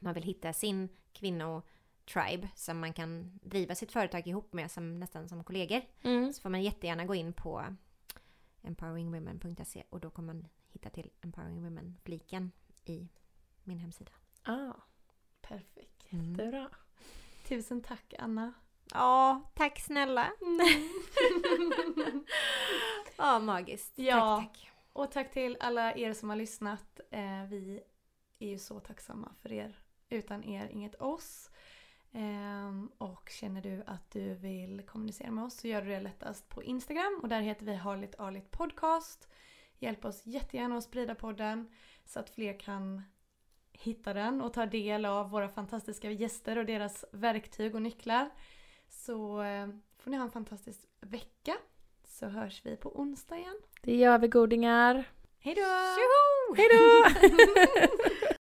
man 0.00 0.14
vill 0.14 0.22
hitta 0.22 0.52
sin 0.52 0.88
kvinnotribe 1.12 2.48
som 2.54 2.78
man 2.80 2.92
kan 2.92 3.38
driva 3.42 3.74
sitt 3.74 3.92
företag 3.92 4.26
ihop 4.26 4.52
med 4.52 4.70
som, 4.70 5.00
nästan 5.00 5.28
som 5.28 5.44
kollegor. 5.44 5.80
Mm. 6.02 6.32
Så 6.32 6.42
får 6.42 6.50
man 6.50 6.62
jättegärna 6.62 7.04
gå 7.04 7.14
in 7.14 7.32
på 7.32 7.64
empoweringwomen.se 8.62 9.84
och 9.90 10.00
då 10.00 10.10
kommer 10.10 10.34
man 10.34 10.48
hitta 10.68 10.90
till 10.90 11.10
Empowering 11.20 11.62
Women-fliken 11.64 12.52
i 12.84 13.08
min 13.64 13.78
hemsida. 13.78 14.12
Ah, 14.42 14.72
perfekt. 15.40 16.04
Jättebra. 16.08 16.70
Tusen 17.48 17.80
tack 17.82 18.14
Anna. 18.18 18.52
Ja, 18.92 19.42
tack 19.54 19.80
snälla! 19.80 20.30
Ja, 23.20 23.38
magiskt. 23.38 23.92
Ja. 23.98 24.36
Tack, 24.36 24.52
tack. 24.52 24.70
Och 24.92 25.10
tack 25.10 25.32
till 25.32 25.56
alla 25.60 25.94
er 25.94 26.12
som 26.12 26.28
har 26.28 26.36
lyssnat. 26.36 27.00
Eh, 27.10 27.44
vi 27.48 27.80
är 28.38 28.48
ju 28.48 28.58
så 28.58 28.80
tacksamma 28.80 29.34
för 29.42 29.52
er. 29.52 29.78
Utan 30.08 30.44
er 30.44 30.68
inget 30.68 30.94
oss. 30.94 31.50
Ehm, 32.12 32.90
och 32.98 33.28
känner 33.28 33.62
du 33.62 33.82
att 33.86 34.10
du 34.10 34.34
vill 34.34 34.82
kommunicera 34.86 35.30
med 35.30 35.44
oss 35.44 35.54
så 35.54 35.68
gör 35.68 35.82
du 35.82 35.88
det 35.88 36.00
lättast 36.00 36.48
på 36.48 36.62
Instagram 36.62 37.20
och 37.22 37.28
där 37.28 37.40
heter 37.40 37.66
vi 37.66 37.74
Harligt 37.74 38.20
Arligt 38.20 38.50
Podcast. 38.50 39.28
Hjälp 39.78 40.04
oss 40.04 40.26
jättegärna 40.26 40.76
att 40.76 40.84
sprida 40.84 41.14
podden 41.14 41.72
så 42.04 42.20
att 42.20 42.30
fler 42.30 42.60
kan 42.60 43.02
hitta 43.72 44.14
den 44.14 44.42
och 44.42 44.52
ta 44.52 44.66
del 44.66 45.04
av 45.04 45.30
våra 45.30 45.48
fantastiska 45.48 46.10
gäster 46.10 46.58
och 46.58 46.66
deras 46.66 47.04
verktyg 47.12 47.74
och 47.74 47.82
nycklar. 47.82 48.30
Så 48.88 49.42
eh, 49.42 49.68
får 49.98 50.10
ni 50.10 50.16
ha 50.16 50.24
en 50.24 50.30
fantastisk 50.30 50.78
vecka 51.00 51.56
så 52.06 52.26
hörs 52.26 52.60
vi 52.64 52.76
på 52.76 53.00
onsdag 53.00 53.38
igen. 53.38 53.56
Det 53.82 53.96
gör 53.96 54.18
vi 54.18 54.28
godingar. 54.28 55.04
Hej 55.38 55.54
då! 55.54 55.62
Tjoho! 55.62 56.54
Hej 56.56 56.68
då! 56.72 58.34